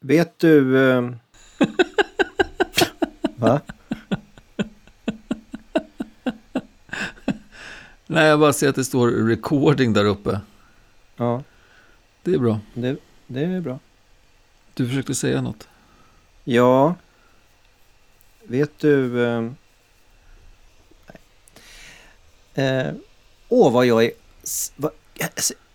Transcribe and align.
Vet 0.00 0.38
du... 0.38 0.88
Eh... 0.90 1.10
Va? 3.36 3.60
Nej, 8.06 8.26
jag 8.26 8.40
bara 8.40 8.52
ser 8.52 8.68
att 8.68 8.74
det 8.74 8.84
står 8.84 9.10
recording 9.10 9.92
där 9.92 10.04
uppe. 10.04 10.40
Ja, 11.16 11.42
Det 12.22 12.34
är 12.34 12.38
bra. 12.38 12.60
det, 12.74 12.96
det 13.26 13.40
är 13.44 13.60
bra. 13.60 13.78
Du 14.74 14.88
försökte 14.88 15.14
säga 15.14 15.42
något. 15.42 15.68
Ja. 16.44 16.94
Vet 18.44 18.78
du... 18.78 19.24
Eh... 19.26 19.50
Eh... 22.54 22.92
Åh, 23.48 23.72
vad 23.72 23.86
jag 23.86 24.04
är... 24.04 24.10
s- 24.42 24.72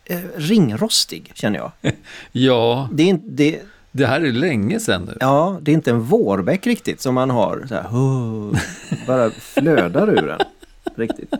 eh, 0.05 0.21
ringrostig, 0.35 1.31
känner 1.35 1.59
jag. 1.59 1.71
Ja, 2.31 2.89
Det 2.91 3.03
är, 3.03 3.07
inte, 3.07 3.27
det, 3.29 3.61
det 3.95 4.05
här 4.07 4.21
är 4.21 4.31
länge 4.31 4.79
sedan 4.79 5.03
nu. 5.05 5.17
ja, 5.19 5.57
det 5.61 5.71
är 5.71 5.73
inte 5.73 5.91
en 5.91 6.01
vårbäck 6.01 6.67
riktigt 6.67 7.01
som 7.01 7.15
man 7.15 7.29
har 7.29 7.65
så 7.69 7.75
här, 7.75 7.87
bara 9.07 9.29
flödar 9.31 10.09
ur 10.09 10.29
en. 10.29 10.39
Riktigt. 10.95 11.33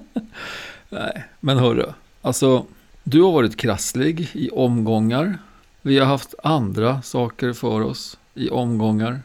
Nej, 0.89 1.23
men 1.39 1.57
hörru. 1.57 1.85
Alltså, 2.21 2.65
du 3.03 3.21
har 3.21 3.31
varit 3.31 3.55
krasslig 3.57 4.29
i 4.33 4.49
omgångar. 4.49 5.37
Vi 5.81 5.99
har 5.99 6.05
haft 6.05 6.35
andra 6.43 7.01
saker 7.01 7.53
för 7.53 7.81
oss 7.81 8.17
i 8.33 8.49
omgångar. 8.49 9.21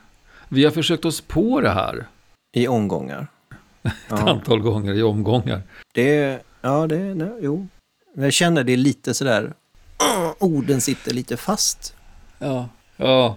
Vi 0.49 0.65
har 0.65 0.71
försökt 0.71 1.05
oss 1.05 1.21
på 1.21 1.61
det 1.61 1.71
här 1.71 2.07
I 2.53 2.69
omgångar. 2.69 3.27
ett 3.83 3.93
Ja, 4.09 4.17
antal 4.31 4.61
gånger 4.61 4.95
i 4.95 5.03
omgångar. 5.03 5.63
det, 5.95 6.43
ja, 6.61 6.87
det, 6.87 7.15
nej, 7.15 7.33
jo. 7.41 7.67
Jag 8.15 8.33
känner 8.33 8.65
det 8.65 8.77
lite 8.77 9.15
sådär, 9.15 9.53
orden 10.39 10.81
sitter 10.81 11.15
lite 11.15 11.37
fast. 11.37 11.95
Ja, 12.39 12.69
ja, 12.99 13.37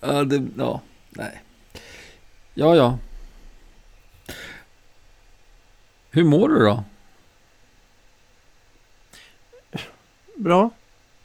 ja, 0.00 0.24
det, 0.24 0.46
ja, 0.58 0.80
nej. 1.10 1.42
Ja, 2.54 2.76
ja. 2.76 2.98
Hur 6.10 6.24
mår 6.24 6.48
du 6.48 6.58
då? 6.58 6.84
Bra. 10.36 10.70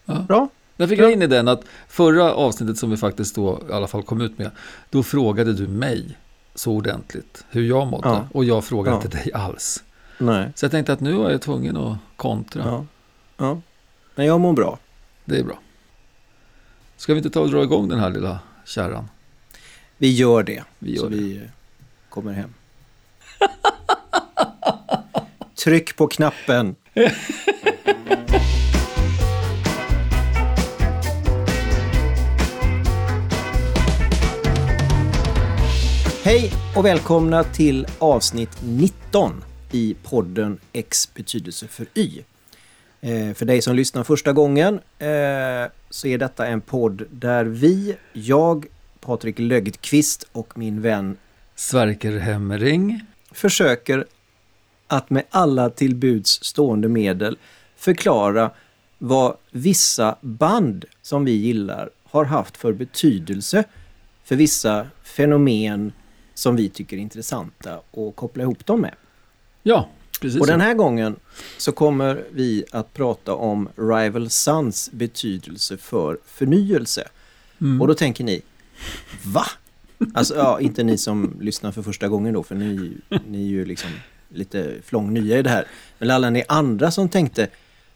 Ja. 0.05 0.15
Bra. 0.27 0.49
Jag 0.77 0.89
fick 0.89 0.99
jag 0.99 1.11
in 1.11 1.21
i 1.21 1.27
den 1.27 1.47
att 1.47 1.61
förra 1.87 2.33
avsnittet 2.33 2.77
som 2.77 2.89
vi 2.89 2.97
faktiskt 2.97 3.35
då 3.35 3.61
i 3.69 3.73
alla 3.73 3.87
fall 3.87 4.03
kom 4.03 4.21
ut 4.21 4.37
med, 4.37 4.51
då 4.89 5.03
frågade 5.03 5.53
du 5.53 5.67
mig 5.67 6.17
så 6.55 6.71
ordentligt 6.71 7.45
hur 7.49 7.63
jag 7.63 7.87
mådde. 7.87 8.09
Ja. 8.09 8.27
Och 8.33 8.45
jag 8.45 8.63
frågade 8.65 8.97
Ja. 8.97 9.01
inte 9.03 9.17
dig 9.17 9.33
alls. 9.33 9.83
Nej. 10.17 10.51
Så 10.55 10.65
jag 10.65 10.71
tänkte 10.71 10.93
att 10.93 10.99
nu 10.99 11.25
är 11.25 11.31
jag 11.31 11.41
tvungen 11.41 11.77
att 11.77 11.97
kontra. 12.15 12.63
Ja. 12.65 12.85
ja. 13.37 13.61
Men 14.15 14.25
jag 14.25 14.39
mår 14.39 14.53
bra. 14.53 14.79
Det 15.25 15.39
är 15.39 15.43
bra. 15.43 15.59
Ska 16.97 17.13
vi 17.13 17.17
inte 17.17 17.29
ta 17.29 17.41
och 17.41 17.49
dra 17.49 17.63
igång 17.63 17.89
den 17.89 17.99
här 17.99 18.09
lilla 18.09 18.39
kärran? 18.65 19.09
Vi 19.97 20.15
gör 20.15 20.43
det. 20.43 20.63
Vi 20.79 20.95
gör 20.95 21.01
så 21.01 21.09
det. 21.09 21.15
vi 21.15 21.37
eh, 21.37 21.43
kommer 22.09 22.33
hem. 22.33 22.53
Tryck 25.63 25.95
på 25.95 26.07
knappen. 26.07 26.75
Hej 36.23 36.51
och 36.75 36.85
välkomna 36.85 37.43
till 37.43 37.87
avsnitt 37.99 38.57
19 38.63 39.43
i 39.71 39.95
podden 40.03 40.59
X 40.73 41.13
betydelse 41.13 41.67
för 41.67 41.87
Y. 41.93 42.23
Eh, 43.01 43.33
för 43.33 43.45
dig 43.45 43.61
som 43.61 43.75
lyssnar 43.75 44.03
första 44.03 44.33
gången 44.33 44.79
eh, 44.99 45.07
så 45.97 46.07
är 46.07 46.17
detta 46.17 46.47
en 46.47 46.61
podd 46.61 47.03
där 47.11 47.45
vi, 47.45 47.97
jag, 48.13 48.65
Patrik 48.99 49.39
Lögdqvist 49.39 50.27
och 50.31 50.57
min 50.57 50.81
vän 50.81 51.17
Sverker 51.55 52.17
Hemmering. 52.17 53.01
försöker 53.31 54.05
att 54.87 55.09
med 55.09 55.23
alla 55.29 55.69
till 55.69 55.95
buds 55.95 56.43
stående 56.43 56.87
medel 56.87 57.37
förklara 57.75 58.51
vad 58.97 59.37
vissa 59.51 60.15
band 60.21 60.85
som 61.01 61.25
vi 61.25 61.31
gillar 61.31 61.89
har 62.03 62.25
haft 62.25 62.57
för 62.57 62.73
betydelse 62.73 63.63
för 64.23 64.35
vissa 64.35 64.87
fenomen 65.03 65.93
som 66.33 66.55
vi 66.55 66.69
tycker 66.69 66.97
är 66.97 67.01
intressanta 67.01 67.79
och 67.91 68.15
koppla 68.15 68.43
ihop 68.43 68.65
dem 68.65 68.81
med. 68.81 68.95
Ja, 69.63 69.89
precis. 70.19 70.41
Och 70.41 70.47
den 70.47 70.61
här 70.61 70.73
gången 70.73 71.15
så 71.57 71.71
kommer 71.71 72.23
vi 72.31 72.65
att 72.71 72.93
prata 72.93 73.33
om 73.33 73.69
Rival 73.75 74.29
Sons 74.29 74.89
betydelse 74.91 75.77
för 75.77 76.17
förnyelse. 76.25 77.07
Mm. 77.61 77.81
Och 77.81 77.87
då 77.87 77.93
tänker 77.93 78.23
ni, 78.23 78.41
va? 79.23 79.45
Alltså, 80.13 80.35
ja, 80.35 80.59
inte 80.59 80.83
ni 80.83 80.97
som 80.97 81.37
lyssnar 81.41 81.71
för 81.71 81.81
första 81.81 82.07
gången 82.07 82.33
då, 82.33 82.43
för 82.43 82.55
ni, 82.55 82.97
ni 83.27 83.43
är 83.45 83.49
ju 83.49 83.65
liksom 83.65 83.89
lite 84.29 84.75
flång 84.85 85.13
nya 85.13 85.37
i 85.37 85.41
det 85.41 85.49
här. 85.49 85.67
Men 85.99 86.11
alla 86.11 86.29
ni 86.29 86.43
andra 86.47 86.91
som 86.91 87.09
tänkte, 87.09 87.47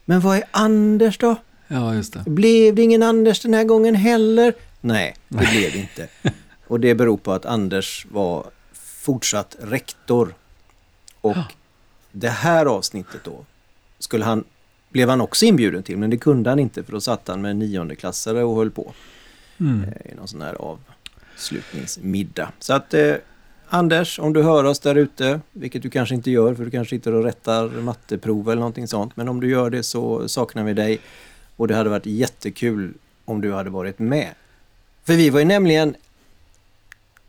men 0.04 0.20
vad 0.20 0.36
är 0.36 0.44
Anders 0.50 1.18
då? 1.18 1.36
Ja, 1.68 1.94
just 1.94 2.12
det. 2.12 2.22
Blev 2.26 2.74
det 2.74 2.82
ingen 2.82 3.02
Anders 3.02 3.40
den 3.40 3.54
här 3.54 3.64
gången 3.64 3.94
heller? 3.94 4.54
Nej, 4.80 5.14
det 5.28 5.36
blev 5.36 5.72
det 5.72 5.78
inte. 5.78 6.08
Och 6.66 6.80
det 6.80 6.94
beror 6.94 7.16
på 7.16 7.32
att 7.32 7.46
Anders 7.46 8.06
var 8.10 8.46
fortsatt 8.72 9.56
rektor. 9.60 10.34
Och 11.20 11.36
det 12.12 12.28
här 12.28 12.66
avsnittet 12.66 13.24
då 13.24 13.44
skulle 13.98 14.24
han, 14.24 14.44
blev 14.90 15.08
han 15.08 15.20
också 15.20 15.44
inbjuden 15.44 15.82
till, 15.82 15.96
men 15.98 16.10
det 16.10 16.16
kunde 16.16 16.50
han 16.50 16.58
inte 16.58 16.82
för 16.84 16.92
då 16.92 17.00
satt 17.00 17.28
han 17.28 17.42
med 17.42 17.56
niondeklassare 17.56 18.44
och 18.44 18.56
höll 18.56 18.70
på 18.70 18.92
Mm. 19.60 19.84
eh, 19.84 20.12
i 20.12 20.14
någon 20.14 20.28
sån 20.28 20.42
här 20.42 20.56
avslutningsmiddag. 21.34 22.52
Så 22.58 22.72
att 22.74 22.94
eh, 22.94 23.14
Anders, 23.68 24.18
om 24.18 24.32
du 24.32 24.42
hör 24.42 24.64
oss 24.64 24.78
där 24.80 24.94
ute, 24.94 25.40
vilket 25.52 25.82
du 25.82 25.90
kanske 25.90 26.14
inte 26.14 26.30
gör 26.30 26.54
för 26.54 26.64
du 26.64 26.70
kanske 26.70 26.96
sitter 26.96 27.12
och 27.12 27.24
rättar 27.24 27.68
matteprov 27.68 28.48
eller 28.50 28.60
någonting 28.60 28.88
sånt, 28.88 29.16
men 29.16 29.28
om 29.28 29.40
du 29.40 29.50
gör 29.50 29.70
det 29.70 29.82
så 29.82 30.28
saknar 30.28 30.64
vi 30.64 30.74
dig 30.74 31.00
och 31.56 31.68
det 31.68 31.74
hade 31.74 31.90
varit 31.90 32.06
jättekul 32.06 32.94
om 33.24 33.40
du 33.40 33.52
hade 33.52 33.70
varit 33.70 33.98
med. 33.98 34.28
För 35.04 35.12
vi 35.12 35.30
var 35.30 35.38
ju 35.38 35.44
nämligen 35.44 35.94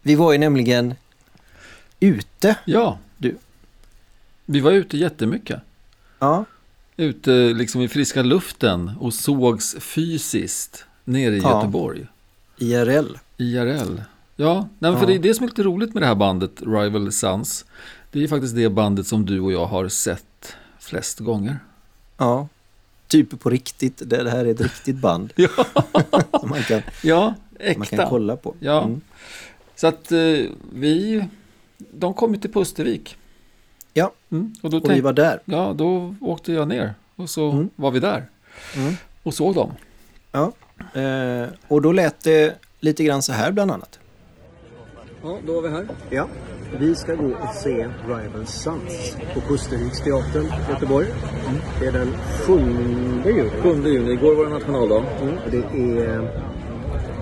vi 0.01 0.15
var 0.15 0.31
ju 0.31 0.37
nämligen 0.37 0.93
ute. 1.99 2.57
Ja. 2.65 2.97
Du. 3.17 3.35
Vi 4.45 4.59
var 4.59 4.71
ute 4.71 4.97
jättemycket. 4.97 5.59
Ja, 6.19 6.45
Ute 6.97 7.31
liksom 7.31 7.81
i 7.81 7.87
friska 7.87 8.21
luften 8.21 8.91
och 8.99 9.13
sågs 9.13 9.75
fysiskt 9.79 10.85
nere 11.03 11.35
i 11.35 11.39
Ja. 11.39 11.57
Göteborg. 11.57 12.07
IRL. 12.57 13.17
IRL. 13.37 14.01
Ja, 14.35 14.67
nej, 14.79 14.91
men 14.91 14.93
för 14.93 15.01
Ja. 15.01 15.05
det 15.07 15.15
är 15.15 15.19
det 15.19 15.33
som 15.33 15.43
är 15.43 15.47
lite 15.47 15.63
roligt 15.63 15.93
med 15.93 16.03
det 16.03 16.07
här 16.07 16.15
bandet, 16.15 16.61
Rival 16.61 17.11
Sons. 17.11 17.65
Det 18.11 18.23
är 18.23 18.27
faktiskt 18.27 18.55
det 18.55 18.69
bandet 18.69 19.07
som 19.07 19.25
du 19.25 19.39
och 19.39 19.51
jag 19.51 19.65
har 19.65 19.87
sett 19.87 20.55
flest 20.79 21.19
gånger. 21.19 21.59
Ja. 22.17 22.47
Typ 23.07 23.39
på 23.39 23.49
riktigt. 23.49 24.01
Det 24.05 24.29
här 24.31 24.45
är 24.45 24.51
ett 24.51 24.61
riktigt 24.61 24.95
band 24.95 25.33
Ja, 25.37 25.49
som 26.39 26.49
man 26.49 26.63
kan, 26.63 26.81
ja 27.03 27.33
man 27.59 27.85
kan 27.85 27.99
äkta. 27.99 28.09
kolla 28.09 28.35
på. 28.35 28.55
Ja. 28.59 28.83
Mm. 28.83 29.01
Så 29.75 29.87
att 29.87 30.11
eh, 30.11 30.19
vi, 30.73 31.25
de 31.77 32.13
kom 32.13 32.33
ju 32.33 32.39
till 32.39 32.51
Pustervik. 32.51 33.17
Ja. 33.93 34.11
Mm, 34.31 34.53
och 34.61 34.69
då, 34.69 34.77
Och 34.77 34.89
vi 34.91 35.01
var 35.01 35.13
där. 35.13 35.39
ja, 35.45 35.73
då 35.77 36.15
åkte 36.21 36.53
jag 36.53 36.67
ner 36.67 36.93
och 37.15 37.29
så 37.29 37.51
Mm. 37.51 37.69
var 37.75 37.91
vi 37.91 37.99
där 37.99 38.25
Mm. 38.77 38.93
och 39.23 39.33
såg 39.33 39.55
dem. 39.55 39.71
Eh, 40.93 41.47
och 41.67 41.81
då 41.81 41.91
lät 41.91 42.19
det 42.23 42.55
lite 42.79 43.03
grann 43.03 43.21
så 43.21 43.33
här 43.33 43.51
bland 43.51 43.71
annat. 43.71 43.99
Ja, 45.23 45.37
då 45.47 45.53
var 45.53 45.61
vi 45.61 45.69
här. 45.69 45.87
Ja, 46.09 46.27
vi 46.79 46.95
ska 46.95 47.15
gå 47.15 47.25
och 47.25 47.55
se 47.55 47.87
Rival 48.07 48.45
Sons 48.45 49.17
på 49.33 49.41
Pusterviksteatern 49.41 50.45
i 50.45 50.71
Göteborg. 50.71 51.07
Det 51.79 51.85
är 51.87 51.91
den 51.91 52.13
7 52.47 52.53
juni. 53.25 53.49
7 53.49 53.69
juni, 53.89 54.11
igår 54.11 54.35
var 54.35 54.43
det 54.45 54.49
nationaldag. 54.51 55.03
Mm. 55.21 55.35
Det 55.51 55.57
är 55.57 56.31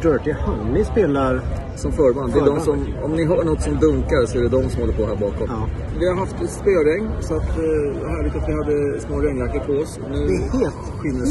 Dirty 0.02 0.32
Honey 0.32 0.84
spelar. 0.86 1.42
Som 1.78 1.92
förband. 1.92 2.34
Det 2.34 2.40
är 2.40 2.46
de 2.46 2.60
som, 2.60 2.88
om 3.04 3.12
ni 3.16 3.26
hör 3.26 3.44
något 3.44 3.62
som 3.62 3.80
dunkar 3.80 4.26
så 4.26 4.38
är 4.38 4.42
det 4.42 4.50
de 4.50 4.70
som 4.70 4.82
håller 4.82 4.94
på 4.94 5.06
här 5.06 5.16
bakom. 5.16 5.48
Ja. 5.50 5.70
Vi 6.00 6.08
har 6.08 6.16
haft 6.16 6.36
spöregn 6.50 7.10
så 7.22 7.36
att 7.36 7.50
eh, 7.50 8.10
härligt 8.14 8.36
att 8.36 8.50
vi 8.50 8.54
hade 8.54 9.00
små 9.00 9.20
regnjackor 9.20 9.60
på 9.60 9.74
oss. 9.84 10.00
Nu 10.12 10.28
Det 10.28 10.34
är 10.36 10.60
helt, 10.60 10.76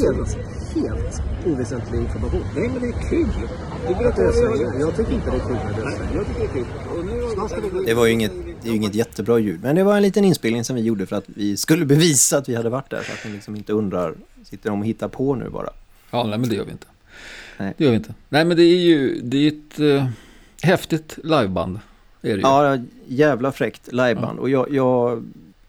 helt, 0.03 0.37
helt 0.75 1.23
oväsentlig 1.47 1.99
information. 2.01 2.41
Nej 2.57 2.69
men 2.73 2.83
det 2.83 2.89
är 2.89 3.09
kul. 3.11 3.27
Jag, 3.85 3.93
vad 3.93 4.35
vi 4.35 4.45
har 4.47 4.57
gjort. 4.57 4.75
jag 4.81 4.97
tycker 4.97 5.13
inte 5.13 5.31
det 5.31 5.37
är 5.37 5.41
kul 5.41 5.53
med 5.55 5.85
Nej, 5.85 5.99
jag 6.15 6.27
tycker 6.27 6.41
det 6.41 6.45
är 6.45 6.53
kul. 6.53 6.65
Och 6.99 7.05
nu 7.73 7.79
vi- 7.81 7.85
Det 7.87 7.95
var 7.95 8.07
ju 8.07 8.13
inget, 8.13 8.33
det 8.63 8.69
är 8.69 8.71
ju 8.71 8.77
inget 8.77 8.95
jättebra 8.95 9.39
ljud, 9.39 9.61
men 9.63 9.77
det 9.77 9.83
var 9.85 9.97
en 9.97 10.03
liten 10.03 10.25
inspelning 10.25 10.65
som 10.65 10.77
vi 10.77 10.83
gjorde 10.83 11.07
för 11.07 11.17
att 11.17 11.25
vi 11.27 11.57
skulle 11.57 11.85
bevisa 11.87 12.39
att 12.39 12.49
vi 12.49 12.55
hade 12.55 12.69
varit 12.71 12.91
där 12.91 13.03
så 13.03 13.13
att 13.13 13.25
ni 13.25 13.33
liksom 13.33 13.57
inte 13.57 13.73
undrar, 13.73 14.15
sitter 14.45 14.71
de 14.71 14.81
och 14.81 14.87
hittar 14.87 15.09
på 15.09 15.35
nu 15.35 15.49
bara? 15.49 15.71
Ja, 16.11 16.25
nej 16.25 16.39
men 16.39 16.49
det 16.49 16.55
gör 16.57 16.65
vi 16.65 16.73
inte. 16.73 16.87
Nej. 17.61 17.75
Det 17.77 17.85
gör 17.85 17.91
vi 17.91 17.97
inte. 17.97 18.15
Nej 18.29 18.45
men 18.45 18.57
det 18.57 18.63
är 18.63 18.79
ju 18.79 19.21
det 19.21 19.37
är 19.37 19.49
ett 19.49 19.81
eh, 19.81 20.09
häftigt 20.63 21.19
liveband. 21.25 21.81
Är 22.23 22.29
det 22.29 22.35
ju. 22.35 22.41
Ja, 22.41 22.79
jävla 23.07 23.53
fräckt 23.53 23.93
liveband. 23.93 24.39
Och 24.39 24.51
jag, 24.51 24.75
jag 24.75 25.25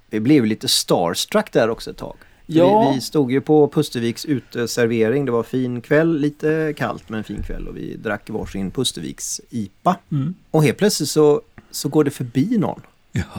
vi 0.09 0.19
blev 0.19 0.45
lite 0.45 0.67
starstruck 0.67 1.51
där 1.51 1.69
också 1.69 1.89
ett 1.89 1.97
tag. 1.97 2.15
Ja. 2.45 2.89
Vi, 2.89 2.95
vi 2.95 3.01
stod 3.01 3.31
ju 3.31 3.41
på 3.41 3.67
Pusterviks 3.67 4.25
uteservering. 4.25 5.25
Det 5.25 5.31
var 5.31 5.43
fin 5.43 5.81
kväll, 5.81 6.19
lite 6.19 6.73
kallt 6.77 7.09
men 7.09 7.23
fin 7.23 7.43
kväll 7.43 7.67
och 7.67 7.77
vi 7.77 7.95
drack 7.95 8.29
varsin 8.29 8.71
Pusterviks 8.71 9.41
IPA. 9.49 9.97
Mm. 10.11 10.33
Och 10.51 10.63
helt 10.63 10.77
plötsligt 10.77 11.09
så, 11.09 11.41
så 11.71 11.89
går 11.89 12.03
det 12.03 12.11
förbi 12.11 12.57
någon. 12.57 12.81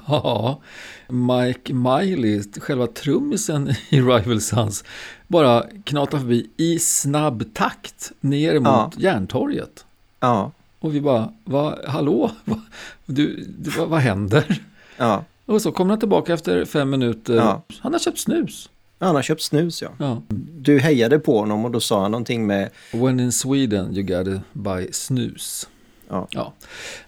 Ja, 0.07 0.61
Mike 1.09 1.75
Miley, 1.75 2.43
själva 2.61 2.87
trummisen 2.87 3.75
i 3.91 4.01
Rival 4.01 4.41
Sons, 4.41 4.85
bara 5.33 5.65
knatar 5.85 6.19
förbi 6.19 6.51
i 6.57 6.79
snabb 6.79 7.45
takt 7.55 8.13
ner 8.21 8.55
mot 8.55 8.65
Ja. 8.65 8.91
Järntorget. 8.97 9.85
Ja, 10.21 10.53
Och 10.81 10.95
vi 10.95 11.01
bara, 11.01 11.33
va, 11.45 11.79
hallå, 11.89 12.31
va, 12.45 12.61
du, 13.07 13.45
du, 13.59 13.71
vad, 13.71 13.89
vad 13.89 14.01
händer? 14.01 14.61
ja. 14.97 15.25
Och 15.47 15.63
så 15.63 15.73
kommer 15.73 15.91
han 15.91 15.99
tillbaka 16.01 16.35
efter 16.35 16.65
fem 16.65 16.91
minuter. 16.91 17.35
Ja. 17.35 17.63
Han 17.79 17.93
har 17.93 18.01
köpt 18.01 18.19
snus. 18.19 18.71
Han 18.99 19.15
har 19.15 19.23
köpt 19.23 19.43
snus 19.43 19.83
ja. 19.83 19.89
Ja. 19.99 20.23
Du 20.59 20.79
hejade 20.79 21.19
på 21.19 21.39
honom 21.39 21.65
och 21.65 21.71
då 21.71 21.81
sa 21.81 22.03
han 22.03 22.11
någonting 22.11 22.47
med 22.47 22.71
When 22.93 23.21
in 23.21 23.33
Sweden 23.33 23.97
you 23.97 24.03
gotta 24.03 24.41
buy 24.53 24.89
snus. 24.93 25.69
Ja. 26.09 26.29
ja. 26.31 26.53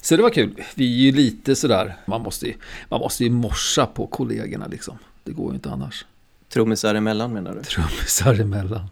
Så 0.02 0.16
det 0.16 0.22
var 0.22 0.30
kul. 0.30 0.62
Vi 0.74 0.84
är 0.84 1.02
ju 1.02 1.12
lite 1.12 1.56
sådär, 1.56 1.96
man 2.06 2.22
måste 2.22 2.46
ju, 2.46 2.54
man 2.88 3.00
måste 3.00 3.24
ju 3.24 3.30
morsa 3.30 3.86
på 3.86 4.06
kollegorna 4.06 4.66
liksom. 4.66 4.98
Det 5.24 5.32
går 5.32 5.48
ju 5.50 5.54
inte 5.54 5.70
annars. 5.70 6.04
Trummisar 6.54 6.94
emellan 6.94 7.32
menar 7.32 7.54
du? 7.54 7.62
Trummisar 7.62 8.40
emellan. 8.40 8.88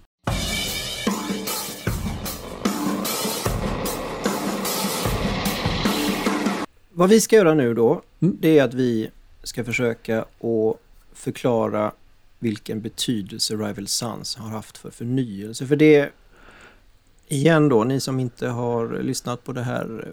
Vad 6.91 7.09
vi 7.09 7.21
ska 7.21 7.37
göra 7.37 7.55
nu 7.55 7.75
då, 7.75 8.03
Mm. 8.21 8.37
det 8.41 8.59
är 8.59 8.65
att 8.65 8.75
vi 8.75 9.11
ska 9.43 9.65
försöka 9.65 10.21
att 10.21 10.77
förklara 11.13 11.93
vilken 12.39 12.81
betydelse 12.81 13.55
Rival 13.55 13.87
Sons 13.87 14.37
har 14.37 14.49
haft 14.51 14.79
för 14.79 14.91
förnyelse. 14.91 15.67
För 15.67 15.77
det, 15.77 16.11
igen 17.29 17.69
då, 17.69 17.85
ni 17.85 18.01
som 18.01 18.21
inte 18.21 18.49
har 18.49 18.99
lyssnat 19.03 19.45
på 19.45 19.53
det 19.53 19.63
här 19.63 20.09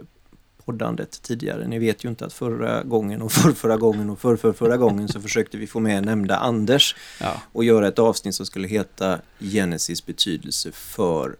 poddandet 0.69 1.21
tidigare, 1.21 1.67
ni 1.67 1.79
vet 1.79 2.05
ju 2.05 2.09
inte 2.09 2.25
att 2.25 2.33
förra 2.33 2.83
gången 2.83 3.21
och 3.21 3.31
förrförra 3.41 3.77
gången 3.77 4.09
och 4.09 4.19
förrförra 4.19 4.77
gången 4.77 5.07
så 5.07 5.21
försökte 5.21 5.57
vi 5.57 5.67
få 5.67 5.79
med 5.79 6.05
nämnda 6.05 6.37
Anders 6.37 6.95
Ja. 7.21 7.41
och 7.53 7.63
göra 7.63 7.87
ett 7.87 7.99
avsnitt 7.99 8.35
som 8.35 8.45
skulle 8.45 8.67
heta 8.67 9.19
Genesis 9.39 10.05
betydelse 10.05 10.71
för 10.71 11.35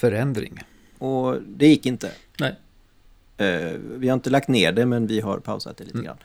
Förändring. 0.00 0.62
och 0.98 1.36
det 1.46 1.66
gick 1.66 1.86
inte. 1.86 2.10
Nej. 2.40 2.54
Eh, 3.36 3.72
vi 3.96 4.08
har 4.08 4.14
inte 4.14 4.30
lagt 4.30 4.48
ner 4.48 4.72
det 4.72 4.86
men 4.86 5.06
vi 5.06 5.20
har 5.20 5.38
pausat 5.38 5.76
det 5.76 5.84
lite 5.84 5.94
Mm. 5.98 6.04
grann. 6.06 6.16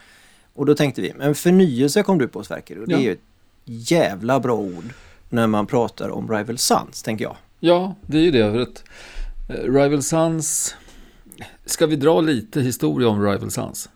Och 0.54 0.66
då 0.66 0.76
tänkte 0.76 1.02
vi, 1.02 1.14
men 1.18 1.36
förnyelse 1.36 2.04
kom 2.04 2.18
du 2.18 2.28
på 2.28 2.44
Sverker 2.44 2.80
och 2.82 2.88
det 2.88 2.94
Ja. 2.94 3.00
är 3.00 3.04
ju 3.04 3.12
ett 3.12 3.20
jävla 3.66 4.40
bra 4.40 4.56
ord 4.56 4.86
när 5.30 5.48
man 5.48 5.68
pratar 5.68 6.10
om 6.10 6.32
Rival 6.32 6.58
Sons, 6.58 7.04
tänker 7.04 7.26
jag. 7.26 7.36
Ja, 7.60 7.96
det 8.08 8.18
är 8.18 8.22
ju 8.22 8.32
det. 8.32 8.52
För 8.52 8.60
att 8.60 8.84
eh, 9.50 9.74
Rival 9.74 10.04
Sons... 10.04 10.76
Ska 11.66 11.86
vi 11.86 11.96
dra 11.96 12.22
lite 12.22 12.62
historia 12.62 13.08
om 13.08 13.26
Rival 13.26 13.52
Sons? 13.52 13.90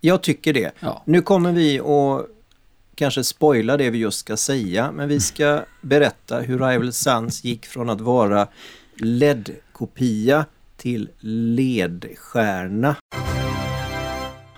Jag 0.00 0.22
tycker 0.22 0.52
det. 0.52 0.72
Ja. 0.80 1.02
Nu 1.06 1.22
kommer 1.22 1.52
vi 1.52 1.80
att 1.80 2.26
kanske 2.94 3.24
spoila 3.24 3.76
det 3.76 3.90
vi 3.90 3.98
just 3.98 4.18
ska 4.18 4.36
säga, 4.36 4.92
men 4.92 5.08
vi 5.08 5.20
ska 5.20 5.64
berätta 5.80 6.40
hur 6.40 6.58
Rival 6.58 6.92
Sons 6.92 7.44
gick 7.44 7.66
från 7.66 7.90
att 7.90 8.00
vara 8.00 8.48
LED-kopia 8.96 10.44
till 10.76 11.08
ledstjärna. 11.20 12.96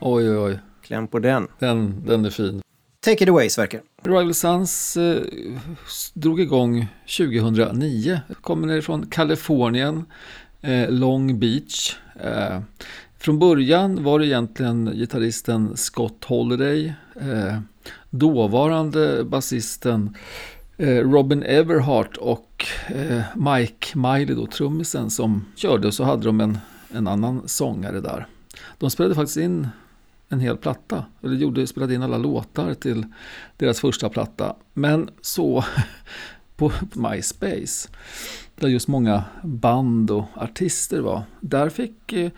Oj, 0.01 0.31
oj, 0.31 0.39
oj. 0.39 0.59
Kläm 0.83 1.09
på 1.09 1.19
den. 1.19 1.49
Den, 1.59 2.07
den 2.07 2.25
är 2.25 2.31
fin. 2.31 2.63
Take 3.01 3.25
it 3.25 3.31
away 3.31 3.51
Sverker. 3.51 3.81
Rival 4.03 4.35
Sons 4.35 4.97
eh, 4.97 5.23
drog 6.15 6.41
igång 6.41 6.87
2009. 7.19 8.21
Kommer 8.41 8.81
från 8.81 9.07
Kalifornien, 9.07 10.05
eh, 10.61 10.91
Long 10.91 11.39
Beach. 11.39 11.97
Eh, 12.21 12.61
från 13.19 13.39
början 13.39 14.05
var 14.05 14.19
det 14.19 14.27
egentligen 14.27 14.91
gitarristen 14.95 15.77
Scott 15.77 16.25
Holiday, 16.25 16.95
eh, 17.21 17.59
dåvarande 18.11 19.25
basisten 19.25 20.17
eh, 20.77 20.97
Robin 20.97 21.43
Everhart 21.43 22.17
och 22.17 22.67
eh, 22.89 23.23
Mike 23.35 23.99
Miley, 23.99 24.35
då, 24.35 24.47
trummisen, 24.47 25.11
som 25.11 25.45
körde. 25.57 25.87
Och 25.87 25.95
så 25.95 26.05
hade 26.05 26.25
de 26.25 26.41
en, 26.41 26.59
en 26.93 27.07
annan 27.07 27.49
sångare 27.49 28.01
där. 28.01 28.27
De 28.79 28.91
spelade 28.91 29.15
faktiskt 29.15 29.37
in 29.37 29.69
en 30.29 30.41
hel 30.41 30.57
platta, 30.57 31.05
eller 31.23 31.35
gjorde, 31.35 31.67
spelade 31.67 31.95
in 31.95 32.03
alla 32.03 32.19
låtar 32.19 32.75
till 32.75 33.07
deras 33.57 33.81
första 33.81 34.09
platta. 34.09 34.57
Men 34.73 35.11
så 35.21 35.65
på 36.57 36.73
MySpace, 36.93 37.89
där 38.61 38.69
just 38.69 38.89
många 38.89 39.25
band 39.43 40.11
och 40.11 40.25
artister 40.35 41.01
var, 41.01 41.23
där 41.41 41.69
fick 41.69 42.13
eh, 42.13 42.31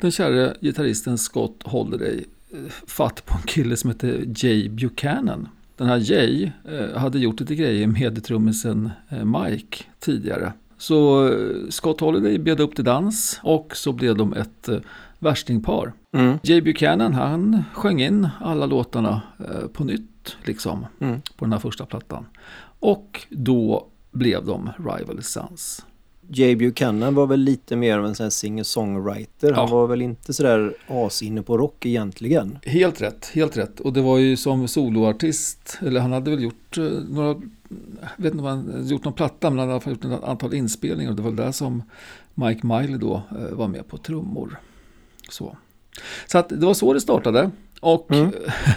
den 0.00 0.10
kära 0.10 0.54
gitarristen 0.60 1.18
Scott 1.18 1.62
Holiday 1.64 2.24
eh, 2.52 2.58
fatt 2.86 3.26
på 3.26 3.34
en 3.36 3.42
kille 3.42 3.76
som 3.76 3.90
hette 3.90 4.20
Jay 4.36 4.68
Buchanan. 4.68 5.48
Den 5.76 5.88
här 5.88 6.12
Jay 6.12 6.50
eh, 6.68 6.98
hade 6.98 7.18
gjort 7.18 7.40
lite 7.40 7.54
grejer 7.54 7.86
med 7.86 8.24
trummisen 8.24 8.90
Mike 9.24 9.84
tidigare. 9.98 10.52
Så 10.78 11.30
Scott 11.68 12.00
Holiday 12.00 12.38
bjöd 12.38 12.60
upp 12.60 12.74
till 12.74 12.84
dans 12.84 13.40
och 13.42 13.76
så 13.76 13.92
blev 13.92 14.16
de 14.16 14.32
ett 14.34 14.68
värstingpar. 15.18 15.92
Mm. 16.12 16.38
Jay 16.42 16.60
Buchanan 16.60 17.14
han 17.14 17.64
sjöng 17.72 18.02
in 18.02 18.28
alla 18.40 18.66
låtarna 18.66 19.22
på 19.72 19.84
nytt 19.84 20.36
liksom 20.44 20.86
Mm. 20.98 21.20
på 21.36 21.44
den 21.44 21.52
här 21.52 21.58
första 21.58 21.86
plattan. 21.86 22.26
Och 22.80 23.26
då 23.30 23.86
blev 24.10 24.44
de 24.46 24.70
Rival 24.78 25.22
Sons. 25.22 25.84
Jay 26.32 26.56
Buchanan 26.56 27.14
var 27.14 27.26
väl 27.26 27.40
lite 27.40 27.76
mer 27.76 27.98
av 27.98 28.06
en 28.06 28.14
sån 28.14 28.24
här 28.24 28.30
singer-songwriter. 28.30 29.52
Han 29.52 29.68
Ja. 29.68 29.74
var 29.76 29.86
väl 29.86 30.02
inte 30.02 30.32
sådär 30.34 30.74
asinne 30.88 31.42
på 31.42 31.58
rock 31.58 31.86
egentligen. 31.86 32.58
Helt 32.62 33.00
rätt, 33.00 33.26
helt 33.34 33.56
rätt. 33.56 33.80
Och 33.80 33.92
det 33.92 34.00
var 34.02 34.18
ju 34.18 34.36
som 34.36 34.68
soloartist, 34.68 35.78
eller 35.86 36.00
han 36.00 36.12
hade 36.12 36.30
väl 36.30 36.42
gjort 36.42 36.78
eh, 36.78 36.84
några, 36.84 37.28
jag 37.28 37.42
vet 38.16 38.32
inte 38.34 38.38
om 38.38 38.44
han 38.44 38.86
gjort 38.88 39.04
någon 39.04 39.12
platta, 39.14 39.50
men 39.50 39.58
han 39.58 39.68
hade 39.68 39.70
i 39.70 39.74
alla 39.74 39.80
fall 39.80 39.92
gjort 39.92 40.04
ett 40.04 40.28
antal 40.28 40.54
inspelningar. 40.54 41.10
Och 41.10 41.16
det 41.16 41.22
var 41.22 41.30
där 41.32 41.52
som 41.52 41.82
Mike 42.34 42.66
Miley 42.66 42.96
då 42.98 43.22
eh, 43.30 43.56
var 43.56 43.68
med 43.68 43.88
på 43.88 43.98
trummor. 43.98 44.60
Så, 45.30 45.56
så 46.26 46.38
att 46.38 46.48
det 46.48 46.66
var 46.66 46.74
så 46.74 46.92
det 46.92 47.00
startade. 47.00 47.50
Och 47.80 48.10
Mm. 48.12 48.32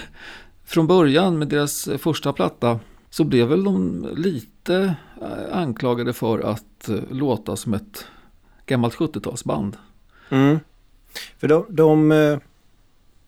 från 0.66 0.88
början 0.88 1.38
med 1.40 1.48
deras 1.48 1.90
första 1.98 2.34
platta 2.34 2.80
så 3.14 3.24
blev 3.24 3.48
väl 3.48 3.64
de 3.64 4.08
lite 4.16 4.96
eh, 5.22 5.58
anklagade 5.58 6.14
för 6.14 6.40
att 6.40 6.90
eh, 6.90 7.00
låta 7.10 7.56
som 7.56 7.74
ett 7.74 8.06
gammalt 8.66 8.96
70-talsband. 8.96 9.78
Mm. 10.30 10.60
För 11.38 11.48
de, 11.48 11.66
de, 11.70 12.12
eh, 12.12 12.40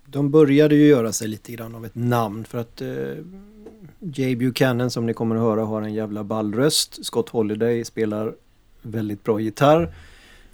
de 0.05 0.31
började 0.31 0.75
ju 0.75 0.87
göra 0.87 1.11
sig 1.11 1.27
lite 1.27 1.51
grann 1.51 1.75
av 1.75 1.85
ett 1.85 1.95
namn 1.95 2.45
för 2.45 2.57
att 2.57 2.81
eh, 2.81 2.87
Jay 3.99 4.35
Buchanan 4.35 4.91
som 4.91 5.05
ni 5.05 5.13
kommer 5.13 5.35
att 5.35 5.41
höra 5.41 5.65
har 5.65 5.81
en 5.81 5.93
jävla 5.93 6.23
ballröst. 6.23 7.05
Scott 7.05 7.29
Holiday 7.29 7.85
spelar 7.85 8.35
väldigt 8.81 9.23
bra 9.23 9.39
gitarr. 9.39 9.93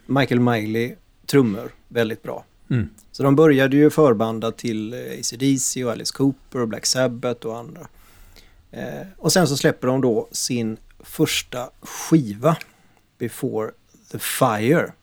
Michael 0.06 0.40
Miley 0.40 0.96
trummor 1.26 1.72
väldigt 1.88 2.24
bra. 2.24 2.46
Mm. 2.70 2.90
Så 3.12 3.24
de 3.24 3.36
började 3.36 3.76
ju 3.76 3.90
förbanda 3.90 4.52
till 4.52 4.94
AC/DC 5.20 5.86
och 5.86 5.92
Alice 5.92 6.14
Cooper 6.18 6.60
och 6.62 6.68
Black 6.68 6.86
Sabbath 6.86 7.48
och 7.48 7.58
andra. 7.58 7.88
Eh, 8.72 9.08
och 9.18 9.34
sen 9.34 9.48
så 9.48 9.58
släpper 9.58 9.88
de 9.88 10.02
då 10.02 10.28
sin 10.32 10.78
första 11.00 11.70
skiva, 11.82 12.58
Before 13.18 13.72
the 14.12 14.20
Fire. 14.20 14.94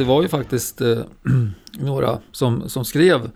Det 0.00 0.06
var 0.06 0.22
ju 0.22 0.28
faktiskt 0.28 0.80
eh, 0.80 0.98
några 1.72 2.20
som, 2.32 2.68
som 2.68 2.84
skrev 2.84 3.30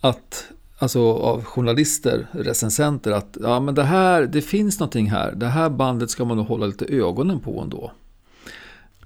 att, 0.00 0.44
alltså 0.78 1.12
av 1.12 1.44
journalister, 1.44 2.26
recensenter, 2.32 3.12
att 3.12 3.36
ja 3.40 3.60
men 3.60 3.74
det 3.74 3.82
här, 3.82 4.22
det 4.22 4.42
finns 4.42 4.80
någonting 4.80 5.10
här. 5.10 5.32
Det 5.32 5.46
här 5.46 5.70
bandet 5.70 6.10
ska 6.10 6.24
man 6.24 6.36
nog 6.36 6.46
hålla 6.46 6.66
lite 6.66 6.84
ögonen 6.84 7.40
på 7.40 7.60
ändå. 7.60 7.92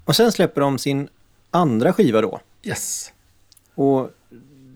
Och 0.05 0.17
sen 0.17 0.33
släpper 0.33 0.61
de 0.61 0.79
sin 0.79 1.09
andra 1.51 1.93
skiva 1.93 2.21
då. 2.21 2.41
Yes. 2.63 3.13
Och 3.75 4.11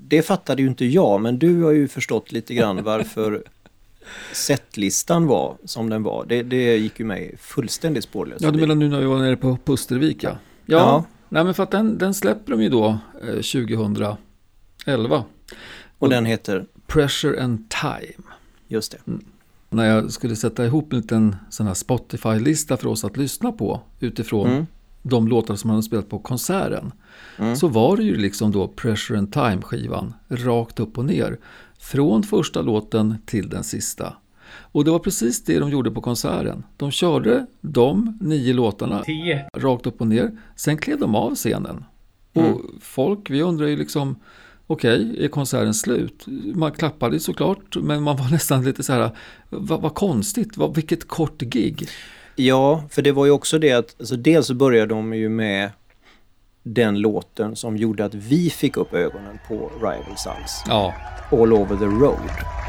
det 0.00 0.22
fattade 0.22 0.62
ju 0.62 0.68
inte 0.68 0.84
jag, 0.84 1.20
men 1.20 1.38
du 1.38 1.62
har 1.62 1.72
ju 1.72 1.88
förstått 1.88 2.32
lite 2.32 2.54
grann 2.54 2.84
varför 2.84 3.42
setlistan 4.32 5.26
var 5.26 5.56
som 5.64 5.90
den 5.90 6.02
var. 6.02 6.24
Det, 6.28 6.42
det 6.42 6.76
gick 6.76 6.98
ju 6.98 7.04
mig 7.04 7.34
fullständigt 7.40 8.04
spårlöst. 8.04 8.40
Ja, 8.42 8.50
du 8.50 8.60
menar 8.60 8.74
nu 8.74 8.88
när 8.88 9.00
vi 9.00 9.06
var 9.06 9.18
nere 9.18 9.36
på 9.36 9.58
Pustervik 9.64 10.24
ja. 10.24 10.30
Ja, 10.30 10.36
Ja. 10.66 11.04
Nej, 11.28 11.44
men 11.44 11.54
för 11.54 11.62
att 11.62 11.70
den, 11.70 11.98
den 11.98 12.14
släpper 12.14 12.52
de 12.52 12.62
ju 12.62 12.68
då 12.68 12.98
eh, 13.22 13.28
2011. 13.28 14.16
Och 15.98 16.08
den 16.08 16.24
heter, 16.26 16.66
Pressure 16.86 17.42
and 17.42 17.70
Time. 17.70 18.24
just 18.68 18.92
det. 18.92 18.98
När 19.70 19.84
jag 19.84 20.12
skulle 20.12 20.36
sätta 20.36 20.66
ihop 20.66 20.92
en 20.92 20.98
liten 21.00 21.36
sån 21.50 21.66
här 21.66 21.74
Spotify-lista 21.74 22.76
för 22.76 22.86
oss 22.88 23.04
att 23.04 23.16
lyssna 23.16 23.52
på 23.52 23.80
utifrån 24.00 24.48
Mm. 24.50 24.66
de 25.02 25.28
låtar 25.28 25.56
som 25.56 25.68
man 25.68 25.74
hade 25.74 25.82
spelat 25.82 26.08
på 26.08 26.18
konserten. 26.18 26.92
Mm. 27.38 27.56
Så 27.56 27.68
var 27.68 27.96
det 27.96 28.02
ju 28.02 28.16
liksom 28.16 28.52
då 28.52 28.68
Pressure 28.68 29.18
and 29.18 29.32
Time-skivan 29.32 30.14
rakt 30.28 30.80
upp 30.80 30.98
och 30.98 31.04
ner. 31.04 31.38
Från 31.78 32.22
första 32.22 32.62
låten 32.62 33.14
till 33.26 33.48
den 33.48 33.64
sista. 33.64 34.12
Och 34.78 34.84
det 34.84 34.90
var 34.90 34.98
precis 34.98 35.44
det 35.44 35.58
de 35.58 35.70
gjorde 35.70 35.90
på 35.90 36.00
konserten. 36.00 36.64
De 36.76 36.90
körde 36.90 37.46
de 37.60 38.18
nio 38.20 38.52
låtarna 38.54 39.04
rakt 39.56 39.86
upp 39.86 40.00
och 40.00 40.06
ner. 40.06 40.30
Sen 40.56 40.76
klev 40.78 40.98
de 40.98 41.14
av 41.14 41.34
scenen. 41.34 41.84
Och 42.32 42.42
Mm. 42.42 42.58
folk, 42.80 43.30
vi 43.30 43.42
undrar 43.42 43.66
ju 43.66 43.76
liksom, 43.76 44.16
okej, 44.66 45.24
är 45.24 45.28
konserten 45.28 45.74
slut? 45.74 46.24
Man 46.54 46.72
klappade 46.72 47.14
ju 47.14 47.20
såklart, 47.20 47.76
men 47.76 48.02
man 48.02 48.16
var 48.16 48.28
nästan 48.30 48.64
lite 48.64 48.82
så 48.82 48.92
här, 48.92 49.10
vad, 49.48 49.80
vad 49.80 49.94
konstigt, 49.94 50.56
vad, 50.56 50.74
vilket 50.74 51.08
kort 51.08 51.40
gig. 51.42 51.88
Ja, 52.36 52.84
för 52.90 53.02
det 53.02 53.12
var 53.12 53.24
ju 53.24 53.30
också 53.30 53.58
det 53.58 53.72
att, 53.72 53.96
alltså 53.98 54.16
dels 54.16 54.46
så 54.46 54.54
började 54.54 54.94
de 54.94 55.14
ju 55.14 55.28
med 55.28 55.70
den 56.62 56.98
låten 57.00 57.56
som 57.56 57.76
gjorde 57.76 58.04
att 58.04 58.14
vi 58.14 58.50
fick 58.50 58.76
upp 58.76 58.94
ögonen 58.94 59.38
på 59.48 59.70
Rival 59.76 60.16
Sons. 60.16 60.62
Ja, 60.68 60.94
All 61.32 61.52
over 61.52 61.76
the 61.76 61.84
road. 61.84 62.67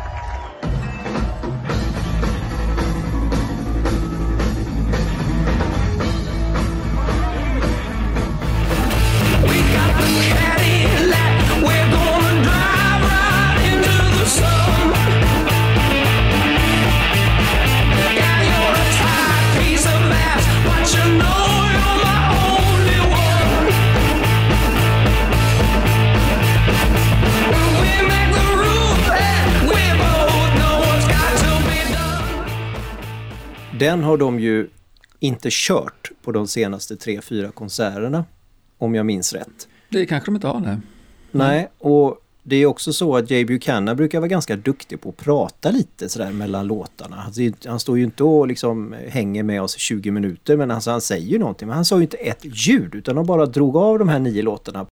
Den 33.90 34.04
har 34.04 34.18
de 34.18 34.40
ju 34.40 34.70
inte 35.20 35.50
kört 35.52 36.12
på 36.22 36.32
de 36.32 36.48
senaste 36.48 36.96
tre, 36.96 37.22
fyra 37.22 37.52
konserterna. 37.52 38.26
Om 38.78 38.96
jag 38.96 39.06
minns 39.06 39.34
rätt. 39.34 39.68
det 39.90 40.06
kanske 40.06 40.28
de 40.28 40.36
inte 40.36 40.48
har, 40.48 40.60
nej. 40.60 40.78
Nej, 41.32 41.70
och 41.78 42.18
det 42.44 42.56
är 42.56 42.66
också 42.66 42.94
så 42.94 43.16
att 43.16 43.32
Jay 43.32 43.46
Buchanan 43.46 43.98
brukar 43.98 44.20
vara 44.20 44.28
ganska 44.28 44.56
duktig 44.56 45.02
på 45.02 45.10
att 45.10 45.18
prata 45.18 45.72
lite 45.72 46.10
sådär 46.10 46.32
mellan 46.32 46.68
låtarna. 46.68 47.32
Han, 47.66 47.80
står 47.80 47.98
ju 47.98 48.04
inte 48.04 48.24
och 48.24 48.48
liksom 48.48 48.96
hänger 49.08 49.44
med 49.44 49.62
oss 49.62 49.76
i 49.76 49.80
20 49.80 50.12
minuter, 50.12 50.58
men 50.58 50.72
alltså 50.72 50.92
han 50.92 51.02
säger 51.02 51.28
ju 51.28 51.40
någonting. 51.40 51.68
Men 51.68 51.76
han 51.76 51.86
sa 51.86 51.96
ju 51.96 52.02
inte 52.02 52.18
ett 52.18 52.68
ljud, 52.68 52.96
utan 52.96 53.16
de 53.16 53.26
bara 53.26 53.46
drog 53.46 53.76
av 53.76 54.00
de 54.00 54.10
här 54.10 54.20
nio 54.20 54.42
låtarna. 54.42 54.86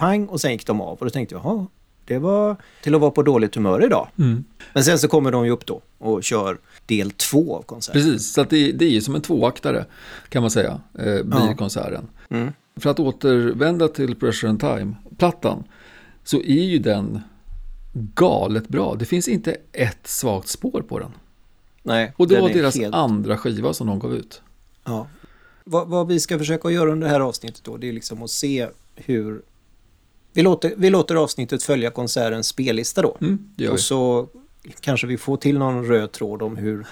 Pang, 0.00 0.26
och 0.26 0.40
sen 0.40 0.52
gick 0.52 0.66
de 0.66 0.80
av. 0.80 0.98
Och 0.98 1.06
då 1.06 1.10
tänkte 1.10 1.34
jag, 1.34 1.44
jaha, 1.44 1.66
det 2.04 2.18
var 2.18 2.56
till 2.82 2.94
att 2.94 3.00
vara 3.00 3.10
på 3.10 3.22
dåligt 3.22 3.54
humör 3.54 3.84
idag. 3.84 4.08
Mm. 4.18 4.44
Men 4.72 4.84
sen 4.84 4.98
så 4.98 5.08
kommer 5.08 5.32
de 5.32 5.44
ju 5.44 5.50
upp 5.50 5.66
då 5.66 5.80
och 5.98 6.24
kör 6.24 6.58
del 6.86 7.10
två 7.10 7.56
av 7.56 7.62
konserten. 7.62 8.02
Precis, 8.02 8.32
så 8.32 8.40
att 8.40 8.50
det, 8.50 8.72
det 8.72 8.84
är 8.84 8.90
ju 8.90 9.00
som 9.00 9.14
en 9.14 9.20
tvåaktare 9.22 9.86
kan 10.28 10.42
man 10.42 10.50
säga, 10.50 10.80
eh, 10.98 11.04
blir 11.04 11.40
Ja. 11.48 11.54
konserten. 11.58 12.08
Mm. 12.28 12.52
För 12.76 12.90
att 12.90 13.00
återvända 13.00 13.88
till 13.88 14.14
Pressure 14.16 14.50
and 14.50 14.60
Time-plattan 14.60 15.64
så 16.24 16.36
är 16.36 16.64
ju 16.64 16.78
den 16.78 17.20
galet 18.14 18.68
bra. 18.68 18.94
Det 18.94 19.04
finns 19.04 19.28
inte 19.28 19.56
ett 19.72 20.06
svagt 20.06 20.48
spår 20.48 20.84
på 20.88 20.98
den. 20.98 21.10
Nej, 21.82 22.12
Och 22.16 22.28
det 22.28 22.40
var 22.40 22.48
är 22.50 22.54
deras 22.54 22.76
helt- 22.76 22.94
andra 22.94 23.36
skiva 23.38 23.72
som 23.72 23.86
de 23.86 23.98
gav 23.98 24.14
ut. 24.14 24.42
Ja. 24.84 25.06
Vad, 25.64 25.88
vad 25.88 26.08
vi 26.08 26.20
ska 26.20 26.38
försöka 26.38 26.70
göra 26.70 26.92
under 26.92 27.06
det 27.06 27.12
här 27.12 27.20
avsnittet 27.20 27.64
då, 27.64 27.76
det 27.76 27.88
är 27.88 27.92
liksom 27.92 28.22
att 28.22 28.30
se 28.30 28.68
hur... 28.94 29.42
Vi 30.32 30.42
låter, 30.42 30.74
vi 30.76 30.90
låter 30.90 31.14
avsnittet 31.14 31.62
följa 31.62 31.90
konsertens 31.90 32.46
spellista 32.48 33.02
då. 33.02 33.16
Mm. 33.20 33.38
Och 33.70 33.80
så 33.80 34.28
kanske 34.80 35.06
vi 35.06 35.16
får 35.16 35.36
till 35.36 35.58
någon 35.58 35.84
röd 35.86 36.12
tråd 36.12 36.42
om 36.42 36.56
hur 36.56 36.86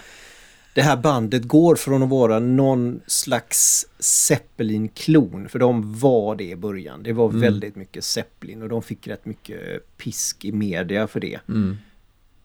det 0.74 0.82
här 0.82 0.96
bandet 0.96 1.42
går 1.42 1.74
från 1.76 2.02
att 2.02 2.08
vara 2.08 2.38
någon 2.38 3.00
slags 3.06 3.86
Zeppelin-klon. 3.98 5.48
För 5.48 5.58
de 5.58 5.98
var 5.98 6.36
det 6.36 6.44
i 6.50 6.56
början. 6.56 7.02
Det 7.02 7.12
var 7.12 7.28
Mm. 7.28 7.40
väldigt 7.40 7.76
mycket 7.76 8.04
Zeppelin 8.04 8.62
och 8.62 8.68
de 8.68 8.82
fick 8.82 9.06
rätt 9.06 9.26
mycket 9.26 9.96
pisk 9.96 10.44
i 10.44 10.52
media 10.52 11.06
för 11.06 11.20
det. 11.20 11.40
Mm. 11.48 11.76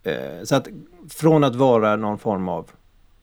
Eh, 0.03 0.43
Så 0.43 0.55
att 0.55 0.67
från 1.09 1.43
att 1.43 1.55
vara 1.55 1.95
någon 1.95 2.19
form 2.19 2.47
av 2.49 2.71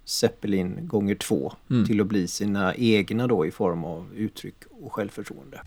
Zeppelin 0.05 0.79
gånger 0.89 1.15
två 1.15 1.53
Mm. 1.71 1.87
till 1.87 2.01
att 2.01 2.07
bli 2.07 2.29
sina 2.29 2.75
egna 2.75 3.27
då 3.27 3.47
i 3.47 3.51
form 3.51 3.85
av 3.85 4.07
uttryck 4.17 4.57
och 4.71 4.93
självförtroende. 4.93 5.61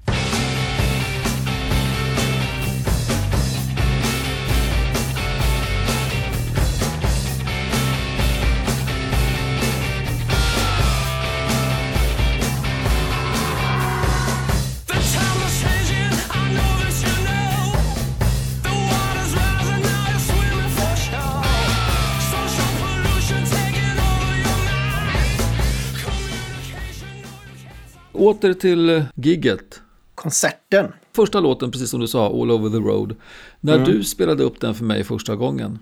Åter 28.25 28.53
till 28.53 28.89
eh, 28.89 29.03
gigget. 29.15 29.81
Konserten! 30.15 30.91
Första 31.15 31.39
låten, 31.39 31.71
precis 31.71 31.89
som 31.89 31.99
du 31.99 32.07
sa, 32.07 32.25
All 32.27 32.51
over 32.51 32.69
the 32.69 32.77
road. 32.77 33.15
När 33.59 33.75
Mm. 33.75 33.85
du 33.91 34.03
spelade 34.03 34.43
upp 34.43 34.59
den 34.61 34.75
för 34.75 34.85
mig 34.85 35.03
första 35.03 35.35
gången. 35.35 35.79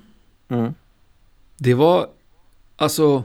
Mm. 0.50 0.74
Det 1.58 1.74
var, 1.74 2.08
alltså, 2.78 3.24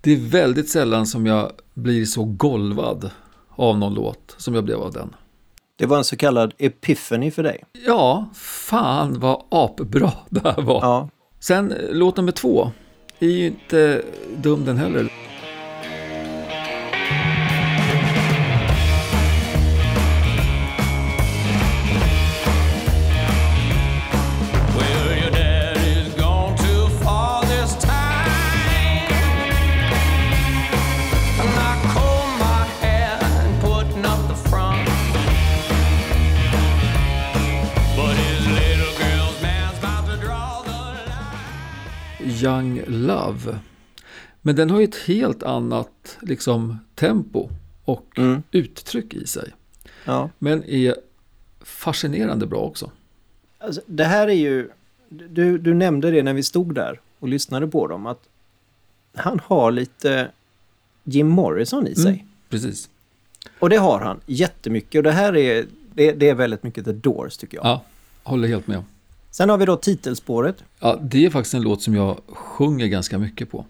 det 0.00 0.12
är 0.12 0.16
väldigt 0.16 0.68
sällan 0.70 1.06
som 1.06 1.26
jag 1.26 1.52
blir 1.74 2.04
så 2.04 2.24
golvad 2.24 3.10
av 3.56 3.78
någon 3.78 3.94
låt 3.94 4.34
som 4.38 4.54
jag 4.54 4.64
blev 4.64 4.80
av 4.80 4.92
den. 4.92 5.14
Det 5.76 5.86
var 5.86 5.98
en 5.98 6.04
så 6.04 6.16
kallad 6.16 6.54
epiphany 6.58 7.30
för 7.30 7.42
dig. 7.42 7.64
Ja, 7.86 8.28
fan 8.34 9.20
vad 9.20 9.42
apbra 9.50 10.12
det 10.28 10.40
här 10.44 10.62
var. 10.62 10.80
Ja. 10.82 11.08
Sen 11.40 11.72
eh, 11.72 11.78
låt 11.92 12.16
nummer 12.16 12.32
två 12.32 12.70
är 13.18 13.28
ju 13.28 13.46
inte 13.46 14.02
dum 14.36 14.64
den 14.64 14.76
heller. 14.78 15.12
Young 42.24 42.82
Love. 42.86 43.58
Men 44.42 44.56
den 44.56 44.70
har 44.70 44.78
ju 44.78 44.84
ett 44.84 44.96
helt 44.96 45.42
annat 45.42 46.18
liksom, 46.22 46.78
tempo 46.94 47.48
och 47.84 48.06
Mm. 48.18 48.42
uttryck 48.50 49.14
i 49.14 49.26
sig. 49.26 49.50
ja. 50.04 50.30
Men 50.38 50.64
är 50.64 50.94
fascinerande 51.60 52.46
bra 52.46 52.58
också. 52.60 52.90
Alltså, 53.58 53.80
det 53.86 54.04
här 54.04 54.28
är 54.28 54.32
ju... 54.34 54.70
Du, 55.08 55.58
du 55.58 55.74
nämnde 55.74 56.10
det 56.10 56.22
när 56.22 56.34
vi 56.34 56.42
stod 56.42 56.74
där 56.74 57.00
och 57.18 57.28
lyssnade 57.28 57.66
på 57.68 57.86
dem 57.86 58.06
att 58.06 58.28
han 59.14 59.40
har 59.44 59.70
lite 59.70 60.30
Jim 61.04 61.28
Morrison 61.28 61.86
i 61.86 61.94
sig. 61.94 62.12
Mm. 62.12 62.26
Precis. 62.48 62.88
Och 63.58 63.70
det 63.70 63.76
har 63.76 64.00
han 64.00 64.20
jättemycket 64.26 64.98
och 64.98 65.02
det 65.02 65.12
här 65.12 65.36
är, 65.36 65.66
det, 65.94 66.12
det 66.12 66.28
är 66.28 66.34
väldigt 66.34 66.62
mycket 66.62 66.84
The 66.84 66.92
Doors 66.92 67.36
tycker 67.36 67.56
jag. 67.56 67.66
Ja, 67.66 67.84
håller 68.22 68.48
helt 68.48 68.66
med. 68.66 68.82
Sen 69.30 69.48
har 69.48 69.58
vi 69.58 69.64
då 69.64 69.76
titelspåret. 69.76 70.64
Ja, 70.80 70.98
det 71.02 71.26
är 71.26 71.30
faktiskt 71.30 71.54
en 71.54 71.62
låt 71.62 71.82
som 71.82 71.94
jag 71.94 72.20
sjunger 72.28 72.86
ganska 72.86 73.18
mycket 73.18 73.50
på. 73.50 73.64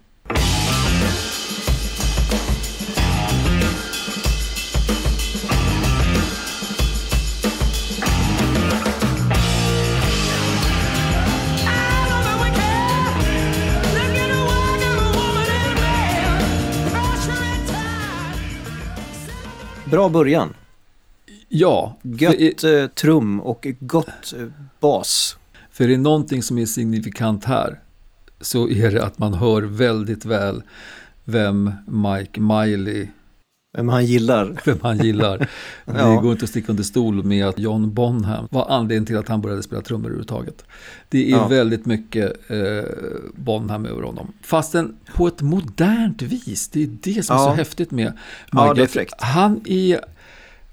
Bra 19.90 20.08
början. 20.08 20.54
Ja. 21.48 21.98
Gött 22.02 22.64
eh, 22.64 22.86
trum 22.86 23.40
och 23.40 23.66
gott 23.80 24.32
eh, 24.36 24.46
bas 24.80 25.36
för 25.80 25.84
är 25.84 25.88
det 25.88 25.96
någonting 25.96 26.42
som 26.42 26.58
är 26.58 26.66
signifikant 26.66 27.44
här 27.44 27.80
så 28.40 28.68
är 28.68 28.90
det 28.90 29.04
att 29.04 29.18
man 29.18 29.34
hör 29.34 29.62
väldigt 29.62 30.24
väl 30.24 30.62
vem 31.24 31.72
Mike 31.86 32.40
Miley, 32.40 33.06
Vem 33.76 33.88
han 33.88 34.06
gillar. 34.06 34.56
vem 34.64 34.78
han 34.82 34.98
gillar. 34.98 35.38
Det 35.84 35.98
Ja. 35.98 36.20
går 36.20 36.32
inte 36.32 36.44
att 36.44 36.50
sticka 36.50 36.72
under 36.72 36.82
stol 36.84 37.24
med 37.24 37.46
att 37.46 37.58
John 37.58 37.94
Bonham 37.94 38.48
var 38.50 38.66
anledningen 38.68 39.06
till 39.06 39.16
att 39.16 39.28
han 39.28 39.40
började 39.40 39.62
spela 39.62 39.82
trummor 39.82 40.04
överhuvudtaget. 40.06 40.64
Det 41.08 41.26
är 41.32 41.36
Ja. 41.36 41.48
väldigt 41.48 41.86
mycket 41.86 42.50
eh, 42.50 42.84
Bonham 43.34 43.86
över 43.86 44.02
honom. 44.02 44.32
Fastän 44.42 44.96
på 45.14 45.26
ett 45.26 45.40
modernt 45.40 46.22
vis. 46.22 46.68
Det 46.68 46.82
är 46.82 46.88
det 47.02 47.22
som 47.26 47.36
är 47.36 47.40
Ja. 47.40 47.44
så 47.46 47.52
häftigt 47.52 47.90
med 47.90 48.12
Mike. 48.52 48.74
det 48.74 48.86
fräckt. 48.86 49.14
Han 49.22 49.60
är... 49.64 50.00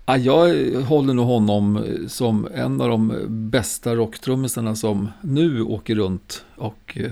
Ja, 0.08 0.18
jag 0.18 0.82
håller 0.82 1.14
nog 1.14 1.26
honom 1.26 1.86
som 2.08 2.48
en 2.54 2.82
av 2.82 2.90
de 2.90 3.26
bästa 3.28 3.96
rocktrummisarna 3.96 4.76
som 4.76 5.12
nu 5.22 5.62
åker 5.62 5.96
runt 5.96 6.46
och 6.56 6.98
eh, 6.98 7.12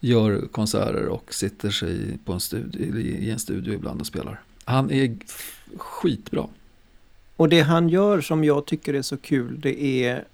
gör 0.00 0.46
konserter 0.52 1.06
och 1.06 1.34
sitter 1.34 1.70
sig 1.70 2.18
på 2.24 2.32
en 2.32 2.40
studio, 2.40 2.98
i 2.98 3.30
en 3.30 3.38
studio 3.38 3.74
ibland 3.74 4.00
och 4.00 4.06
spelar. 4.06 4.40
Han 4.64 4.90
är 4.90 5.16
skitbra. 5.76 6.46
Och 7.36 7.48
det 7.48 7.60
han 7.60 7.88
gör 7.88 8.20
som 8.20 8.44
jag 8.44 8.66
tycker 8.66 8.94
är 8.94 9.02
så 9.02 9.16
kul 9.16 9.60
det 9.60 9.82
är 10.04 10.24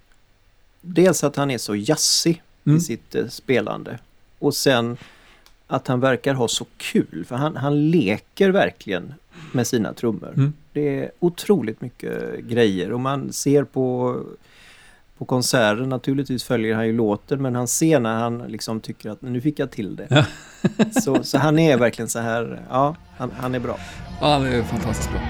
dels 0.81 1.25
att 1.25 1.37
han 1.37 1.51
är 1.51 1.59
så 1.59 1.77
jazzig 1.77 2.43
Mm. 2.67 2.79
i 2.79 2.81
sitt 2.81 3.15
eh, 3.15 3.29
spelande. 3.29 3.99
Och 4.39 4.55
sen 4.55 4.97
att 5.67 5.89
han 5.89 6.01
verkar 6.01 6.35
ha 6.35 6.49
så 6.49 6.67
kul 6.77 7.25
för 7.29 7.37
han, 7.37 7.57
han 7.57 7.91
leker 7.91 8.51
verkligen 8.51 9.15
med 9.53 9.67
sina 9.67 9.93
trummor. 9.93 10.33
Mm. 10.37 10.53
Det 10.73 11.05
är 11.05 11.11
otroligt 11.19 11.81
mycket 11.81 12.41
grejer 12.41 12.93
och 12.93 13.01
man 13.01 13.33
ser 13.33 13.65
på 13.65 14.17
på 15.19 15.25
konserter 15.25 15.87
naturligtvis 15.87 16.45
följer 16.45 16.75
han 16.75 16.87
ju 16.87 16.93
låten 16.93 17.43
men 17.43 17.55
han 17.55 17.69
ser 17.69 18.01
när 18.01 18.19
han 18.19 18.39
liksom 18.39 18.81
tycker 18.81 19.11
att 19.11 19.23
nu 19.23 19.41
fick 19.41 19.59
jag 19.59 19.71
till 19.71 19.97
det. 19.97 20.07
Ja. 20.11 20.25
så, 21.01 21.25
så 21.25 21.39
han 21.39 21.59
är 21.59 21.77
verkligen 21.77 22.09
så 22.09 22.19
här, 22.19 22.63
ja 22.71 22.97
han, 23.17 23.31
han 23.37 23.55
är 23.55 23.61
bra. 23.61 23.79
Ja, 24.21 24.33
han 24.33 24.47
är 24.47 24.63
fantastiskt 24.63 25.11
bra. 25.11 25.21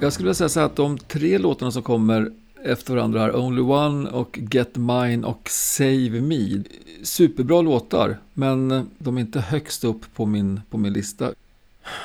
Jag 0.00 0.12
skulle 0.12 0.24
vilja 0.24 0.34
säga 0.34 0.48
så 0.48 0.60
här 0.60 0.66
att 0.66 0.76
de 0.76 0.98
tre 0.98 1.38
låtarna 1.38 1.70
som 1.70 1.82
kommer 1.82 2.30
efter 2.64 2.94
varandra 2.94 3.20
här, 3.20 3.36
Only 3.36 3.60
One 3.60 4.10
och 4.10 4.38
Get 4.50 4.76
Mine 4.76 5.26
och 5.26 5.48
Save 5.50 6.20
Me. 6.20 6.62
Superbra 7.02 7.62
låtar, 7.62 8.18
men 8.34 8.88
de 8.98 9.16
är 9.16 9.20
inte 9.20 9.40
högst 9.40 9.84
upp 9.84 10.14
på 10.14 10.26
min, 10.26 10.60
på 10.70 10.78
min 10.78 10.92
lista. 10.92 11.32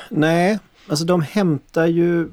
Nej, 0.08 0.58
alltså 0.88 1.04
de 1.04 1.22
hämtar 1.22 1.86
ju 1.86 2.28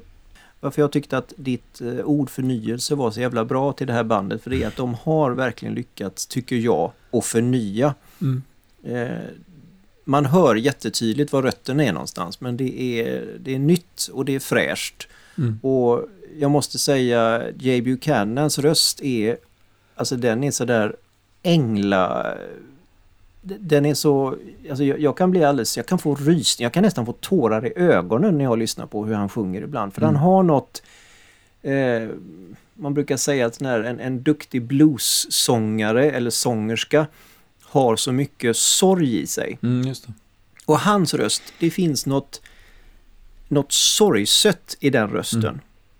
varför 0.59 0.81
jag 0.81 0.91
tyckte 0.91 1.17
att 1.17 1.33
ditt 1.37 1.81
eh, 1.81 2.05
ord 2.05 2.29
förnyelse 2.29 2.95
var 2.95 3.11
så 3.11 3.21
jävla 3.21 3.45
bra 3.45 3.73
till 3.73 3.87
det 3.87 3.93
här 3.93 4.03
bandet 4.03 4.43
för 4.43 4.49
det 4.49 4.63
är 4.63 4.67
att 4.67 4.75
de 4.75 4.93
har 5.03 5.31
verkligen 5.31 5.75
lyckats, 5.75 6.27
tycker 6.27 6.55
jag, 6.55 6.91
att 7.11 7.25
förnya. 7.25 7.95
Mm. 8.21 8.43
Eh, 8.83 9.17
man 10.05 10.25
hör 10.25 10.55
jättetydligt 10.55 11.33
var 11.33 11.41
rötterna 11.41 11.83
är 11.83 11.93
någonstans 11.93 12.41
men 12.41 12.57
det 12.57 12.81
är, 12.81 13.37
det 13.39 13.55
är 13.55 13.59
nytt 13.59 14.09
och 14.13 14.25
det 14.25 14.35
är 14.35 14.39
fräscht. 14.39 15.07
Mm. 15.41 15.59
Och 15.61 16.05
jag 16.39 16.51
måste 16.51 16.79
säga 16.79 17.43
Jay 17.59 17.81
Buchanans 17.81 18.59
röst 18.59 19.01
är, 19.01 19.37
alltså 19.95 20.15
den 20.15 20.43
är 20.43 20.51
sådär 20.51 20.95
ängla... 21.43 22.35
Den 23.43 23.85
är 23.85 23.93
så, 23.93 24.35
alltså 24.69 24.83
jag, 24.83 24.99
jag 24.99 25.17
kan 25.17 25.31
bli 25.31 25.43
alldeles, 25.43 25.77
jag 25.77 25.85
kan 25.85 25.99
få 25.99 26.15
rysning, 26.15 26.63
jag 26.63 26.73
kan 26.73 26.83
nästan 26.83 27.05
få 27.05 27.11
tårar 27.13 27.65
i 27.67 27.73
ögonen 27.75 28.37
när 28.37 28.43
jag 28.45 28.59
lyssnar 28.59 28.85
på 28.85 29.05
hur 29.05 29.13
han 29.13 29.29
sjunger 29.29 29.61
ibland. 29.61 29.93
För 29.93 30.01
Mm. 30.01 30.15
han 30.15 30.23
har 30.23 30.43
något, 30.43 30.81
eh, 31.61 32.09
man 32.73 32.93
brukar 32.93 33.17
säga 33.17 33.45
att 33.45 33.59
när 33.59 33.83
en, 33.83 33.99
en 33.99 34.23
duktig 34.23 34.61
bluessångare 34.61 36.11
eller 36.11 36.29
sångerska 36.29 37.07
har 37.61 37.95
så 37.95 38.11
mycket 38.11 38.57
sorg 38.57 39.21
i 39.21 39.27
sig. 39.27 39.57
Mm. 39.63 39.93
Och 40.65 40.79
hans 40.79 41.13
röst, 41.13 41.43
det 41.59 41.69
finns 41.71 42.05
något, 42.05 42.41
något 43.51 43.71
sorgset 43.71 44.77
i 44.79 44.89
den 44.89 45.09
rösten. 45.09 45.43
Mm. 45.45 45.59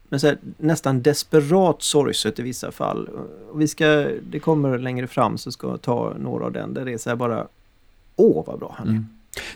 Men 0.10 0.20
så 0.20 0.28
här, 0.28 0.38
nästan 0.58 1.02
desperat 1.02 1.82
sorgset 1.82 2.40
i 2.40 2.42
vissa 2.42 2.72
fall. 2.72 3.08
Och 3.52 3.62
vi 3.62 3.68
ska, 3.68 4.08
det 4.30 4.40
kommer 4.40 4.78
längre 4.78 5.08
fram 5.08 5.38
så 5.38 5.52
ska 5.52 5.68
jag 5.68 5.82
ta 5.82 6.14
några 6.20 6.46
av 6.46 6.52
den 6.52 6.74
där 6.74 6.86
det 6.86 6.94
är 6.94 6.98
så 6.98 7.10
här 7.10 7.16
bara 7.18 7.48
Åh 8.16 8.44
vad 8.48 8.60
bra 8.60 8.76
han 8.78 8.88
är. 8.88 8.92
Mm. 8.92 9.08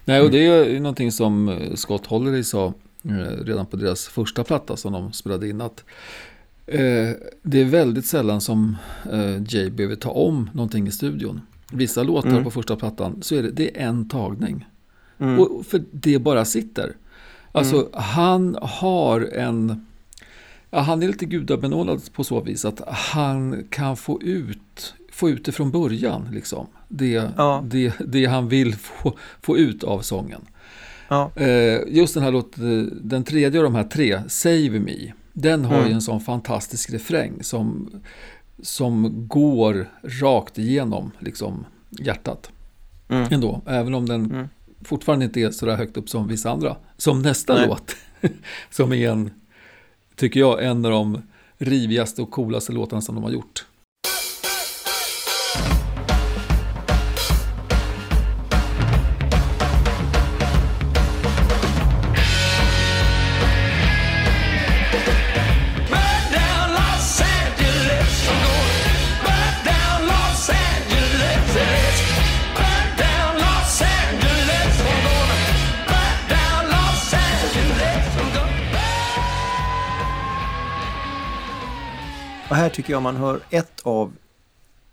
Nej, 0.06 0.22
och 0.22 0.32
det 0.32 0.48
är 0.48 0.66
ju 0.66 0.80
någonting 0.80 1.12
som 1.12 1.50
eh, 1.50 1.74
Scott 1.76 2.06
Holiday 2.06 2.44
sa 2.44 2.74
eh, 3.04 3.44
redan 3.46 3.66
på 3.66 3.78
deras 3.78 4.08
första 4.08 4.44
platta 4.44 4.78
som 4.78 4.94
de 4.94 5.14
spelade 5.14 5.50
in. 5.50 5.62
Att 5.62 5.84
eh, 6.66 7.10
det 7.42 7.62
är 7.62 7.66
väldigt 7.66 8.06
sällan 8.06 8.42
som 8.42 8.78
eh, 9.12 9.42
Jay 9.48 9.70
behöver 9.70 9.96
ta 9.96 10.10
om 10.10 10.50
någonting 10.54 10.88
i 10.88 10.92
studion. 10.92 11.42
Vissa 11.72 12.04
låtar 12.04 12.30
Mm. 12.30 12.44
på 12.44 12.52
första 12.52 12.76
plattan 12.76 13.22
så 13.22 13.36
är 13.36 13.44
det, 13.44 13.52
det 13.52 13.82
är 13.82 13.88
en 13.88 14.10
tagning. 14.10 14.66
Mm. 15.18 15.40
Och 15.40 15.66
för 15.66 15.84
det 15.92 16.20
bara 16.20 16.46
sitter. 16.46 16.96
Alltså 17.58 17.90
han 17.94 18.58
har 18.62 19.22
en... 19.22 19.86
Ja, 20.72 20.80
han 20.80 21.04
är 21.04 21.08
lite 21.08 21.26
gudabenådad 21.26 22.14
på 22.14 22.24
så 22.24 22.42
vis 22.42 22.66
att 22.66 22.82
han 22.88 23.64
kan 23.70 23.98
få 23.98 24.22
ut, 24.22 24.94
få 25.12 25.30
ut 25.30 25.46
det 25.46 25.52
från 25.52 25.72
början. 25.72 26.28
Liksom. 26.32 26.68
Det, 26.88 27.32
Ja. 27.38 27.64
det, 27.66 27.94
det 28.08 28.26
han 28.26 28.48
vill 28.50 28.76
få, 28.76 29.18
få 29.42 29.58
ut 29.58 29.84
av 29.84 30.00
sången. 30.02 30.42
Ja. 31.08 31.32
Eh, 31.36 31.80
just 31.88 32.14
den 32.14 32.24
här 32.24 32.32
låten, 32.32 33.00
den 33.04 33.24
tredje 33.24 33.60
av 33.60 33.64
de 33.64 33.76
här 33.76 33.84
tre, 33.84 34.22
Save 34.28 34.80
Me, 34.80 35.12
den 35.34 35.66
har 35.66 35.76
Mm. 35.78 35.88
ju 35.88 35.94
en 35.94 36.02
sån 36.02 36.20
fantastisk 36.22 36.90
refräng 36.94 37.44
som, 37.44 37.90
som 38.62 39.28
går 39.28 39.90
rakt 40.04 40.58
igenom 40.58 41.12
liksom, 41.20 41.66
hjärtat. 41.90 42.52
Mm. 43.10 43.28
Ändå, 43.34 43.62
även 43.66 43.94
om 43.94 44.06
den 44.06 44.26
Mm. 44.32 44.48
Fortfarande 44.82 45.26
inte 45.26 45.42
är 45.42 45.52
så 45.52 45.66
där 45.66 45.76
högt 45.76 45.98
upp 45.98 46.10
som 46.10 46.28
vissa 46.28 46.52
andra. 46.52 46.78
Som 46.98 47.22
nästa 47.22 47.54
Nej. 47.54 47.68
låt, 47.68 47.96
som 48.70 48.94
är 48.94 49.10
en, 49.10 49.32
tycker 50.16 50.40
jag, 50.40 50.66
en 50.66 50.86
av 50.86 50.92
de 50.92 51.22
rivigaste 51.58 52.22
och 52.22 52.32
coolaste 52.32 52.72
låtarna 52.72 53.02
som 53.02 53.16
de 53.16 53.24
har 53.24 53.32
gjort. 53.32 53.66
Och 82.50 82.56
här 82.56 82.70
tycker 82.70 82.94
jag 82.94 83.02
man 83.02 83.16
hör 83.16 83.40
ett 83.50 83.82
av 83.84 84.14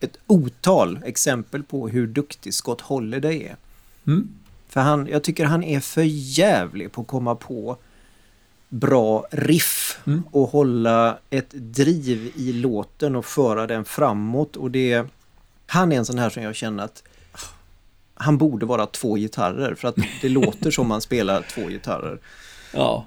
ett 0.00 0.16
otal 0.26 1.00
exempel 1.04 1.62
på 1.62 1.88
hur 1.88 2.06
duktig 2.06 2.54
Scott 2.54 2.80
Holiday 2.80 3.42
är. 3.42 3.56
Mm. 4.06 4.28
För 4.68 4.80
han, 4.80 5.06
jag 5.06 5.22
tycker 5.24 5.44
han 5.44 5.64
är 5.64 5.80
för 5.80 6.02
jävlig 6.38 6.92
på 6.92 7.00
att 7.00 7.06
komma 7.06 7.34
på 7.34 7.76
bra 8.68 9.26
riff 9.30 9.88
Mm. 10.06 10.22
och 10.30 10.48
hålla 10.48 11.18
ett 11.30 11.50
driv 11.50 12.32
i 12.36 12.52
låten 12.52 13.16
och 13.16 13.24
föra 13.24 13.66
den 13.66 13.84
framåt. 13.84 14.56
Och 14.56 14.70
det, 14.70 15.04
han 15.66 15.92
är 15.92 15.96
en 15.96 16.04
sån 16.04 16.18
här 16.18 16.30
som 16.30 16.42
jag 16.42 16.54
känner 16.54 16.84
att 16.84 17.02
han 18.14 18.38
borde 18.38 18.66
vara 18.66 18.86
två 18.86 19.14
gitarrer 19.14 19.74
för 19.74 19.88
att 19.88 19.96
det 20.22 20.28
låter 20.28 20.70
som 20.70 20.88
man 20.88 21.00
spelar 21.00 21.42
två 21.42 21.60
gitarrer. 21.68 22.18
Ja, 22.72 23.06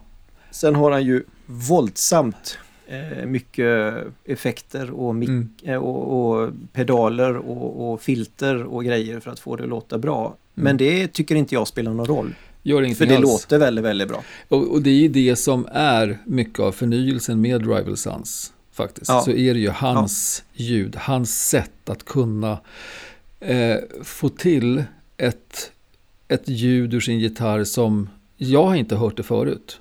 Sen 0.51 0.75
har 0.75 0.91
han 0.91 1.03
ju 1.05 1.23
våldsamt 1.45 2.57
eh, 2.87 3.25
mycket 3.25 3.95
effekter 4.25 4.91
och, 4.91 5.09
Mm. 5.11 5.49
eh, 5.63 5.75
och, 5.77 6.31
och 6.41 6.49
pedaler 6.73 7.35
och, 7.37 7.91
och 7.93 8.01
filter 8.01 8.63
och 8.63 8.83
grejer 8.85 9.19
för 9.19 9.31
att 9.31 9.39
få 9.39 9.55
det 9.55 9.63
att 9.63 9.69
låta 9.69 9.97
bra. 9.97 10.35
Men 10.53 10.77
det 10.77 11.07
tycker 11.07 11.35
inte 11.35 11.55
jag 11.55 11.67
spelar 11.67 11.93
någon 11.93 12.05
roll. 12.05 12.35
gör 12.63 12.77
För 12.77 12.83
ingenting 12.83 13.07
det 13.07 13.15
alls. 13.15 13.23
låter 13.25 13.57
väldigt, 13.57 13.85
väldigt 13.85 14.07
bra. 14.07 14.23
Och, 14.47 14.71
och 14.71 14.81
det 14.81 14.89
är 14.89 14.93
ju 15.01 15.07
det 15.07 15.35
som 15.35 15.67
är 15.71 16.17
mycket 16.25 16.59
av 16.59 16.71
förnyelsen 16.71 17.41
med 17.41 17.61
Rival 17.61 17.97
Sons. 17.97 18.53
Faktiskt. 18.71 19.09
Ja. 19.09 19.21
Så 19.21 19.31
är 19.31 19.53
det 19.53 19.59
ju 19.59 19.69
hans 19.69 20.43
ljud, 20.53 20.95
hans 20.95 21.47
sätt 21.49 21.89
att 21.89 22.05
kunna 22.05 22.57
eh, 23.39 23.75
få 24.03 24.29
till 24.29 24.83
ett, 25.17 25.71
ett 26.27 26.49
ljud 26.49 26.93
ur 26.93 26.99
sin 26.99 27.19
gitarr 27.19 27.63
som 27.63 28.09
jag 28.37 28.63
har 28.63 28.75
inte 28.75 28.95
hört 28.95 29.17
det 29.17 29.23
förut. 29.23 29.79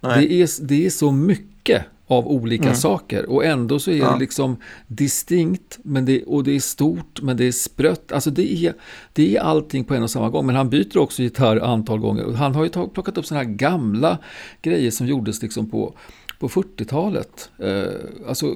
Nej. 0.00 0.28
Det 0.28 0.34
är, 0.42 0.48
det 0.66 0.86
är 0.86 0.90
så 0.90 1.10
mycket 1.10 1.84
av 2.10 2.28
olika 2.28 2.64
Mm. 2.64 2.74
saker 2.76 3.26
och 3.30 3.44
ändå 3.44 3.78
så 3.78 3.90
är 3.90 3.96
Ja. 3.96 4.12
det 4.12 4.18
liksom 4.18 4.56
distinkt 4.86 5.78
men 5.82 6.04
det, 6.04 6.22
och 6.24 6.44
det 6.44 6.56
är 6.56 6.60
stort 6.60 7.22
men 7.22 7.36
det 7.36 7.44
är 7.44 7.52
sprött. 7.52 8.12
Alltså 8.12 8.30
det 8.30 8.52
är, 8.66 8.74
det 9.12 9.36
är 9.36 9.40
allting 9.40 9.84
på 9.84 9.94
en 9.94 10.02
och 10.02 10.10
samma 10.10 10.28
gång. 10.30 10.46
Men 10.46 10.56
han 10.56 10.70
byter 10.70 10.98
också 10.98 11.22
gitarr 11.22 11.56
antal 11.56 11.98
gånger. 11.98 12.32
Han 12.32 12.54
har 12.54 12.62
ju 12.64 12.68
tag, 12.70 12.94
plockat 12.94 13.18
upp 13.18 13.26
sådana 13.26 13.44
här 13.44 13.52
gamla 13.54 14.18
grejer 14.62 14.90
som 14.90 15.06
gjordes 15.06 15.42
liksom 15.42 15.70
på, 15.70 15.94
på 16.38 16.48
40-talet. 16.48 17.50
Eh, 17.58 18.28
alltså 18.28 18.54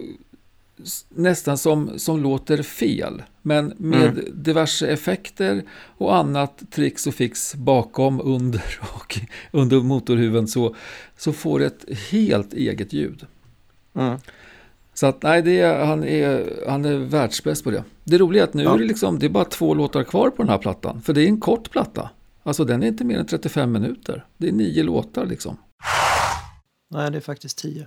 nästan 1.09 1.59
som, 1.59 1.91
som 1.99 2.23
låter 2.23 2.63
fel. 2.63 3.23
Men 3.43 3.73
med 3.77 4.11
Mm. 4.11 4.25
diverse 4.35 4.87
effekter 4.87 5.63
och 5.99 6.17
annat 6.17 6.63
tricks 6.71 7.07
och 7.07 7.15
fix 7.15 7.55
bakom, 7.55 8.21
under 8.25 8.63
och 8.95 9.19
under 9.53 9.81
motorhuven 9.81 10.47
så, 10.49 10.75
så 11.17 11.33
får 11.33 11.59
det 11.59 11.67
ett 11.67 11.99
helt 12.11 12.55
eget 12.55 12.93
ljud. 12.93 13.27
Mm. 13.95 14.19
Så 14.95 15.07
att 15.07 15.23
nej, 15.23 15.43
det 15.43 15.61
är, 15.61 15.85
han, 15.85 16.05
är, 16.05 16.51
han 16.69 16.85
är 16.85 16.97
världsbäst 16.99 17.65
på 17.65 17.71
det. 17.71 17.85
Det 18.05 18.19
roliga 18.19 18.43
är 18.43 18.49
att 18.49 18.55
nu 18.55 18.63
Ja. 18.63 18.75
är 18.75 18.79
det, 18.79 18.85
liksom, 18.85 19.19
det 19.19 19.27
är 19.27 19.31
bara 19.31 19.45
två 19.45 19.75
låtar 19.75 20.05
kvar 20.05 20.31
på 20.31 20.43
den 20.43 20.49
här 20.49 20.59
plattan. 20.59 21.03
För 21.03 21.13
det 21.13 21.23
är 21.23 21.27
en 21.27 21.41
kort 21.41 21.71
platta. 21.71 22.11
Alltså 22.43 22.65
den 22.65 22.83
är 22.83 22.87
inte 22.87 23.05
mer 23.05 23.19
än 23.19 23.27
35 23.27 23.73
minuter. 23.73 24.25
Det 24.37 24.49
är 24.49 24.53
nio 24.53 24.83
låtar 24.83 25.27
liksom. 25.27 25.57
Nej, 26.91 27.11
det 27.11 27.17
är 27.17 27.21
faktiskt 27.21 27.59
tio. 27.59 27.87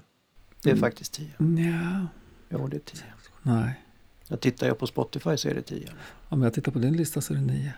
Det 0.64 0.70
är 0.70 0.74
Mm. 0.74 0.82
faktiskt 0.82 1.14
tio. 1.14 1.30
Ja, 1.40 2.08
Jo, 2.50 2.68
det 2.68 2.78
är 2.78 2.80
tio. 2.80 3.04
nej. 3.42 3.82
Jag 4.28 4.40
tittar 4.40 4.68
jag 4.68 4.78
på 4.80 4.88
Spotify 4.88 5.38
så 5.38 5.50
är 5.50 5.54
det 5.54 5.62
tio. 5.62 5.88
Om 6.30 6.42
jag 6.42 6.54
tittar 6.54 6.72
på 6.72 6.80
din 6.80 6.98
lista 6.98 7.22
så 7.22 7.34
är 7.34 7.38
det 7.38 7.44
nio. 7.44 7.74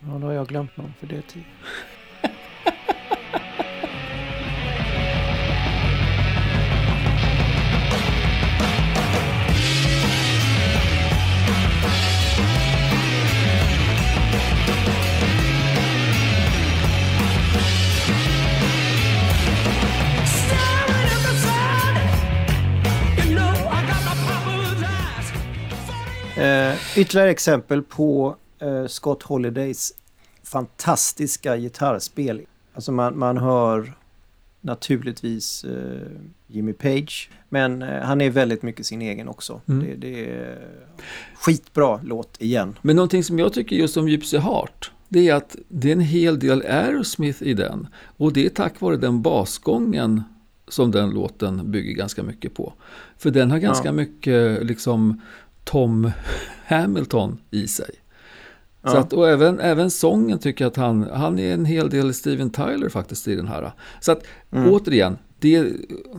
Ja, 0.00 0.06
då 0.18 0.26
har 0.26 0.32
jag 0.32 0.48
glömt 0.48 0.76
någon 0.76 0.92
för 1.00 1.06
det 1.06 1.16
är 1.16 1.22
tio. 1.22 1.44
Eh, 26.40 26.76
ytterligare 26.98 27.30
exempel 27.30 27.82
på 27.82 28.36
eh, 28.58 28.86
Scott 28.86 29.22
Holidays 29.22 29.92
fantastiska 30.42 31.56
gitarrspel. 31.56 32.40
Alltså 32.74 32.92
man, 32.92 33.18
man 33.18 33.36
hör 33.38 33.92
naturligtvis 34.60 35.64
eh, 35.64 36.10
Jimmy 36.46 36.72
Page. 36.72 37.30
Men 37.48 37.82
eh, 37.82 38.00
han 38.02 38.20
är 38.20 38.30
väldigt 38.30 38.62
mycket 38.62 38.86
sin 38.86 39.02
egen 39.02 39.28
också. 39.28 39.60
Mm. 39.68 39.86
Det, 39.86 39.94
det 39.94 40.30
är 40.30 40.58
skitbra 41.34 42.00
låt 42.04 42.36
igen. 42.40 42.76
Men 42.82 42.96
någonting 42.96 43.24
som 43.24 43.38
jag 43.38 43.52
tycker 43.52 43.76
just 43.76 43.96
om 43.96 44.08
Gypsy 44.08 44.38
Heart, 44.38 44.90
det 45.08 45.28
är 45.28 45.34
att 45.34 45.56
det 45.68 45.88
är 45.88 45.92
en 45.92 46.00
hel 46.00 46.38
del 46.38 46.62
Aerosmith 46.62 47.42
i 47.42 47.54
den. 47.54 47.86
Och 48.16 48.32
det 48.32 48.46
är 48.46 48.50
tack 48.50 48.80
vare 48.80 48.96
den 48.96 49.22
basgången 49.22 50.22
som 50.68 50.90
den 50.90 51.10
låten 51.10 51.70
bygger 51.70 51.92
ganska 51.92 52.22
mycket 52.22 52.54
på. 52.54 52.72
För 53.18 53.30
den 53.30 53.50
har 53.50 53.58
ganska 53.58 53.88
Ja. 53.88 53.92
mycket 53.92 54.66
liksom 54.66 55.20
Tom 55.64 56.10
Hamilton 56.66 57.38
i 57.50 57.68
sig. 57.68 57.90
Så 58.84 58.96
att, 58.96 59.12
och 59.12 59.28
även, 59.28 59.60
även 59.60 59.90
sången 59.90 60.38
tycker 60.38 60.64
jag 60.64 60.70
att 60.70 60.76
han, 60.76 61.02
han 61.12 61.38
är 61.38 61.54
en 61.54 61.64
hel 61.64 61.90
del 61.90 62.14
Steven 62.14 62.50
Tyler 62.50 62.88
faktiskt 62.88 63.28
i 63.28 63.34
den 63.36 63.48
här. 63.48 63.72
Så 64.00 64.12
att 64.12 64.24
Mm. 64.52 64.72
återigen, 64.72 65.18
det 65.38 65.56
är, 65.56 65.72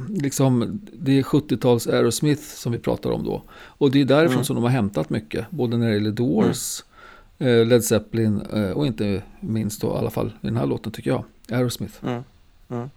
liksom, 0.10 0.82
det 0.94 1.20
är 1.20 1.24
70-tals 1.24 1.88
Aerosmith 1.88 2.42
som 2.42 2.72
vi 2.72 2.78
pratar 2.78 3.12
om 3.12 3.24
då. 3.24 3.44
Och 3.54 3.92
det 3.92 4.02
är 4.02 4.06
därifrån 4.06 4.34
Mm. 4.34 4.46
som 4.46 4.56
de 4.56 4.64
har 4.64 4.70
hämtat 4.72 5.10
mycket, 5.10 5.46
både 5.50 5.78
när 5.78 5.88
det 5.88 5.94
gäller 5.94 6.12
Doors, 6.12 6.84
eh, 7.40 7.66
Led 7.66 7.84
Zeppelin 7.84 8.42
eh, 8.54 8.70
och 8.72 8.88
inte 8.88 9.22
minst 9.40 9.82
då 9.82 9.88
i 9.88 9.98
alla 9.98 10.10
fall 10.10 10.28
i 10.42 10.48
den 10.48 10.58
här 10.58 10.66
låten 10.66 10.92
tycker 10.92 11.10
jag, 11.10 11.24
Aerosmith. 11.52 11.94
Mm. 12.06 12.24
Mm. 12.70 12.90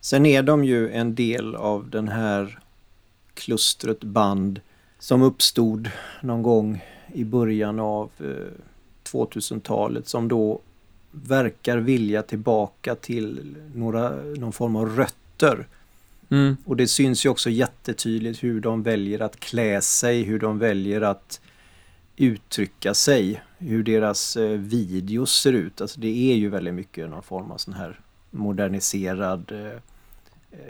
Sen 0.00 0.26
är 0.26 0.42
de 0.42 0.64
ju 0.64 0.90
en 0.90 1.14
del 1.14 1.54
av 1.54 1.90
den 1.90 2.08
här 2.08 2.58
klustret 3.34 4.04
band 4.04 4.60
som 5.02 5.22
uppstod 5.22 5.90
någon 6.20 6.42
gång 6.42 6.84
i 7.12 7.24
början 7.24 7.80
av 7.80 8.10
eh, 8.18 8.26
2000-talet 9.12 10.08
som 10.08 10.28
då 10.28 10.60
verkar 11.10 11.78
vilja 11.78 12.22
tillbaka 12.22 12.94
till 12.94 13.56
några, 13.74 14.10
någon 14.10 14.52
form 14.52 14.76
av 14.76 14.96
rötter. 14.96 15.66
Mm. 16.30 16.56
Och 16.64 16.76
det 16.76 16.86
syns 16.86 17.26
ju 17.26 17.28
också 17.28 17.50
jättetydligt 17.50 18.42
hur 18.42 18.60
de 18.60 18.82
väljer 18.82 19.22
att 19.22 19.40
klä 19.40 19.80
sig, 19.80 20.22
hur 20.22 20.38
de 20.38 20.58
väljer 20.58 21.00
att 21.00 21.40
uttrycka 22.16 22.94
sig, 22.94 23.42
hur 23.58 23.82
deras 23.82 24.36
eh, 24.36 24.50
videos 24.50 25.40
ser 25.40 25.52
ut. 25.52 25.80
Alltså 25.80 26.00
det 26.00 26.32
är 26.32 26.36
ju 26.36 26.48
väldigt 26.48 26.74
mycket 26.74 27.10
någon 27.10 27.22
form 27.22 27.50
av 27.50 27.56
sån 27.56 27.74
här 27.74 28.00
moderniserad 28.30 29.52
eh, 29.52 29.80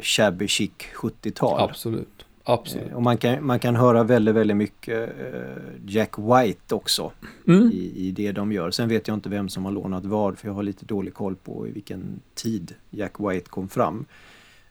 shabby 0.02 0.48
chic 0.48 0.72
70-tal. 0.94 1.70
Absolut. 1.70 2.26
Absolut. 2.44 2.90
Eh, 2.90 2.96
Och 2.96 3.02
man 3.02 3.16
kan, 3.18 3.46
man 3.46 3.58
kan 3.58 3.76
höra 3.76 4.02
väldigt, 4.04 4.34
väldigt 4.34 4.56
mycket 4.56 5.08
eh, 5.20 5.40
Jack 5.86 6.18
White 6.18 6.74
också 6.74 7.12
Mm. 7.48 7.70
i, 7.72 7.92
i 7.96 8.10
det 8.10 8.32
de 8.32 8.52
gör. 8.52 8.70
Sen 8.70 8.88
vet 8.88 9.08
jag 9.08 9.14
inte 9.14 9.28
vem 9.28 9.48
som 9.48 9.64
har 9.64 9.72
lånat 9.72 10.04
vad 10.04 10.38
för 10.38 10.48
jag 10.48 10.54
har 10.54 10.62
lite 10.62 10.84
dålig 10.84 11.14
koll 11.14 11.36
på 11.36 11.68
i 11.68 11.70
vilken 11.70 12.20
tid 12.34 12.74
Jack 12.90 13.12
White 13.18 13.50
kom 13.50 13.68
fram. 13.68 14.04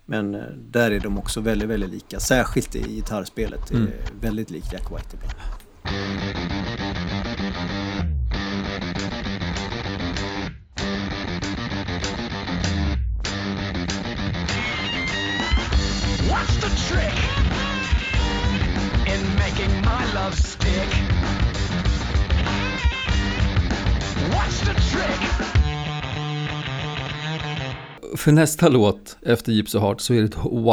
Men 0.05 0.35
eh, 0.35 0.41
där 0.71 0.91
är 0.91 0.99
de 0.99 1.17
också 1.17 1.41
väldigt, 1.41 1.69
väldigt 1.69 1.89
lika. 1.89 2.19
Särskilt 2.19 2.75
i 2.75 2.79
gitarrspelet. 2.95 3.71
Mm. 3.71 3.87
väldigt 4.21 4.51
likt 4.51 4.73
Jack 4.73 4.91
White 4.91 5.07
ibland. 5.17 6.51
What's 16.29 16.55
the 16.61 16.69
trick 16.69 17.40
in 19.63 19.71
my 19.81 20.03
love 20.15 20.35
stick? 20.35 20.91
What's 24.31 24.59
the 24.59 24.73
trick? 24.73 25.21
För 28.17 28.31
nästa 28.31 28.69
låt 28.69 29.17
efter 29.21 29.51
Gypsy 29.51 29.79
Heart 29.79 30.01
så 30.01 30.13
är 30.13 30.21
det 30.21 30.27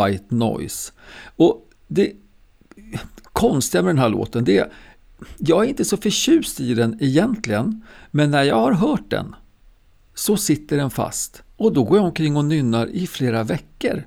White 0.08 0.34
Noise. 0.34 0.92
Och 1.36 1.70
det 1.88 2.12
konstiga 3.22 3.82
med 3.82 3.90
den 3.90 3.98
här 3.98 4.08
låten 4.08 4.44
det 4.44 4.58
är 4.58 4.72
jag 5.38 5.64
är 5.64 5.68
inte 5.68 5.84
så 5.84 5.96
förtjust 5.96 6.60
i 6.60 6.74
den 6.74 6.98
egentligen, 7.00 7.84
men 8.10 8.30
när 8.30 8.42
jag 8.42 8.56
har 8.56 8.72
hört 8.72 9.10
den 9.10 9.34
så 10.14 10.36
sitter 10.36 10.76
den 10.76 10.90
fast. 10.90 11.42
Och 11.56 11.72
då 11.72 11.84
går 11.84 11.96
jag 11.96 12.06
omkring 12.06 12.36
och 12.36 12.44
nynnar 12.44 12.86
i 12.86 13.06
flera 13.06 13.42
veckor. 13.42 14.04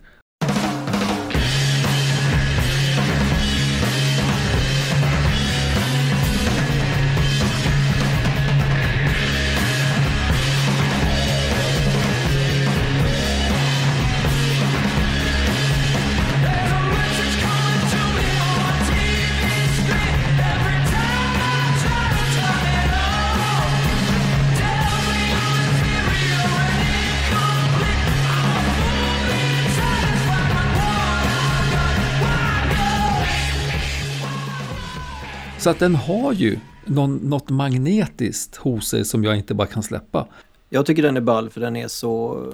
Så 35.61 35.69
att 35.69 35.79
den 35.79 35.95
har 35.95 36.33
ju 36.33 36.59
någon, 36.85 37.15
något 37.15 37.49
magnetiskt 37.49 38.55
hos 38.55 38.87
sig 38.87 39.05
som 39.05 39.23
jag 39.23 39.37
inte 39.37 39.53
bara 39.53 39.67
kan 39.67 39.83
släppa. 39.83 40.27
Jag 40.69 40.85
tycker 40.85 41.03
den 41.03 41.17
är 41.17 41.21
ball 41.21 41.49
för 41.49 41.61
den 41.61 41.75
är 41.75 41.87
så 41.87 42.45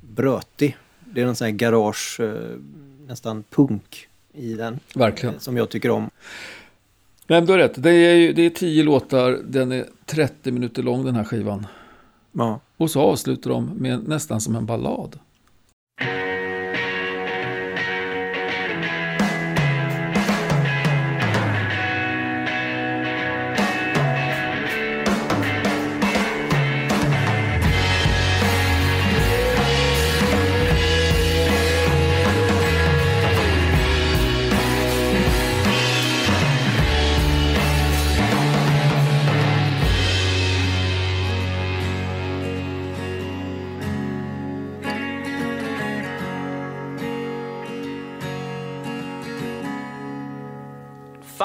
brötig. 0.00 0.76
Det 1.04 1.20
är 1.20 1.26
en 1.26 1.36
sån 1.36 1.44
här 1.44 1.52
garage, 1.52 2.20
eh, 2.20 2.30
nästan 3.06 3.44
punk 3.50 4.08
i 4.34 4.54
den. 4.54 4.80
Verkligen. 4.94 5.34
eh, 5.34 5.40
Som 5.40 5.56
jag 5.56 5.68
tycker 5.68 5.90
om. 5.90 6.02
Nej, 7.26 7.40
men 7.40 7.46
du 7.46 7.52
har 7.52 7.58
rätt. 7.58 7.82
Det 7.82 7.90
är, 7.90 8.14
ju, 8.16 8.32
det 8.32 8.42
är 8.42 8.50
tio 8.50 8.82
låtar, 8.82 9.38
den 9.48 9.72
är 9.72 9.86
30 10.06 10.52
minuter 10.52 10.82
lång 10.82 11.04
den 11.04 11.16
här 11.16 11.24
skivan. 11.24 11.66
Ja. 12.32 12.60
Och 12.76 12.90
så 12.90 13.00
avslutar 13.00 13.50
de 13.50 13.70
med 13.76 14.08
nästan 14.08 14.40
som 14.40 14.56
en 14.56 14.66
ballad. 14.66 15.18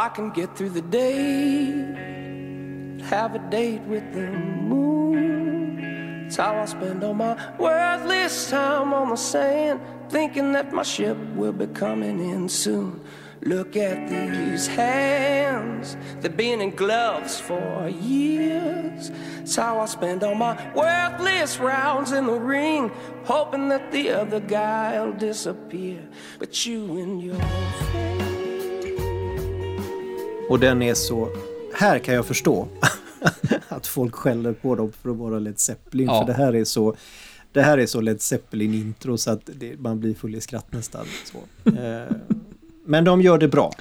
I 0.06 0.10
can 0.10 0.30
get 0.30 0.56
through 0.56 0.70
the 0.70 0.84
day, 0.84 1.72
have 3.06 3.34
a 3.34 3.40
date 3.50 3.82
with 3.88 4.14
the 4.14 4.28
moon. 4.30 6.28
It's 6.28 6.36
how 6.36 6.58
I 6.58 6.66
spend 6.66 7.04
all 7.04 7.16
my 7.16 7.34
worthless 7.58 8.52
time 8.52 8.94
on 8.94 9.10
the 9.10 9.16
sand, 9.16 9.82
thinking 10.10 10.52
that 10.52 10.72
my 10.72 10.84
ship 10.84 11.18
will 11.34 11.54
be 11.54 11.66
coming 11.66 12.20
in 12.20 12.48
soon. 12.48 13.02
Look 13.42 13.76
at 13.76 14.08
these 14.08 14.68
hands, 14.68 15.98
they've 16.20 16.38
been 16.38 16.62
in 16.62 16.70
gloves 16.76 17.40
for 17.40 17.90
years. 17.90 19.10
It's 19.40 19.56
how 19.56 19.80
I 19.80 19.88
spend 19.88 20.24
all 20.24 20.36
my 20.36 20.54
worthless 20.76 21.58
rounds 21.58 22.12
in 22.12 22.28
the 22.28 22.40
ring, 22.40 22.92
hoping 23.24 23.70
that 23.70 23.92
the 23.92 24.12
other 24.12 24.40
guy'll 24.40 25.14
disappear. 25.14 26.08
But 26.38 26.64
you 26.64 27.00
and 27.00 27.24
your 27.24 27.42
friend. 27.90 28.15
Och 30.50 30.60
den 30.60 30.82
är 30.82 30.94
så... 30.94 31.30
Här 31.74 32.00
kan 32.00 32.16
jag 32.16 32.26
förstå 32.26 32.68
att 33.68 33.88
folk 33.88 34.16
skäller 34.16 34.54
på 34.54 34.76
dem 34.76 34.92
för 34.92 35.10
att 35.10 35.18
vara 35.18 35.40
Led 35.40 35.60
Zeppelin. 35.60 36.08
Ja. 36.08 36.20
För 36.20 36.28
det 36.28 36.34
här 36.34 36.56
är 36.56 36.64
så... 36.64 36.96
Det 37.52 37.62
här 37.62 37.78
är 37.78 37.86
så 37.86 38.02
Led 38.02 38.22
Zeppelin-intro 38.22 39.18
så 39.18 39.32
att 39.32 39.42
det, 39.46 39.80
man 39.80 40.00
blir 40.00 40.14
full 40.14 40.36
i 40.36 40.42
skratt 40.42 40.74
nästan. 40.74 41.06
Så. 41.26 41.70
Eh, 41.70 42.16
men 42.86 43.04
de 43.04 43.22
gör 43.22 43.38
det 43.38 43.48
bra. 43.48 43.72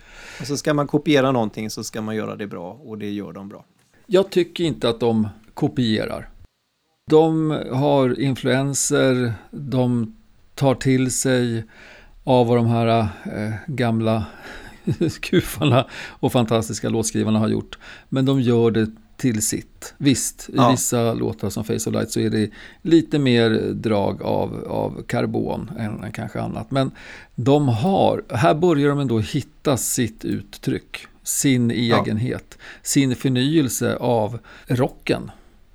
Och 0.41 0.47
så 0.47 0.57
ska 0.57 0.75
man 0.75 0.87
kopiera 0.87 1.33
någonting 1.33 1.71
så 1.71 1.85
ska 1.85 2.03
man 2.03 2.17
göra 2.17 2.37
det 2.37 2.47
bra 2.47 2.81
och 2.85 2.99
det 2.99 3.11
gör 3.11 3.33
de 3.33 3.49
bra. 3.49 3.65
Jag 4.07 4.31
tycker 4.31 4.65
inte 4.65 4.89
att 4.89 5.01
de 5.01 5.29
kopierar. 5.55 6.29
De 7.11 7.51
har 7.73 8.21
influenser, 8.21 9.35
de 9.51 10.17
tar 10.55 10.75
till 10.75 11.13
sig 11.13 11.65
av 12.25 12.47
vad 12.47 12.57
de 12.57 12.67
här 12.67 13.09
eh, 13.25 13.55
gamla 13.67 14.25
kufarna 15.21 15.87
och 16.09 16.33
fantastiska 16.33 16.89
låtskrivarna 16.89 17.39
har 17.39 17.49
gjort. 17.49 17.79
Men 18.09 18.25
de 18.25 18.41
gör 18.41 18.71
det 18.71 18.91
till 19.17 19.43
sitt. 19.43 19.95
Visst, 19.99 20.49
i 20.49 20.53
Ja. 20.57 20.71
vissa 20.71 21.15
låtar 21.15 21.51
som 21.51 21.65
Face 21.65 21.75
of 21.75 21.87
Light 21.93 22.11
så 22.11 22.21
är 22.21 22.31
det 22.31 22.51
lite 22.83 23.19
mer 23.19 23.51
drag 23.75 24.23
av, 24.23 24.65
av 24.69 25.03
karbon 25.03 25.71
än, 25.79 26.05
än 26.05 26.13
kanske 26.13 26.41
annat. 26.41 26.71
Men 26.71 26.91
de 27.35 27.69
har, 27.69 28.23
här 28.31 28.55
börjar 28.55 28.89
de 28.89 28.99
ändå 28.99 29.19
hitta 29.19 29.77
sitt 29.77 30.25
uttryck, 30.25 31.07
sin 31.23 31.71
egenhet, 31.71 32.59
sin 32.83 33.17
förnyelse 33.17 33.97
av 33.97 34.39
rocken. 34.67 35.31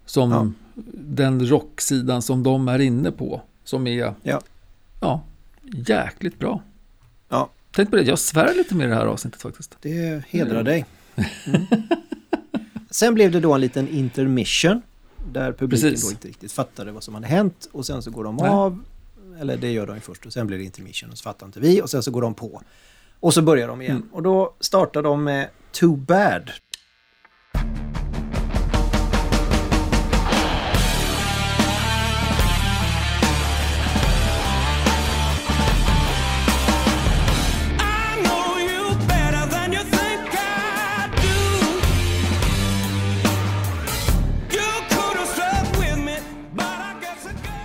Som 0.05 0.31
Ja. 0.31 0.47
den 0.93 1.47
rocksidan 1.47 2.21
som 2.21 2.43
de 2.43 2.67
är 2.67 2.79
inne 2.79 3.11
på. 3.11 3.41
Som 3.63 3.87
är, 3.87 4.13
Ja. 4.23 4.41
ja, 5.01 5.23
jäkligt 5.87 6.39
bra. 6.39 6.61
Ja. 7.29 7.49
Tänk 7.71 7.89
på 7.89 7.95
det, 7.95 8.01
jag 8.01 8.19
svär 8.19 8.53
lite 8.53 8.75
med 8.75 8.89
det 8.89 8.95
här 8.95 9.05
avsnittet 9.05 9.41
faktiskt. 9.41 9.77
Det 9.81 10.23
hedrar 10.29 10.63
dig. 10.63 10.85
Mm. 11.45 11.61
Sen 12.89 13.13
blev 13.13 13.31
det 13.31 13.39
då 13.39 13.53
en 13.53 13.61
liten 13.61 13.87
intermission. 13.87 14.81
Där 15.33 15.53
publiken 15.53 15.89
Precis. 15.89 16.05
då 16.05 16.11
inte 16.11 16.27
riktigt 16.27 16.51
fattade 16.51 16.91
vad 16.91 17.03
som 17.03 17.13
hade 17.13 17.27
hänt. 17.27 17.69
Och 17.71 17.85
sen 17.85 18.03
så 18.03 18.11
går 18.11 18.23
de 18.23 18.35
Nej. 18.35 18.49
av. 18.49 18.83
Eller 19.39 19.57
det 19.57 19.71
gör 19.71 19.87
de 19.87 19.95
ju 19.95 20.01
först. 20.01 20.25
Och 20.25 20.33
sen 20.33 20.47
blir 20.47 20.57
det 20.57 20.63
intermission 20.63 21.09
och 21.09 21.17
så 21.17 21.23
fattar 21.23 21.45
inte 21.45 21.59
vi. 21.59 21.81
Och 21.81 21.89
sen 21.89 22.03
så 22.03 22.11
går 22.11 22.21
de 22.21 22.33
på. 22.33 22.61
Och 23.19 23.33
så 23.33 23.41
börjar 23.41 23.67
de 23.67 23.81
igen. 23.81 23.95
Mm. 23.95 24.09
Och 24.11 24.23
då 24.23 24.55
startar 24.59 25.01
de 25.01 25.23
med 25.23 25.49
Too 25.71 25.95
Bad. 25.95 26.51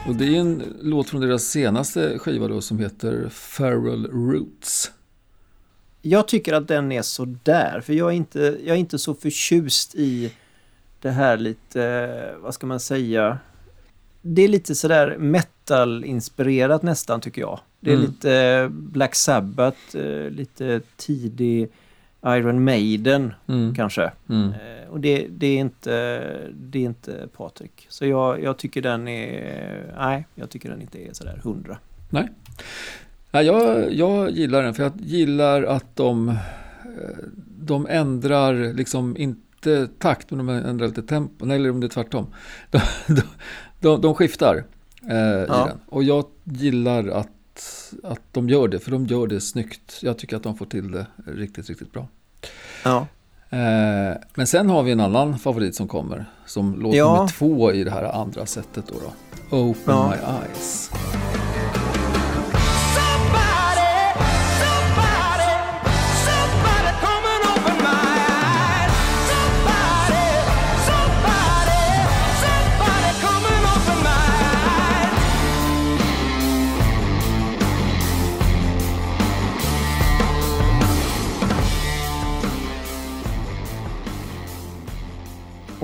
Och 0.08 0.14
det 0.14 0.36
är 0.36 0.40
en 0.40 0.62
låt 0.82 1.10
från 1.10 1.20
deras 1.20 1.44
senaste 1.44 2.18
skiva 2.18 2.48
då 2.48 2.60
som 2.60 2.78
heter 2.78 3.28
Feral 3.28 4.06
Roots. 4.06 4.92
Jag 6.02 6.28
tycker 6.28 6.52
att 6.52 6.68
den 6.68 6.92
är 6.92 7.02
så 7.02 7.36
där 7.42 7.80
För 7.80 7.92
jag 7.92 8.08
är 8.10 8.16
inte, 8.16 8.58
jag 8.64 8.74
är 8.76 8.80
inte 8.80 8.98
så 8.98 9.14
förtjust 9.14 9.94
i 9.94 10.32
det 11.00 11.10
här 11.10 11.36
lite, 11.36 12.34
vad 12.40 12.54
ska 12.54 12.66
man 12.66 12.80
säga? 12.80 13.38
Det 14.22 14.42
är 14.42 14.48
lite 14.48 14.74
sådär 14.74 15.16
metal-inspirerat 15.18 16.82
nästan 16.82 17.20
tycker 17.20 17.40
jag. 17.40 17.60
Det 17.80 17.90
är 17.90 17.94
Mm. 17.94 18.06
lite 18.06 18.68
Black 18.70 19.14
Sabbath, 19.14 19.96
eh, 19.96 20.30
lite 20.30 20.80
tidig 20.96 21.68
Iron 22.26 22.64
Maiden 22.64 23.32
Mm. 23.46 23.74
kanske. 23.74 24.12
Mm. 24.28 24.48
Eh, 24.48 24.88
Och 24.90 25.00
det, 25.00 25.26
det, 25.30 25.46
är 25.46 25.58
inte, 25.58 26.20
det 26.54 26.78
är 26.78 26.82
inte 26.82 27.28
Patrik. 27.36 27.86
Så 27.88 28.06
jag, 28.06 28.42
jag 28.42 28.56
tycker 28.58 28.82
den 28.82 29.08
är, 29.08 29.94
nej, 29.98 30.26
jag 30.34 30.50
tycker 30.50 30.68
den 30.70 30.80
inte 30.82 30.98
är 31.08 31.12
sådär 31.12 31.40
hundra. 31.44 31.78
Nej. 32.10 32.28
Nej, 33.30 33.46
jag, 33.46 33.92
jag 33.94 34.30
gillar 34.30 34.62
den 34.62 34.74
för 34.74 34.82
jag 34.82 34.92
gillar 35.00 35.62
att 35.62 35.96
de, 35.96 36.28
eh, 36.28 36.34
de 37.58 37.86
ändrar 37.90 38.74
liksom 38.74 39.16
inte 39.16 39.86
takt 39.98 40.30
men 40.30 40.38
de 40.46 40.48
ändrar 40.48 40.86
lite 40.86 41.02
tempo. 41.02 41.44
Nej, 41.46 41.56
eller 41.56 41.70
om 41.70 41.80
det 41.80 41.86
är 41.86 41.88
tvärtom. 41.88 42.26
De, 42.70 42.80
de, 43.80 44.00
de, 44.00 44.14
skiftar 44.14 44.64
eh, 45.10 45.16
i 45.16 45.44
Ja. 45.48 45.66
den. 45.68 45.78
Och 45.86 46.04
jag 46.04 46.24
gillar 46.44 47.08
att, 47.08 47.28
att 48.02 48.20
de 48.32 48.48
gör 48.48 48.68
det, 48.68 48.78
för 48.80 48.90
de 48.90 49.06
gör 49.06 49.26
det 49.26 49.40
snyggt. 49.40 49.98
Jag 50.02 50.18
tycker 50.18 50.36
att 50.36 50.42
de 50.42 50.56
får 50.56 50.66
till 50.66 50.90
det 50.90 51.06
riktigt, 51.26 51.68
riktigt 51.68 51.92
bra. 51.92 52.08
Ja. 52.84 53.06
Eh, 53.50 54.16
men 54.34 54.46
sen 54.46 54.68
har 54.70 54.82
vi 54.82 54.92
en 54.92 55.00
annan 55.00 55.38
favorit 55.38 55.74
som 55.74 55.88
kommer, 55.88 56.24
som 56.46 56.80
låt 56.80 56.94
Ja. 56.94 57.14
nummer 57.16 57.28
två 57.28 57.72
i 57.72 57.84
det 57.84 57.90
här 57.90 58.04
andra 58.04 58.46
sättet 58.46 58.84
då. 58.86 58.94
då. 59.50 59.56
Open 59.56 59.82
Ja. 59.86 60.08
my 60.10 60.16
eyes. 60.16 60.90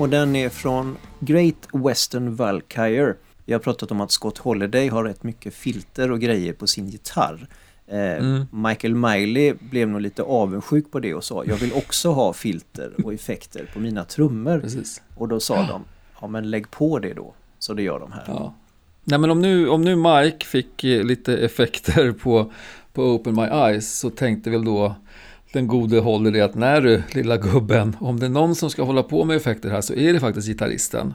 Och 0.01 0.09
den 0.09 0.35
är 0.35 0.49
från 0.49 0.97
Great 1.19 1.67
Western 1.73 2.35
Valkyrie. 2.35 3.13
Vi 3.45 3.53
har 3.53 3.59
pratat 3.59 3.91
om 3.91 4.01
att 4.01 4.11
Scott 4.11 4.37
Holiday 4.37 4.87
har 4.87 5.03
rätt 5.03 5.23
mycket 5.23 5.53
filter 5.53 6.11
och 6.11 6.19
grejer 6.19 6.53
på 6.53 6.67
sin 6.67 6.87
gitarr. 6.87 7.47
Eh, 7.87 7.97
Mm. 7.97 8.45
Michael 8.51 8.95
Miley 8.95 9.53
blev 9.59 9.87
nog 9.87 10.01
lite 10.01 10.23
avundsjuk 10.23 10.91
på 10.91 10.99
det 10.99 11.13
och 11.13 11.23
sa 11.23 11.45
jag 11.45 11.55
vill 11.55 11.73
också 11.73 12.11
ha 12.11 12.33
filter 12.33 12.91
och 13.03 13.13
effekter 13.13 13.69
på 13.73 13.79
mina 13.79 14.03
trummor. 14.03 14.59
Precis. 14.59 15.01
Och 15.15 15.27
då 15.27 15.39
sa 15.39 15.67
de, 15.67 15.83
ja 16.21 16.27
men 16.27 16.49
lägg 16.49 16.71
på 16.71 16.99
det 16.99 17.13
då. 17.13 17.33
Så 17.59 17.73
det 17.73 17.83
gör 17.83 17.99
de 17.99 18.11
här. 18.11 18.23
Ja. 18.27 18.53
Nej 19.03 19.19
men 19.19 19.29
om 19.29 19.41
nu, 19.41 19.69
om 19.69 19.81
nu 19.81 19.95
Mike 19.95 20.45
fick 20.45 20.83
eh, 20.83 21.03
lite 21.03 21.37
effekter 21.37 22.11
på, 22.11 22.51
på 22.93 23.03
Open 23.03 23.35
My 23.35 23.41
Eyes 23.41 23.99
så 23.99 24.09
tänkte 24.09 24.49
väl 24.49 24.65
då 24.65 24.95
den 25.53 25.67
gode 25.67 25.99
håller 25.99 26.35
i 26.35 26.41
att 26.41 26.55
när 26.55 26.81
du 26.81 27.03
lilla 27.13 27.37
gubben, 27.37 27.95
om 27.99 28.19
det 28.19 28.25
är 28.25 28.29
någon 28.29 28.55
som 28.55 28.69
ska 28.69 28.83
hålla 28.83 29.03
på 29.03 29.25
med 29.25 29.37
effekter 29.37 29.69
här 29.69 29.81
så 29.81 29.93
är 29.93 30.13
det 30.13 30.19
faktiskt 30.19 30.47
gitarristen. 30.47 31.13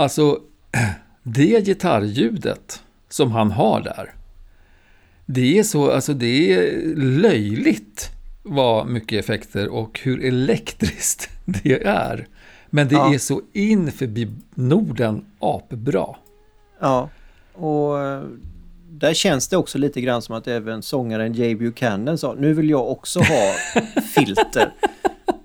Alltså, 0.00 0.40
det 1.22 1.66
gitarrljudet 1.66 2.82
som 3.08 3.30
han 3.32 3.50
har 3.50 3.80
där, 3.80 4.10
det 5.26 5.58
är 5.58 5.62
så, 5.62 5.90
alltså 5.90 6.14
det 6.14 6.52
är 6.54 6.96
löjligt 6.96 8.10
vad 8.42 8.86
mycket 8.88 9.24
effekter 9.24 9.68
och 9.68 10.00
hur 10.02 10.24
elektriskt 10.24 11.30
det 11.44 11.82
är. 11.86 12.26
Men 12.70 12.88
det 12.88 12.94
Ja. 12.94 13.14
är 13.14 13.18
så 13.18 13.42
in 13.52 13.92
förbi 13.92 14.28
Norden 14.54 15.24
apbra. 15.38 16.06
Ja, 16.80 17.08
och 17.52 17.98
eh, 18.00 18.22
där 19.00 19.14
känns 19.14 19.48
det 19.48 19.56
också 19.56 19.78
lite 19.78 20.00
grann 20.00 20.22
som 20.22 20.34
att 20.34 20.48
även 20.48 20.82
sångaren 20.82 21.32
Jay 21.34 21.54
Buchanan 21.54 22.18
sa 22.18 22.34
nu 22.38 22.54
vill 22.54 22.70
jag 22.70 22.90
också 22.90 23.18
ha 23.20 23.54
filter. 24.14 24.72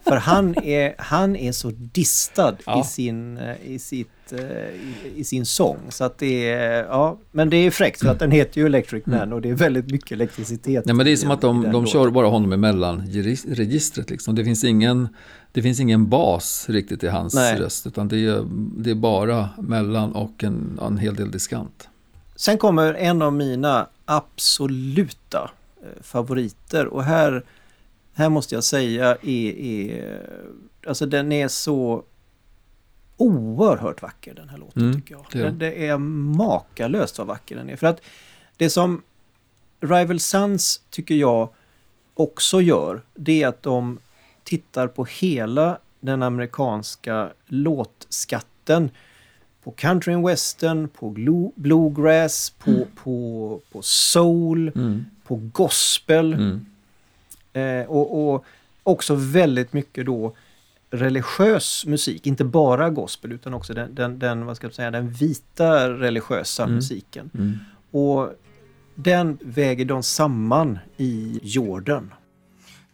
För 0.08 0.16
han 0.16 0.56
är, 0.64 0.96
han 0.98 1.36
är 1.36 1.52
så 1.52 1.72
distad 1.76 2.56
Ja. 2.66 2.82
i, 2.82 2.84
sin, 2.84 3.38
eh, 3.38 3.56
i, 3.64 3.80
sitt, 3.80 4.34
eh, 4.34 4.40
i, 4.40 4.94
i 5.16 5.24
sin 5.24 5.46
sång. 5.46 5.78
Så 5.90 6.04
att 6.04 6.18
det 6.18 6.50
är, 6.52 6.84
ja, 6.84 7.20
men 7.32 7.50
det 7.50 7.58
är 7.58 7.72
fräckt 7.72 8.00
för 8.02 8.08
att 8.10 8.20
den 8.20 8.32
heter 8.32 8.62
ju 8.62 8.66
Electric 8.68 9.06
Man 9.06 9.34
och 9.34 9.42
det 9.42 9.50
är 9.50 9.54
väldigt 9.54 9.92
mycket 9.92 10.12
elektricitet. 10.12 10.86
Nej, 10.86 10.96
men 10.96 11.06
det 11.06 11.12
är 11.12 11.16
som 11.16 11.32
att 11.32 11.42
de, 11.42 11.62
de 11.62 11.72
låten. 11.72 11.88
kör 11.88 12.10
bara 12.10 12.28
honom 12.28 12.54
i 12.54 12.58
mellanregistret. 12.58 14.10
Liksom. 14.10 14.36
Det, 14.36 14.44
finns 14.44 14.64
ingen, 14.64 15.08
det 15.52 15.62
finns 15.62 15.80
ingen 15.80 16.10
bas 16.10 16.66
riktigt 16.70 17.04
i 17.04 17.08
hans 17.08 17.36
Nej. 17.36 17.60
röst. 17.60 17.88
Utan 17.88 18.08
det 18.08 18.26
är, 18.26 18.46
det 18.78 18.92
är 18.92 18.96
bara 18.96 19.50
mellan 19.58 20.12
och 20.16 20.44
en, 20.44 20.80
en 20.88 20.98
hel 20.98 21.16
del 21.16 21.32
diskant. 21.32 21.90
Sen 22.36 22.58
kommer 22.58 22.94
en 22.94 23.22
av 23.22 23.34
mina 23.34 23.88
absoluta 24.06 25.52
eh, 25.82 26.02
favoriter 26.04 26.86
och 26.88 27.04
här, 27.04 27.44
här 28.14 28.30
måste 28.30 28.56
jag 28.56 28.64
säga 28.64 29.18
är, 29.22 29.52
är 29.60 30.22
alltså 30.88 31.06
den 31.06 31.32
är 31.32 31.48
så 31.48 32.04
oerhört 33.18 34.02
vacker 34.02 34.34
den 34.34 34.50
här 34.50 34.58
låten 34.58 34.82
Mm, 34.82 34.96
tycker 35.02 35.16
jag. 35.16 35.26
det 35.32 35.52
det 35.52 35.88
är 35.88 35.98
makalöst 35.98 37.18
vad 37.18 37.28
vacker 37.28 37.56
den 37.56 37.70
är. 37.70 37.76
För 37.76 37.88
att 37.88 38.02
det 38.58 38.70
som 38.70 39.02
Rival 39.80 40.20
Sons 40.20 40.82
tycker 40.90 41.16
jag 41.16 41.50
också 42.14 42.62
gör 42.62 43.02
det 43.16 43.44
är 43.44 43.48
att 43.48 43.64
de 43.64 44.00
tittar 44.44 44.88
på 44.88 45.06
hela 45.06 45.80
den 46.00 46.24
amerikanska 46.24 47.30
låtskatten 47.46 48.90
på 49.66 49.72
country 49.72 50.14
and 50.14 50.26
western, 50.28 50.88
på 50.88 51.10
bluegrass, 51.56 52.50
på, 52.50 52.88
på, 53.04 53.60
på 53.72 53.82
soul, 53.82 54.72
Mm. 54.76 55.06
på 55.28 55.36
gospel 55.54 56.34
Mm. 56.34 56.66
eh, 57.82 57.88
och, 57.90 58.34
och 58.36 58.46
också 58.84 59.16
väldigt 59.16 59.74
mycket 59.74 60.06
då 60.06 60.36
religiös 60.90 61.86
musik, 61.86 62.28
inte 62.28 62.44
bara 62.44 62.90
gospel 62.90 63.32
utan 63.32 63.54
också 63.54 63.74
den, 63.74 63.96
den, 63.96 64.20
den, 64.20 64.46
vad 64.46 64.56
ska 64.58 64.68
jag 64.68 64.74
säga, 64.74 64.92
den 64.92 65.10
vita 65.10 65.90
religiösa 65.90 66.64
Mm. 66.64 66.76
musiken. 66.76 67.30
Mm. 67.34 67.58
Och 67.92 68.34
den 68.96 69.38
väger 69.42 69.86
de 69.86 70.04
samman 70.04 70.80
i 70.98 71.40
Jordan. 71.44 72.14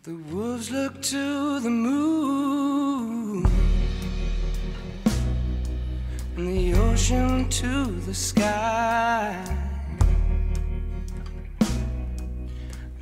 The 0.06 0.12
wolves 0.12 0.70
look 0.72 0.94
to 1.02 1.60
the 1.64 1.70
moon, 1.70 2.91
and 6.42 6.58
the 6.58 6.74
ocean 6.74 7.50
to 7.50 7.86
the 8.08 8.14
sky. 8.14 9.36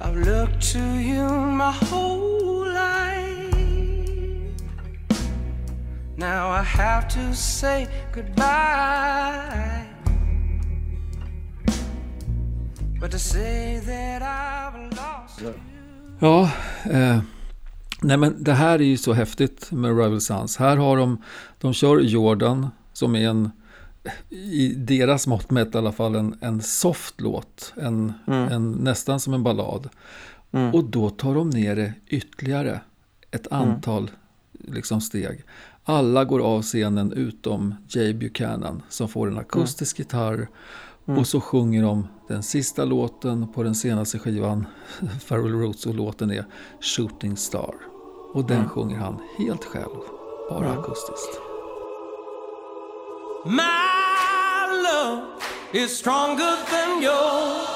I've 0.02 0.16
looked 0.16 0.62
to 0.74 0.84
you 1.10 1.28
my 1.64 1.72
whole 1.72 2.66
life. 2.68 3.56
Now 6.18 6.50
I 6.50 6.64
have 6.64 7.08
to 7.10 7.34
say 7.36 7.88
goodbye. 8.12 9.86
But 13.00 13.12
to 13.12 13.20
say 13.20 13.80
that 13.86 14.22
I've 14.22 14.96
lost 14.96 15.42
you. 15.42 15.54
Ja, 16.20 16.52
eh, 16.92 17.20
nej 18.02 18.18
men 18.18 18.44
det 18.44 18.54
här 18.54 18.80
är 18.80 18.84
ju 18.84 18.98
så 18.98 19.14
häftigt 19.14 19.72
med 19.72 19.98
Rival 19.98 20.22
Sons. 20.22 20.58
Här 20.58 20.78
har 20.78 20.98
de, 20.98 21.22
de 21.60 21.74
kör 21.74 22.00
Jordan 22.00 22.70
som 23.00 23.16
är 23.16 23.30
en, 23.30 23.52
i 24.30 24.74
deras 24.74 25.28
mått 25.28 25.52
mätt 25.52 25.76
i 25.76 25.78
alla 25.78 25.92
fall, 25.92 26.16
en, 26.16 26.38
en 26.42 26.62
soft 26.62 27.22
låt. 27.22 27.74
En, 27.78 28.14
en, 28.28 28.72
nästan 28.72 29.20
som 29.20 29.34
en 29.34 29.44
ballad. 29.44 29.90
Mm. 30.52 30.74
Och 30.76 30.84
då 30.84 31.10
tar 31.10 31.36
de 31.36 31.50
ner 31.50 31.76
det 31.76 31.94
ytterligare 32.08 32.82
ett 33.32 33.48
antal 33.52 34.12
liksom 34.52 35.02
steg. 35.02 35.44
Alla 35.84 36.26
går 36.26 36.40
av 36.40 36.62
scenen 36.62 37.12
utom 37.12 37.76
Jay 37.88 38.14
Buchanan 38.14 38.82
som 38.90 39.10
får 39.10 39.28
en 39.28 39.38
akustisk 39.38 40.00
gitarr. 40.00 40.48
Och 41.06 41.28
så 41.28 41.42
sjunger 41.42 41.84
de 41.84 42.08
den 42.28 42.44
sista 42.44 42.86
låten 42.86 43.48
på 43.48 43.64
den 43.64 43.76
senaste 43.76 44.20
skivan, 44.20 44.66
Farrell 45.26 45.54
Roots, 45.54 45.86
och 45.86 45.96
låten 45.96 46.32
är 46.32 46.46
Shooting 46.82 47.38
Star. 47.38 47.76
Och 48.34 48.48
den 48.48 48.70
sjunger 48.70 48.98
han 48.98 49.20
helt 49.38 49.64
själv, 49.64 50.00
bara 50.50 50.72
akustiskt. 50.72 51.49
My 53.46 54.82
love 54.84 55.42
is 55.72 55.98
stronger 55.98 56.58
than 56.70 57.02
yours. 57.02 57.68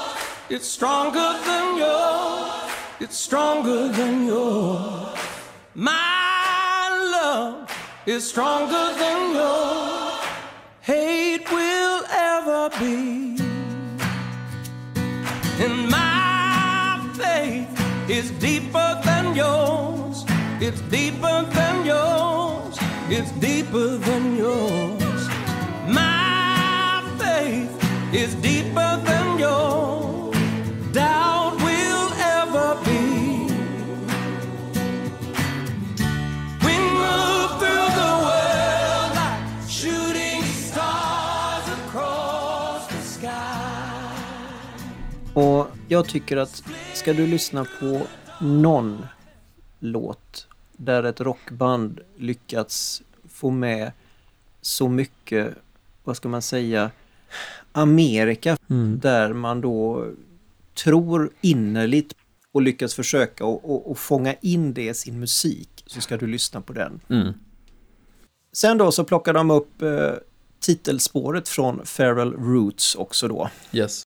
It's 0.50 0.68
stronger 0.68 1.38
than 1.46 1.78
yours. 1.78 2.70
It's 3.00 3.16
stronger 3.16 3.88
than 3.88 4.26
yours. 4.26 5.18
My 5.74 7.08
love 7.12 7.70
is 8.04 8.28
stronger 8.28 8.92
than 8.98 9.32
yours. 9.32 10.20
Hate 10.82 11.50
will 11.50 12.04
ever 12.10 12.68
be. 12.78 13.38
And 15.64 15.88
my 15.88 17.10
faith 17.14 18.10
is 18.10 18.30
deeper 18.32 19.00
than 19.02 19.34
yours. 19.34 20.26
It's 20.60 20.82
deeper 20.82 21.42
than 21.54 21.86
yours. 21.86 22.76
It's 23.08 23.30
deeper 23.32 23.96
than 23.96 24.36
yours. 24.36 24.93
Is 28.14 28.34
deeper 28.36 29.00
than 29.04 29.38
your 29.40 30.32
Doubt 30.92 31.56
will 31.56 32.12
ever 32.38 32.76
be. 32.84 33.00
We 36.64 36.74
move 36.78 37.50
through 37.58 37.88
the 38.00 38.12
world 38.26 39.10
like 39.20 39.68
shooting 39.68 40.42
stars 40.42 41.66
across 41.78 42.86
the 42.88 43.02
sky. 43.02 43.30
Och 45.34 45.66
jag 45.88 46.08
tycker 46.08 46.36
att 46.36 46.62
ska 46.92 47.12
du 47.12 47.26
lyssna 47.26 47.66
på 47.80 48.06
någon 48.40 49.06
låt 49.78 50.46
där 50.72 51.02
ett 51.02 51.20
rockband 51.20 52.00
lyckats 52.16 53.02
få 53.28 53.50
med 53.50 53.92
så 54.60 54.88
mycket, 54.88 55.54
vad 56.04 56.16
ska 56.16 56.28
man 56.28 56.42
säga, 56.42 56.90
Amerika 57.74 58.56
där 59.00 59.32
man 59.32 59.60
då 59.60 60.06
tror 60.74 61.30
innerligt 61.40 62.14
och 62.52 62.62
lyckas 62.62 62.94
försöka 62.94 63.44
och, 63.44 63.70
och, 63.70 63.90
och 63.90 63.98
fånga 63.98 64.34
in 64.34 64.74
det 64.74 64.88
i 64.88 64.94
sin 64.94 65.20
musik 65.20 65.84
så 65.86 66.00
ska 66.00 66.16
du 66.16 66.26
lyssna 66.26 66.60
på 66.60 66.72
den. 66.72 67.00
Mm. 67.08 67.32
Sen 68.52 68.78
då 68.78 68.92
så 68.92 69.04
plockar 69.04 69.32
de 69.32 69.50
upp 69.50 69.82
eh, 69.82 70.12
titelspåret 70.60 71.48
från 71.48 71.86
Feral 71.86 72.32
Roots 72.32 72.94
också 72.94 73.28
då. 73.28 73.50
Yes. 73.72 74.02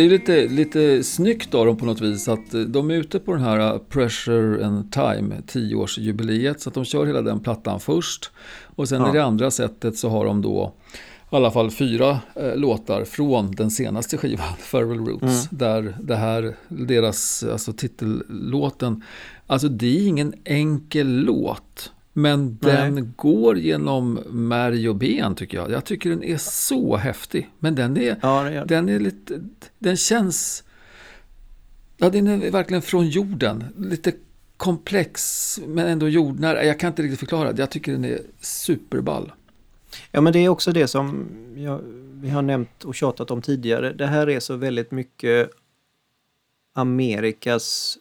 Det 0.00 0.04
är 0.04 0.10
lite, 0.10 0.48
lite 0.48 1.04
snyggt 1.04 1.54
av 1.54 1.66
dem 1.66 1.76
på 1.76 1.86
något 1.86 2.00
vis 2.00 2.28
att 2.28 2.54
eh, 2.54 2.60
de 2.60 2.90
är 2.90 2.94
ute 2.94 3.18
på 3.18 3.32
den 3.32 3.42
här 3.42 3.78
Pressure 3.78 4.66
and 4.66 4.92
Time 4.92 5.34
10-årsjubileet. 5.46 6.58
Så 6.58 6.68
att 6.68 6.74
de 6.74 6.84
kör 6.84 7.06
hela 7.06 7.22
den 7.22 7.40
plattan 7.40 7.80
först. 7.80 8.30
Och 8.76 8.88
sen 8.88 9.00
Ja. 9.00 9.10
i 9.10 9.12
det 9.12 9.24
andra 9.24 9.50
sättet 9.50 9.96
så 9.96 10.08
har 10.08 10.24
de 10.24 10.42
då 10.42 10.72
i 11.32 11.36
alla 11.36 11.50
fall 11.50 11.70
fyra 11.70 12.18
eh, 12.34 12.56
låtar 12.56 13.04
från 13.04 13.50
den 13.50 13.70
senaste 13.70 14.16
skivan, 14.16 14.52
Feral 14.58 15.06
Roots. 15.06 15.48
Där 15.50 15.96
det 16.02 16.16
här, 16.16 16.56
deras 16.68 17.44
alltså 17.52 17.72
titellåten, 17.72 19.02
alltså 19.46 19.68
det 19.68 19.98
är 19.98 20.06
ingen 20.06 20.34
enkel 20.44 21.08
låt. 21.08 21.92
Men 22.20 22.58
Nej. 22.60 22.72
den 22.76 23.12
går 23.16 23.58
genom 23.58 24.14
märg 24.30 24.88
och 24.88 24.96
ben 24.96 25.34
tycker 25.34 25.58
jag. 25.58 25.70
Jag 25.70 25.84
tycker 25.84 26.10
den 26.10 26.22
är 26.22 26.38
så 26.38 26.96
häftig. 26.96 27.50
Men 27.58 27.74
den 27.74 27.96
är, 27.96 28.16
Ja, 28.22 28.42
det 28.42 28.52
gör 28.52 28.64
det. 28.64 28.74
den 28.74 28.88
är 28.88 28.98
lite, 29.00 29.40
den 29.78 29.96
känns, 29.96 30.64
ja 31.96 32.10
den 32.10 32.26
är 32.26 32.50
verkligen 32.50 32.82
från 32.82 33.08
jorden. 33.08 33.64
Lite 33.76 34.12
komplex 34.56 35.60
men 35.66 35.86
ändå 35.86 36.08
jordnära. 36.08 36.64
Jag 36.64 36.80
kan 36.80 36.88
inte 36.88 37.02
riktigt 37.02 37.18
förklara 37.20 37.52
det. 37.52 37.62
Jag 37.62 37.70
tycker 37.70 37.92
den 37.92 38.04
är 38.04 38.20
superball. 38.40 39.32
Ja, 40.12 40.20
men 40.20 40.32
det 40.32 40.38
är 40.38 40.48
också 40.48 40.72
det 40.72 40.88
som 40.88 41.28
jag, 41.56 41.80
vi 42.12 42.30
har 42.30 42.42
nämnt 42.42 42.84
och 42.84 42.94
tjatat 42.94 43.30
om 43.30 43.42
tidigare. 43.42 43.92
Det 43.92 44.06
här 44.06 44.28
är 44.28 44.40
så 44.40 44.56
väldigt 44.56 44.90
mycket 44.90 45.50
Amerikas, 46.74 47.98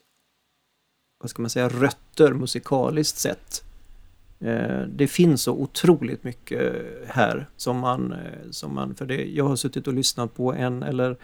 vad 1.21 1.29
ska 1.29 1.41
man 1.41 1.49
säga, 1.49 1.69
rötter 1.69 2.33
musikaliskt 2.33 3.17
sett. 3.17 3.63
Eh, 4.41 4.81
det 4.95 5.07
finns 5.07 5.41
så 5.41 5.51
otroligt 5.53 6.23
mycket 6.23 6.73
här 7.07 7.47
som 7.57 7.77
man, 7.77 8.11
eh, 8.11 8.17
som 8.51 8.75
man, 8.75 8.95
för 8.95 9.05
det, 9.05 9.25
jag 9.25 9.47
har 9.47 9.55
suttit 9.55 9.87
och 9.87 9.93
lyssnat 9.93 10.35
på 10.35 10.53
en, 10.53 10.83
eller 10.83 11.17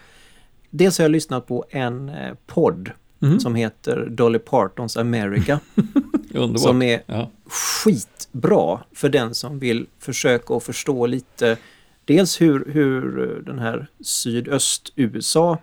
dels 0.70 0.98
har 0.98 1.04
jag 1.04 1.12
lyssnat 1.12 1.48
på 1.48 1.66
en 1.70 2.10
eh, 2.10 2.34
podd 2.48 2.92
Mhm. 3.20 3.40
som 3.40 3.56
heter 3.56 4.08
Dolly 4.12 4.40
Partons 4.40 4.98
America. 4.98 5.60
Som 6.58 6.82
är 6.82 7.02
ja. 7.06 7.30
skitbra 7.46 8.80
för 8.94 9.10
den 9.10 9.36
som 9.36 9.60
vill 9.60 9.88
försöka 10.00 10.54
att 10.54 10.64
förstå 10.64 11.06
lite 11.06 11.58
dels 12.06 12.42
hur, 12.42 12.66
hur 12.72 13.42
den 13.46 13.60
här 13.60 13.88
sydöst-USA 14.00 15.58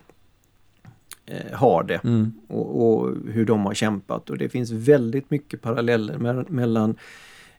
har 1.53 1.83
det 1.83 2.01
Mm. 2.05 2.33
och, 2.49 3.01
och 3.03 3.15
hur 3.33 3.45
de 3.45 3.67
har 3.67 3.75
kämpat 3.75 4.31
och 4.31 4.39
det 4.39 4.49
finns 4.49 4.71
väldigt 4.71 5.31
mycket 5.31 5.63
paralleller 5.63 6.15
me- 6.15 6.51
mellan 6.51 6.97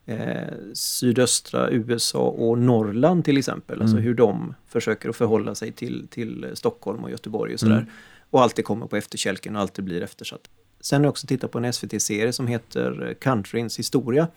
eh, 0.06 0.54
sydöstra 0.74 1.70
USA 1.72 2.20
och 2.30 2.58
Norrland 2.58 3.26
till 3.26 3.38
exempel. 3.38 3.82
Alltså 3.82 3.96
Mm. 3.96 4.04
hur 4.08 4.14
de 4.14 4.54
försöker 4.68 5.10
att 5.10 5.16
förhålla 5.16 5.56
sig 5.56 5.72
till, 5.72 6.08
till 6.08 6.48
Stockholm 6.54 7.04
och 7.04 7.12
Göteborg 7.12 7.54
och 7.54 7.60
sådär. 7.60 7.74
Mm. 7.78 7.86
Och 8.30 8.42
alltid 8.42 8.66
kommer 8.66 8.88
på 8.88 8.96
efterkälken 8.98 9.56
och 9.56 9.62
alltid 9.62 9.86
blir 9.86 10.02
eftersatt. 10.02 10.50
Sen 10.80 11.02
har 11.02 11.06
jag 11.06 11.10
också 11.12 11.28
tittat 11.28 11.52
på 11.52 11.58
en 11.58 11.74
SVT-serie 11.74 12.34
som 12.34 12.48
heter 12.48 13.16
Countryns 13.20 13.80
historia. 13.80 14.28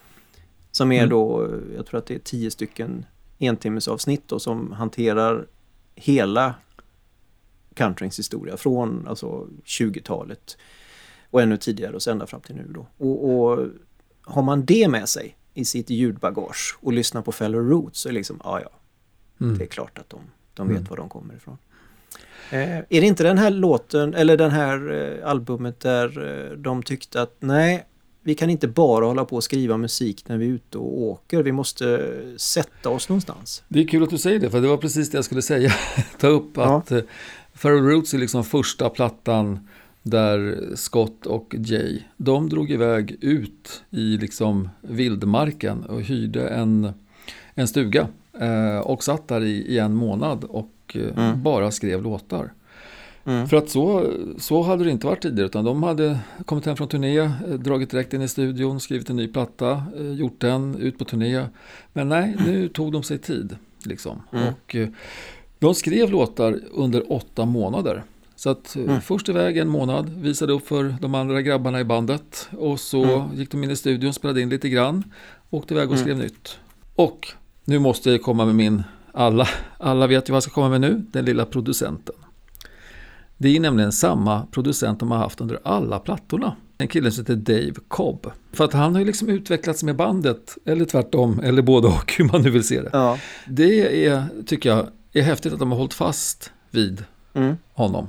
Som 0.71 0.93
är 0.93 0.99
Mm. 0.99 1.11
då, 1.11 1.51
jag 1.77 1.87
tror 1.87 1.99
att 1.99 2.07
det 2.07 2.14
är 2.14 2.19
tio 2.19 2.51
stycken 2.51 3.05
entimmesavsnitt 3.39 4.23
då, 4.27 4.39
som 4.39 4.73
hanterar 4.73 5.47
hela 5.95 6.55
countryns 7.75 8.19
historia 8.19 8.57
från 8.57 9.09
alltså 9.09 9.49
20-talet 9.64 10.57
och 11.31 11.43
ännu 11.43 11.57
tidigare 11.57 11.93
och 11.97 12.03
så 12.03 12.11
ända 12.11 12.27
fram 12.27 12.41
till 12.41 12.55
nu 12.55 12.67
då. 12.75 12.87
Och, 13.07 13.51
och 13.53 13.67
har 14.23 14.43
man 14.43 14.64
det 14.64 14.89
med 14.89 15.09
sig 15.09 15.37
i 15.57 15.64
sitt 15.64 15.90
ljudbagage 15.90 16.76
och 16.80 16.92
lyssnar 16.92 17.22
på 17.22 17.32
Fellow 17.32 17.61
Roots 17.70 18.00
så 18.00 18.09
är 18.09 18.12
det 18.12 18.14
liksom, 18.18 18.40
ja 18.44 18.61
ja, 18.61 18.70
Mm. 19.40 19.59
det 19.59 19.64
är 19.64 19.68
klart 19.68 19.98
att 19.98 20.11
de, 20.11 20.20
de 20.54 20.68
vet 20.68 20.76
Mm. 20.76 20.86
var 20.90 20.96
de 20.96 21.09
kommer 21.09 21.34
ifrån. 21.34 21.59
Eh, 22.50 22.76
är 22.78 22.84
det 22.88 23.07
inte 23.07 23.22
den 23.22 23.38
här 23.38 23.50
låten, 23.50 24.14
eller 24.14 24.36
den 24.36 24.50
här 24.50 24.92
eh, 25.22 25.28
albumet 25.30 25.80
där 25.80 26.07
eh, 26.50 26.57
de 26.57 26.82
tyckte 26.82 27.22
att 27.22 27.36
nej, 27.40 27.86
vi 28.22 28.34
kan 28.34 28.50
inte 28.50 28.68
bara 28.68 29.04
hålla 29.07 29.24
på 29.24 29.36
och 29.36 29.44
skriva 29.44 29.76
musik 29.76 30.28
när 30.28 30.38
vi 30.38 30.46
är 30.46 30.50
ute 30.50 30.78
och 30.78 31.00
åker, 31.02 31.42
vi 31.42 31.52
måste 31.52 32.12
sätta 32.36 32.88
oss 32.90 33.09
någonstans. 33.09 33.62
Det 33.68 33.80
är 33.80 33.88
kul 33.88 34.02
att 34.02 34.11
du 34.11 34.18
säger 34.18 34.38
det, 34.40 34.50
för 34.50 34.61
det 34.61 34.68
var 34.68 34.76
precis 34.76 35.11
det 35.11 35.18
jag 35.18 35.24
skulle 35.24 35.42
säga. 35.42 35.72
Ta 36.18 36.26
upp 36.26 36.59
att 36.59 36.90
ja. 36.90 37.00
Feral 37.54 37.82
Roots 37.82 38.14
är 38.14 38.18
liksom 38.18 38.44
första 38.44 38.90
plattan 38.90 39.68
där 40.07 40.59
Scott 40.74 41.26
och 41.26 41.54
Jay, 41.59 42.02
de 42.16 42.48
drog 42.48 42.70
iväg 42.70 43.16
ut 43.20 43.82
i 43.90 44.16
liksom 44.16 44.68
vildmarken 44.80 45.82
och 45.84 46.02
hyrde 46.02 46.48
en, 46.48 46.92
en 47.54 47.68
stuga 47.68 48.09
eh, 48.40 48.78
och 48.78 49.04
satt 49.04 49.28
där 49.28 49.44
i, 49.44 49.74
i 49.74 49.78
en 49.78 49.94
månad 49.94 50.44
och 50.44 50.72
eh, 50.94 51.00
Mm. 51.16 51.42
bara 51.42 51.70
skrev 51.70 52.02
låtar. 52.02 52.52
Mm. 53.24 53.48
För 53.48 53.57
att 53.57 53.68
så, 53.70 54.12
så 54.38 54.62
hade 54.62 54.84
det 54.84 54.90
inte 54.90 55.07
varit 55.07 55.22
tidigare, 55.22 55.46
utan 55.46 55.64
de 55.64 55.82
hade 55.82 56.18
kommit 56.44 56.66
hem 56.66 56.76
från 56.76 56.88
turné, 56.88 57.18
eh, 57.18 57.30
dragit 57.59 57.90
direkt 57.90 58.14
in 58.14 58.22
i 58.22 58.28
studion, 58.28 58.80
skrivit 58.80 59.11
en 59.11 59.16
ny 59.16 59.28
platta, 59.28 59.82
eh, 59.98 60.12
gjort 60.12 60.40
den, 60.40 60.76
ut 60.76 60.98
på 60.98 61.04
turné. 61.04 61.46
Men 61.92 62.09
nej, 62.09 62.36
nu 62.46 62.68
tog 62.68 62.92
de 62.92 63.02
sig 63.02 63.18
tid. 63.18 63.57
Liksom. 63.84 64.22
Mm. 64.32 64.48
Och, 64.48 64.76
de 65.59 65.74
skrev 65.74 66.11
låtar 66.11 66.61
under 66.72 67.12
åtta 67.12 67.44
månader. 67.44 68.02
Så 68.47 68.51
att 68.51 68.76
eh, 68.76 68.82
Mm. 68.82 69.01
först 69.01 69.28
iväg 69.28 69.57
en 69.59 69.68
månad, 69.68 70.09
visade 70.20 70.53
upp 70.53 70.66
för 70.68 70.97
de 71.01 71.14
andra 71.14 71.42
grabbarna 71.42 71.80
i 71.80 71.84
bandet. 71.84 72.49
Och 72.59 72.80
så 72.80 73.05
Mm. 73.05 73.34
gick 73.34 73.51
de 73.51 73.64
in 73.64 73.70
i 73.70 73.76
studion, 73.76 74.12
spelade 74.12 74.40
in 74.40 74.49
lite 74.49 74.68
grann, 74.68 75.05
åkte 75.51 75.74
iväg 75.74 75.88
och 75.88 75.94
Mm. 75.94 76.05
skrev 76.05 76.18
nytt. 76.18 76.59
Och 76.94 77.28
nu 77.64 77.78
måste 77.78 78.11
jag 78.11 78.22
komma 78.22 78.44
med 78.44 78.55
min, 78.55 78.82
alla, 79.12 79.49
alla 79.78 80.07
vet 80.07 80.28
ju 80.28 80.32
vad 80.32 80.36
jag 80.36 80.42
ska 80.42 80.53
komma 80.53 80.68
med 80.68 80.80
nu, 80.80 81.03
den 81.12 81.24
lilla 81.24 81.44
producenten. 81.44 82.14
Det 83.36 83.57
är 83.57 83.61
nämligen 83.61 83.92
samma 83.92 84.47
producent 84.51 85.01
de 85.01 85.11
har 85.11 85.18
haft 85.18 85.40
under 85.40 85.59
alla 85.64 85.99
plattorna. 85.99 86.57
En 86.78 86.88
kille 86.88 87.11
som 87.11 87.22
heter 87.22 87.36
Dave 87.36 87.74
Cobb. 87.88 88.30
För 88.53 88.64
att 88.64 88.72
han 88.72 88.92
har 88.94 89.01
ju 89.01 89.07
liksom 89.07 89.28
utvecklats 89.28 89.82
med 89.82 89.97
bandet, 89.97 90.59
eller 90.64 90.84
tvärtom, 90.84 91.40
eller 91.44 91.62
både 91.62 91.88
och, 91.88 92.12
hur 92.18 92.24
man 92.24 92.42
nu 92.42 92.51
vill 92.51 92.64
se 92.64 92.82
det. 92.82 92.90
Ja. 92.92 93.18
Det 93.49 94.07
är, 94.07 94.24
tycker 94.47 94.68
jag, 94.68 94.86
är 95.12 95.22
häftigt 95.22 95.53
att 95.53 95.59
de 95.59 95.70
har 95.70 95.78
hållit 95.78 95.94
fast 95.94 96.53
vid 96.70 97.05
Mm. 97.34 97.57
honom. 97.72 98.09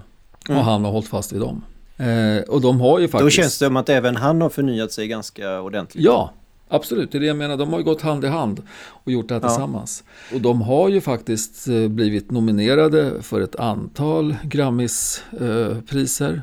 Mm. 0.50 0.60
Och 0.60 0.66
han 0.66 0.84
har 0.86 0.92
hållit 0.92 1.08
fast 1.08 1.34
vid 1.34 1.40
dem. 1.42 1.62
Eh, 1.98 2.42
och 2.48 2.62
de 2.62 2.82
har 2.82 3.00
ju 3.00 3.08
faktiskt... 3.08 3.26
Då 3.26 3.30
känns 3.30 3.60
det 3.60 3.66
som 3.66 3.78
att 3.78 3.90
även 3.90 4.16
han 4.16 4.42
har 4.42 4.50
förnyat 4.50 4.92
sig 4.92 5.08
ganska 5.08 5.62
ordentligt. 5.62 6.04
Ja, 6.04 6.32
absolut. 6.70 7.12
Det 7.12 7.18
är 7.18 7.20
det 7.20 7.26
jag 7.26 7.38
menar. 7.38 7.58
De 7.58 7.70
har 7.72 7.78
ju 7.80 7.84
gått 7.86 8.02
hand 8.02 8.26
i 8.26 8.28
hand 8.28 8.62
och 8.88 9.12
gjort 9.12 9.28
det 9.28 9.34
här 9.34 9.42
Ja. 9.42 9.48
tillsammans. 9.48 10.04
Och 10.34 10.42
de 10.42 10.62
har 10.62 10.90
ju 10.90 11.02
faktiskt 11.02 11.68
eh, 11.68 11.88
blivit 11.88 12.32
nominerade 12.32 13.22
för 13.22 13.42
ett 13.42 13.56
antal 13.56 14.36
Grammis-priser 14.44 16.42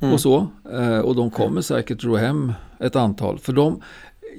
Mm. 0.00 0.14
och 0.14 0.20
så. 0.20 0.46
Eh, 0.72 0.98
Och 0.98 1.14
de 1.14 1.30
kommer 1.30 1.60
säkert 1.60 2.04
ro 2.04 2.16
hem 2.16 2.52
ett 2.78 2.96
antal. 2.96 3.38
För 3.38 3.52
de, 3.52 3.82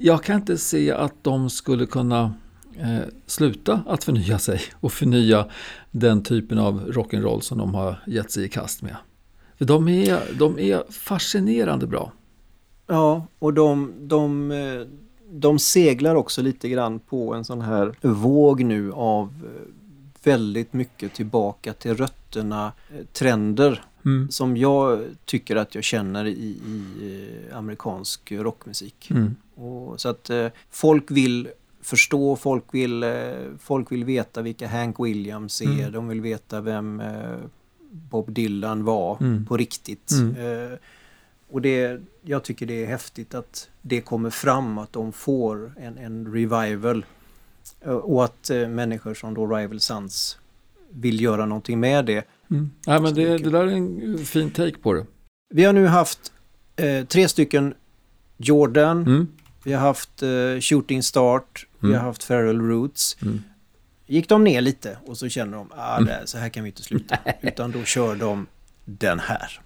jag 0.00 0.22
kan 0.22 0.36
inte 0.36 0.58
se 0.58 0.92
att 0.92 1.14
de 1.22 1.50
skulle 1.50 1.86
kunna 1.86 2.34
eh, 2.78 3.08
sluta 3.26 3.82
att 3.86 4.04
förnya 4.04 4.38
sig 4.38 4.60
och 4.80 4.92
förnya 4.92 5.46
den 5.90 6.22
typen 6.22 6.58
av 6.58 6.92
rock'n'roll 6.92 7.40
som 7.40 7.58
de 7.58 7.74
har 7.74 8.02
gett 8.06 8.30
sig 8.30 8.44
i 8.44 8.48
kast 8.48 8.82
med. 8.82 8.96
För 9.58 9.64
de 9.64 9.88
är, 9.88 10.20
de 10.38 10.58
är 10.58 10.84
fascinerande 10.90 11.86
bra. 11.86 12.12
Ja, 12.86 13.26
och 13.38 13.54
de, 13.54 13.92
de, 14.00 14.50
eh, 14.50 14.86
de 15.30 15.58
seglar 15.58 16.14
också 16.14 16.42
lite 16.42 16.68
grann 16.68 16.98
på 16.98 17.34
en 17.34 17.44
sån 17.44 17.60
här 17.60 17.94
våg 18.00 18.64
nu 18.64 18.92
av 18.92 19.28
eh, 19.44 19.68
väldigt 20.24 20.72
mycket 20.72 21.14
tillbaka 21.14 21.72
till 21.72 21.94
rötterna, 21.94 22.72
eh, 22.90 23.04
trender 23.12 23.84
Mm. 24.06 24.30
som 24.30 24.56
jag 24.56 25.04
tycker 25.24 25.56
att 25.56 25.74
jag 25.74 25.84
känner 25.84 26.24
i, 26.24 26.30
i 26.30 27.28
amerikansk 27.52 28.32
rockmusik. 28.32 29.10
Mm. 29.10 29.36
Och, 29.54 30.00
så 30.00 30.08
att 30.08 30.30
folk 30.70 31.10
vill 31.10 31.48
förstå, 31.84 32.36
folk 32.36 32.64
vill, 32.72 33.02
eh, 33.02 33.10
folk 33.60 33.92
vill 33.92 34.04
veta 34.04 34.42
vilka 34.42 34.68
Hank 34.68 35.00
Williams 35.00 35.60
är, 35.60 35.66
Mm. 35.66 35.92
de 35.92 36.08
vill 36.08 36.20
veta 36.20 36.60
vem 36.60 37.00
eh, 37.00 37.36
Bob 37.90 38.32
Dylan 38.32 38.84
var 38.84 39.16
Mm. 39.20 39.46
på 39.46 39.56
riktigt. 39.56 40.10
Mm. 40.12 40.36
Eh, 40.72 40.78
och 41.50 41.62
det, 41.62 42.00
jag 42.22 42.42
tycker 42.42 42.66
det 42.66 42.82
är 42.84 42.86
häftigt 42.86 43.34
att 43.34 43.68
det 43.82 44.00
kommer 44.00 44.30
fram, 44.30 44.78
att 44.78 44.92
de 44.92 45.12
får 45.12 45.72
en, 45.80 45.98
en 45.98 46.32
revival. 46.34 47.04
Och 48.02 48.24
att 48.24 48.50
människor 48.68 49.14
som 49.14 49.34
då 49.34 49.46
Rival 49.46 49.80
Sons 49.80 50.38
vill 50.90 51.20
göra 51.20 51.46
någonting 51.46 51.80
med 51.80 52.04
det. 52.04 52.24
Mm. 52.50 52.70
Nej, 52.86 53.00
men 53.00 53.14
det, 53.14 53.38
det 53.38 53.50
där 53.50 53.62
är 53.66 53.70
en 53.70 54.18
fin 54.18 54.50
take 54.50 54.78
på 54.78 54.92
det. 54.92 55.06
Vi 55.54 55.64
har 55.64 55.72
nu 55.72 55.86
haft 55.86 56.32
eh, 56.76 57.04
tre 57.04 57.28
stycken 57.28 57.74
Jordan, 58.36 59.02
Mm. 59.02 59.26
Vi 59.64 59.72
har 59.72 59.80
haft 59.80 60.22
eh, 60.22 60.60
Shooting 60.60 61.02
Start, 61.02 61.66
vi 61.80 61.88
Mm. 61.88 62.00
har 62.00 62.06
haft 62.06 62.24
Feral 62.24 62.60
Roots. 62.60 63.16
Mm. 63.22 63.42
Gick 64.06 64.28
de 64.28 64.44
ner 64.44 64.60
lite 64.60 64.98
och 65.06 65.18
så 65.18 65.28
känner 65.28 65.56
de 65.58 65.72
ah, 65.76 66.00
det, 66.00 66.22
så 66.24 66.38
här 66.38 66.48
kan 66.48 66.64
vi 66.64 66.70
inte 66.70 66.82
sluta. 66.82 67.18
Utan 67.42 67.70
då 67.70 67.84
kör 67.84 68.14
de 68.16 68.46
den 68.84 69.20
här. 69.20 69.60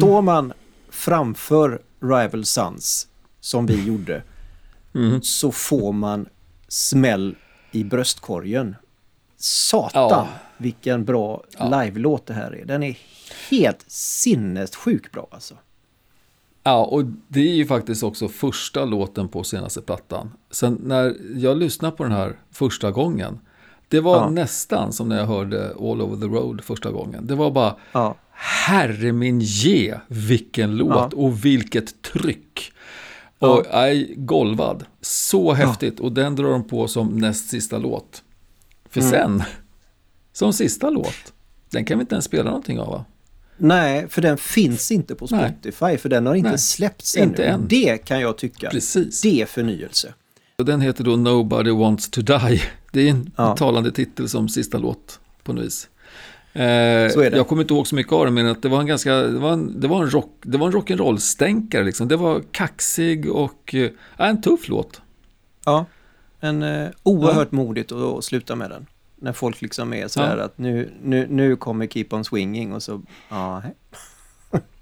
Står 0.00 0.22
man 0.22 0.52
framför 0.90 1.82
Rival 2.00 2.44
Sons 2.44 3.06
som 3.40 3.66
vi 3.66 3.84
gjorde 3.86 4.22
Mm. 4.94 5.22
så 5.22 5.52
får 5.52 5.92
man 5.92 6.26
smäll 6.68 7.36
i 7.72 7.84
bröstkorgen. 7.84 8.76
Satan 9.36 10.08
Ja. 10.10 10.28
vilken 10.58 11.04
bra 11.04 11.44
Ja. 11.58 11.82
live-låt 11.82 12.26
det 12.26 12.34
här 12.34 12.54
är. 12.56 12.64
Den 12.64 12.82
är 12.82 12.98
helt 13.50 13.84
sinnessjukt 13.90 15.12
bra 15.12 15.28
alltså. 15.30 15.54
Ja, 16.62 16.84
och 16.84 17.04
det 17.28 17.40
är 17.40 17.54
ju 17.54 17.66
faktiskt 17.66 18.02
också 18.02 18.28
första 18.28 18.84
låten 18.84 19.28
på 19.28 19.44
senaste 19.44 19.80
plattan. 19.80 20.32
Sen 20.50 20.80
när 20.84 21.16
jag 21.36 21.56
lyssnade 21.56 21.96
på 21.96 22.02
den 22.02 22.12
här 22.12 22.38
första 22.50 22.90
gången, 22.90 23.38
det 23.88 24.00
var 24.00 24.16
Ja. 24.16 24.30
nästan 24.30 24.92
som 24.92 25.08
när 25.08 25.18
jag 25.18 25.26
hörde 25.26 25.70
All 25.70 26.02
Over 26.02 26.16
the 26.16 26.34
Road 26.34 26.64
första 26.64 26.90
gången. 26.90 27.26
Det 27.26 27.34
var 27.34 27.50
bara, 27.50 27.76
Ja, 27.92 28.14
herre 28.42 29.12
min 29.12 29.40
ge, 29.40 29.94
vilken 30.08 30.76
låt 30.76 31.12
och 31.12 31.44
vilket 31.44 32.02
tryck. 32.02 32.72
Och 33.38 33.48
jag 33.70 33.90
är 33.90 34.14
golvad. 34.16 34.84
Så 35.00 35.52
häftigt. 35.52 36.00
Och 36.00 36.12
den 36.12 36.36
drar 36.36 36.50
de 36.50 36.64
på 36.68 36.88
som 36.88 37.18
näst 37.18 37.48
sista 37.50 37.78
låt. 37.78 38.22
För 38.90 39.00
Mm. 39.00 39.10
sen, 39.12 39.42
som 40.32 40.52
sista 40.52 40.90
låt, 40.90 41.32
den 41.70 41.84
kan 41.84 41.98
vi 41.98 42.02
inte 42.02 42.14
ens 42.14 42.24
spela 42.24 42.44
någonting 42.44 42.80
av 42.80 42.88
va? 42.88 43.04
Nej, 43.56 44.08
för 44.08 44.22
den 44.22 44.38
finns 44.38 44.90
inte 44.90 45.14
på 45.14 45.26
Nej. 45.30 45.50
Spotify 45.62 45.96
för 45.96 46.08
den 46.08 46.26
har 46.26 46.34
inte 46.34 46.48
Nej, 46.50 46.58
släppts 46.58 47.16
inte 47.16 47.44
ännu. 47.44 47.54
än. 47.62 47.68
Det 47.68 47.98
kan 47.98 48.20
jag 48.20 48.38
tycka. 48.38 48.70
Precis. 48.70 49.20
Det 49.20 49.42
är 49.42 49.46
förnyelse. 49.46 50.14
Och 50.58 50.64
den 50.64 50.80
heter 50.80 51.04
då 51.04 51.16
Nobody 51.16 51.70
Wants 51.70 52.10
to 52.10 52.20
Die. 52.22 52.62
Det 52.92 53.00
är 53.00 53.10
en 53.10 53.30
Ja. 53.36 53.56
talande 53.56 53.92
titel 53.92 54.28
som 54.28 54.48
sista 54.48 54.78
låt 54.78 55.20
på 55.42 55.52
något 55.52 55.64
vis. 55.64 55.88
Eh, 56.52 57.10
Så 57.10 57.20
är 57.20 57.30
det. 57.30 57.36
Jag 57.36 57.48
kommer 57.48 57.62
inte 57.62 57.74
ihåg 57.74 57.86
så 57.86 57.94
mycket 57.94 58.12
av 58.12 58.24
det, 58.24 58.30
men 58.30 58.46
att 58.46 58.62
det 58.62 58.68
var 58.68 58.80
en 58.80 58.86
ganska, 58.86 59.14
det 59.14 59.38
var 59.38 59.52
en, 59.52 59.80
det 59.80 59.88
var 59.88 60.02
en, 60.02 60.10
rock, 60.10 60.36
det 60.42 60.58
var 60.58 60.66
en 60.66 60.72
rock'n'roll-stänkare 60.72 61.84
liksom. 61.84 62.08
Det 62.08 62.16
var 62.16 62.42
kaxig 62.52 63.30
och, 63.30 63.74
eh, 63.74 63.90
ja, 64.16 64.24
en 64.26 64.40
tuff 64.42 64.68
låt. 64.68 65.02
Ja, 65.64 65.84
en 66.40 66.62
eh, 66.62 66.88
oerhört 67.02 67.52
modigt 67.52 67.92
att 67.92 68.24
sluta 68.24 68.56
med 68.56 68.70
den. 68.70 68.86
När 69.16 69.32
folk 69.32 69.62
liksom 69.62 69.92
är 69.92 70.08
sådär 70.08 70.36
Ja. 70.38 70.44
att 70.44 70.58
nu, 70.58 70.90
nu, 71.02 71.26
nu 71.30 71.56
kommer 71.56 71.86
Keep 71.86 72.06
On 72.10 72.24
Swinging 72.24 72.72
och 72.72 72.82
så, 72.82 73.02
ja, 73.28 73.62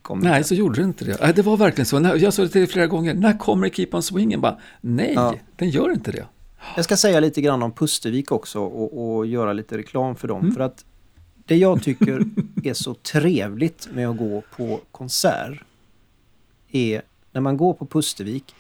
kommer 0.03 0.25
Nej, 0.31 0.45
så 0.45 0.55
gjorde 0.55 0.81
det 0.81 0.85
inte 0.85 1.05
det. 1.05 1.33
Det 1.37 1.43
var 1.43 1.57
verkligen 1.57 1.87
så. 1.87 2.11
Jag 2.17 2.35
sa 2.35 2.43
det 2.43 2.49
till 2.49 2.61
dig 2.61 2.71
flera 2.71 2.87
gånger. 2.87 3.15
När 3.15 3.39
kommer 3.39 3.69
Keep 3.69 3.89
On 3.93 4.03
Swinging? 4.03 4.41
Bara, 4.41 4.59
nej, 4.81 5.13
Ja. 5.15 5.35
den 5.57 5.71
gör 5.71 5.93
inte 5.93 6.13
det. 6.13 6.27
Jag 6.77 6.85
ska 6.85 6.97
säga 6.97 7.21
lite 7.21 7.41
grann 7.41 7.63
om 7.63 7.73
Pustervik 7.73 8.33
också 8.33 8.61
och, 8.61 9.17
och 9.17 9.27
göra 9.27 9.53
lite 9.53 9.79
reklam 9.79 10.17
för 10.17 10.29
dem. 10.29 10.41
Mm. 10.41 10.55
För 10.55 10.61
att 10.61 10.85
det 11.49 11.57
jag 11.57 11.83
tycker 11.83 12.25
är 12.65 12.75
så 12.75 12.95
trevligt 12.95 13.89
med 13.93 14.09
att 14.09 14.17
gå 14.17 14.43
på 14.57 14.81
konsert 14.91 15.61
är 16.71 17.03
när 17.33 17.41
man 17.41 17.57
går 17.57 17.73
på 17.75 17.87
Pustervik, 17.87 18.55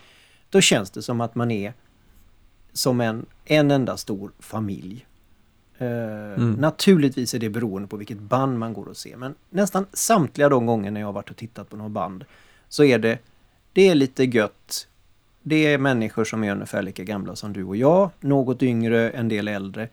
då 0.50 0.60
känns 0.60 0.90
det 0.90 1.02
som 1.02 1.20
att 1.20 1.34
man 1.34 1.50
är 1.50 1.72
som 2.72 3.00
en, 3.00 3.26
en 3.44 3.70
enda 3.70 3.96
stor 3.96 4.30
familj. 4.38 5.06
Eh, 5.78 6.38
Naturligtvis 6.38 7.34
är 7.34 7.38
det 7.38 7.50
beroende 7.50 7.88
på 7.88 7.96
vilket 7.96 8.18
band 8.18 8.58
man 8.58 8.72
går 8.72 8.88
och 8.88 8.96
ser, 8.96 9.16
men 9.16 9.34
nästan 9.50 9.86
samtliga 9.92 10.48
de 10.48 10.66
gånger 10.66 10.90
när 10.90 11.00
jag 11.00 11.08
har 11.08 11.12
varit 11.12 11.30
och 11.30 11.36
tittat 11.36 11.70
på 11.70 11.76
något 11.76 11.92
band 11.92 12.24
så 12.68 12.84
är 12.84 12.98
det, 12.98 13.18
det 13.72 13.88
är 13.88 13.94
lite 13.94 14.24
gött. 14.24 14.88
Det 15.42 15.66
är 15.66 15.78
människor 15.78 16.24
som 16.24 16.44
är 16.44 16.52
ungefär 16.52 16.82
lika 16.82 17.04
gamla 17.04 17.36
som 17.36 17.52
du 17.52 17.64
och 17.64 17.76
jag, 17.76 18.10
något 18.20 18.62
yngre, 18.62 19.10
en 19.10 19.28
del 19.28 19.48
äldre. 19.48 19.88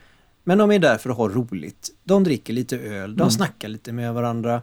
Men 0.48 0.58
de 0.58 0.72
är 0.72 0.80
där 0.80 0.98
för 0.98 1.10
att 1.10 1.18
ha 1.18 1.30
roligt. 1.30 1.90
De 2.04 2.24
dricker 2.24 2.54
lite 2.54 2.78
öl, 2.78 3.16
de 3.16 3.32
snackar 3.32 3.68
lite 3.68 3.92
med 3.92 4.14
varandra. 4.14 4.62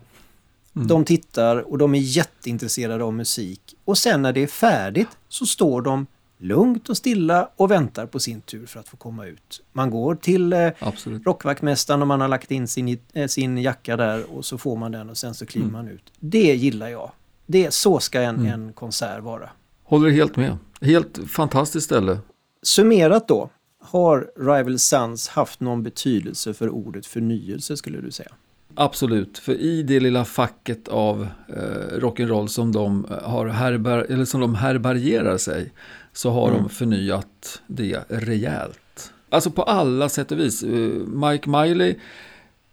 De 0.73 1.05
tittar 1.05 1.57
och 1.57 1.79
de 1.79 1.95
är 1.95 1.99
jätteintresserade 1.99 3.05
av 3.05 3.15
musik. 3.15 3.75
Och 3.85 3.99
sen 3.99 4.23
när 4.23 4.33
det 4.33 4.43
är 4.43 4.47
färdigt 4.47 5.09
så 5.29 5.47
står 5.47 5.83
de 5.83 6.07
lugnt 6.39 6.89
och 6.89 6.97
stilla 6.97 7.49
och 7.57 7.71
väntar 7.71 8.07
på 8.07 8.19
sin 8.21 8.41
tur 8.41 8.67
för 8.67 8.81
att 8.81 8.89
få 8.89 8.97
komma 8.97 9.27
ut. 9.27 9.63
Man 9.73 9.91
går 9.91 10.15
till 10.15 10.53
eh, 10.53 10.71
Absolut. 10.79 11.27
rockvaktmästaren 11.27 12.03
och 12.03 12.09
man 12.09 12.21
har 12.21 12.29
lagt 12.29 12.51
in 12.51 12.69
sin, 12.69 12.99
eh, 13.13 13.27
sin 13.27 13.59
jacka 13.59 13.97
där 13.97 14.37
och 14.37 14.45
så 14.45 14.59
får 14.59 14.77
man 14.77 14.93
den 14.93 15.11
och 15.11 15.17
sen 15.17 15.35
så 15.35 15.47
kliver 15.47 15.71
man 15.71 15.89
ut. 15.89 16.13
Det 16.21 16.55
gillar 16.55 16.89
jag. 16.89 17.11
Det, 17.47 17.75
så 17.75 17.99
ska 17.99 18.21
en, 18.21 18.47
en 18.47 18.73
konsert 18.73 19.23
vara. 19.23 19.51
Håller 19.85 20.11
helt 20.11 20.37
med. 20.37 20.59
Helt 20.81 21.19
fantastiskt 21.29 21.87
ställe. 21.87 22.19
Summerat 22.63 23.29
då, 23.29 23.51
har 23.83 24.31
Rival 24.37 24.79
Sons 24.79 25.29
haft 25.29 25.61
någon 25.61 25.83
betydelse 25.83 26.55
för 26.55 26.69
ordet 26.69 27.07
förnyelse 27.07 27.77
skulle 27.77 28.01
du 28.01 28.11
säga? 28.11 28.33
Absolut, 28.75 29.39
för 29.39 29.53
i 29.53 29.83
det 29.83 30.01
lilla 30.01 30.25
facket 30.25 30.89
av 30.89 31.29
eh, 31.49 31.99
rock'n'roll 31.99 32.47
som 32.47 32.73
de 32.73 33.07
eh, 33.11 33.31
har 33.31 33.47
härber, 33.47 33.99
eller 33.99 34.25
som 34.25 34.41
de 34.41 34.55
härbärgerar 34.55 35.39
sig 35.39 35.73
så 36.13 36.31
har 36.31 36.51
de 36.51 36.69
förnyat 36.69 37.63
det 37.67 37.99
rejält. 38.09 39.13
Alltså 39.31 39.51
på 39.51 39.63
alla 39.63 40.09
sätt 40.09 40.33
och 40.33 40.39
vis. 40.39 40.63
Eh, 40.63 40.71
Mike 41.07 41.51
Miley 41.51 41.95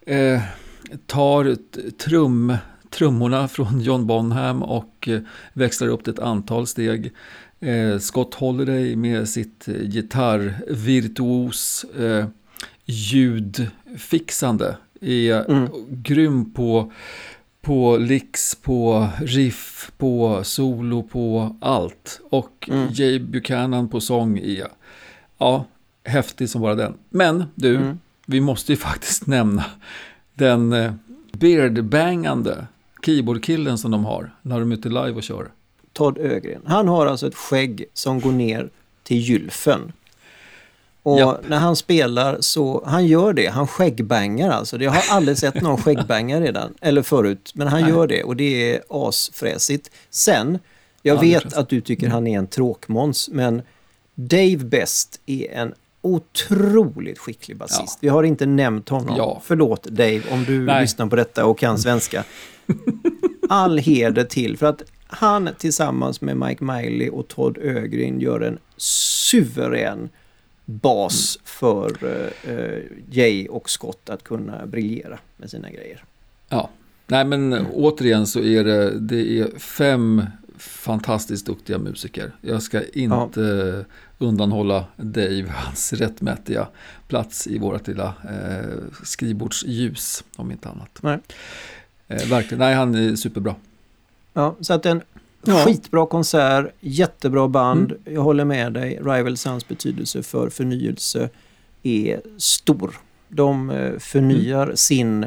eh, 0.05 0.41
tar 1.05 1.57
trum, 1.91 2.57
trummorna 2.89 3.47
från 3.47 3.81
John 3.81 4.07
Bonham 4.07 4.63
och 4.63 5.07
eh, 5.07 5.21
växlar 5.53 5.87
upp 5.87 6.05
det 6.05 6.11
ett 6.11 6.19
antal 6.19 6.67
steg. 6.67 7.11
Eh, 7.59 7.99
Scott 7.99 8.33
Holiday 8.33 8.95
med 8.95 9.29
sitt 9.29 9.67
eh, 9.67 9.75
gitarrvirtuos 9.75 11.85
eh, 11.99 12.25
ljudfixande 12.85 14.77
är 15.01 15.69
grym 15.89 16.53
på, 16.53 16.91
på 17.61 17.97
licks, 17.97 18.55
på 18.55 19.09
riff, 19.21 19.91
på 19.97 20.43
solo, 20.43 21.03
på 21.03 21.55
allt. 21.61 22.21
Och 22.29 22.69
Jay 22.91 23.19
Buchanan 23.19 23.89
på 23.89 24.01
sång 24.01 24.37
är, 24.37 24.67
ja, 25.37 25.65
häftig 26.03 26.49
som 26.49 26.61
bara 26.61 26.75
den. 26.75 26.93
Men 27.09 27.43
du, 27.55 27.95
vi 28.25 28.41
måste 28.41 28.71
ju 28.71 28.75
faktiskt 28.77 29.27
nämna 29.27 29.65
den 30.33 30.73
eh, 30.73 30.93
beardbangande 31.31 32.65
keyboardkillen 33.05 33.77
som 33.77 33.91
de 33.91 34.05
har 34.05 34.31
när 34.41 34.59
de 34.59 34.71
är 34.71 34.75
ute 34.75 34.89
live 34.89 35.11
och 35.11 35.23
kör. 35.23 35.51
Todd 35.99 36.17
Ögren. 36.17 36.61
Han 36.65 36.87
har 36.87 37.05
alltså 37.05 37.27
ett 37.27 37.35
skägg 37.35 37.85
som 37.93 38.21
går 38.21 38.31
ner 38.31 38.69
till 39.03 39.17
gylfen. 39.17 39.91
Och 41.03 41.19
Japp. 41.19 41.49
när 41.49 41.57
han 41.57 41.75
spelar 41.75 42.37
så, 42.39 42.83
han 42.85 43.05
gör 43.07 43.33
det, 43.33 43.47
han 43.47 43.67
skäggbangar 43.67 44.49
alltså. 44.51 44.77
Jag 44.81 44.91
har 44.91 45.15
aldrig 45.15 45.37
sett 45.37 45.61
någon 45.61 45.77
skäggbanga 45.81 46.41
redan, 46.41 46.73
eller 46.81 47.01
förut, 47.01 47.51
men 47.55 47.67
han 47.67 47.81
Nej. 47.81 47.89
gör 47.89 48.07
det 48.07 48.23
och 48.23 48.35
det 48.35 48.73
är 48.75 48.81
asfräsigt. 48.89 49.91
Sen, 50.09 50.59
jag 51.01 51.15
Ja, 51.17 51.21
vet 51.21 51.53
att 51.53 51.69
du 51.69 51.81
tycker 51.81 52.07
han 52.09 52.27
är 52.27 52.37
en 52.37 52.47
tråkmåns, 52.47 53.29
men 53.33 53.61
Dave 54.15 54.57
Best 54.57 55.21
är 55.25 55.51
en 55.51 55.73
otroligt 56.01 57.17
skicklig 57.19 57.57
basist. 57.57 57.81
Ja. 57.81 57.97
Vi 57.99 58.07
har 58.09 58.23
inte 58.23 58.45
nämnt 58.45 58.89
honom. 58.89 59.15
Ja. 59.17 59.41
Förlåt 59.45 59.83
Dave 59.83 60.21
om 60.31 60.43
du 60.45 60.59
Nej. 60.65 60.81
lyssnar 60.81 61.07
på 61.07 61.15
detta 61.15 61.45
och 61.45 61.59
kan 61.59 61.77
svenska. 61.79 62.23
All 63.49 63.77
heder 63.77 64.23
till 64.23 64.57
för 64.57 64.65
att 64.65 64.81
han 65.11 65.49
tillsammans 65.57 66.21
med 66.21 66.37
Mike 66.37 66.63
Miley 66.63 67.09
och 67.09 67.27
Todd 67.27 67.57
Ögren 67.57 68.19
gör 68.19 68.41
en 68.41 68.57
suverän 68.77 70.09
bas 70.65 71.39
för 71.43 71.91
eh, 72.03 72.53
eh, 72.53 72.83
Jay 73.11 73.47
och 73.47 73.69
Scott 73.69 74.09
att 74.09 74.23
kunna 74.23 74.65
briljera 74.65 75.19
med 75.37 75.49
sina 75.49 75.69
grejer. 75.69 76.03
Ja, 76.49 76.69
nej 77.07 77.25
men 77.25 77.65
återigen 77.73 78.27
så 78.27 78.39
är 78.39 78.63
det, 78.63 78.99
det 78.99 79.39
är 79.39 79.59
fem 79.59 80.23
fantastiskt 80.57 81.45
duktiga 81.45 81.77
musiker. 81.77 82.31
Jag 82.41 82.61
ska 82.61 82.81
inte 82.93 83.85
undanhålla 84.17 84.85
Dave 84.95 85.45
hans 85.47 85.93
rättmätiga 85.93 86.67
plats 87.07 87.47
i 87.47 87.57
vårt 87.57 87.87
lilla 87.87 88.13
eh, 88.23 89.03
skrivbordsljus, 89.03 90.23
om 90.35 90.51
inte 90.51 90.69
annat. 90.69 90.99
Nej. 91.01 91.19
Eh, 92.07 92.29
verkligen, 92.29 92.59
nej 92.59 92.75
han 92.75 92.95
är 92.95 93.15
superbra. 93.15 93.55
Ja, 94.39 94.55
så 94.61 94.73
att 94.73 94.85
en 94.85 95.01
Ja. 95.45 95.65
skitbra 95.65 96.05
konsert, 96.05 96.65
jättebra 96.79 97.47
band. 97.47 97.93
Jag 98.05 98.21
håller 98.21 98.45
med 98.45 98.73
dig. 98.73 98.99
Rival 99.03 99.37
Sons 99.37 99.67
betydelse 99.67 100.23
för 100.23 100.49
förnyelse 100.49 101.29
är 101.83 102.21
stor. 102.37 102.97
De 103.29 103.69
eh, 103.69 103.97
förnyar 103.99 104.71
sin 104.75 105.25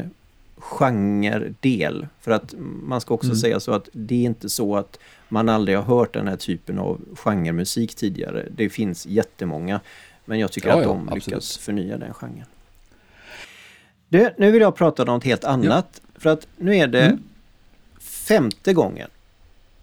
genredel. 0.59 2.07
För 2.21 2.31
att 2.31 2.55
man 2.83 3.01
ska 3.01 3.15
också 3.15 3.27
Mm. 3.29 3.37
säga 3.37 3.61
så 3.61 3.73
att 3.73 3.89
det 3.93 4.15
är 4.15 4.25
inte 4.27 4.49
så 4.49 4.77
att 4.77 4.99
man 5.29 5.49
aldrig 5.49 5.77
har 5.79 5.85
hört 5.85 6.13
den 6.15 6.29
här 6.29 6.37
typen 6.37 6.79
av 6.79 7.01
genremusik 7.17 7.95
tidigare. 7.95 8.49
Det 8.57 8.69
finns 8.69 9.07
jättemånga. 9.07 9.81
Men 10.25 10.39
jag 10.39 10.53
tycker 10.53 10.69
Ja, 10.69 10.75
att 10.75 10.83
ja, 10.83 10.89
de 10.89 11.03
absolut. 11.09 11.27
lyckas 11.27 11.59
förnya 11.59 11.99
den 11.99 12.15
genren. 12.15 12.45
Du, 14.09 14.31
nu 14.39 14.51
vill 14.51 14.63
jag 14.63 14.77
prata 14.77 15.03
om 15.03 15.07
något 15.07 15.25
helt 15.25 15.45
annat. 15.45 16.01
För 16.15 16.31
att 16.31 16.47
nu 16.57 16.77
är 16.77 16.87
det 16.87 17.03
Mm. 17.07 17.23
Femte 18.23 18.73
gången 18.73 19.11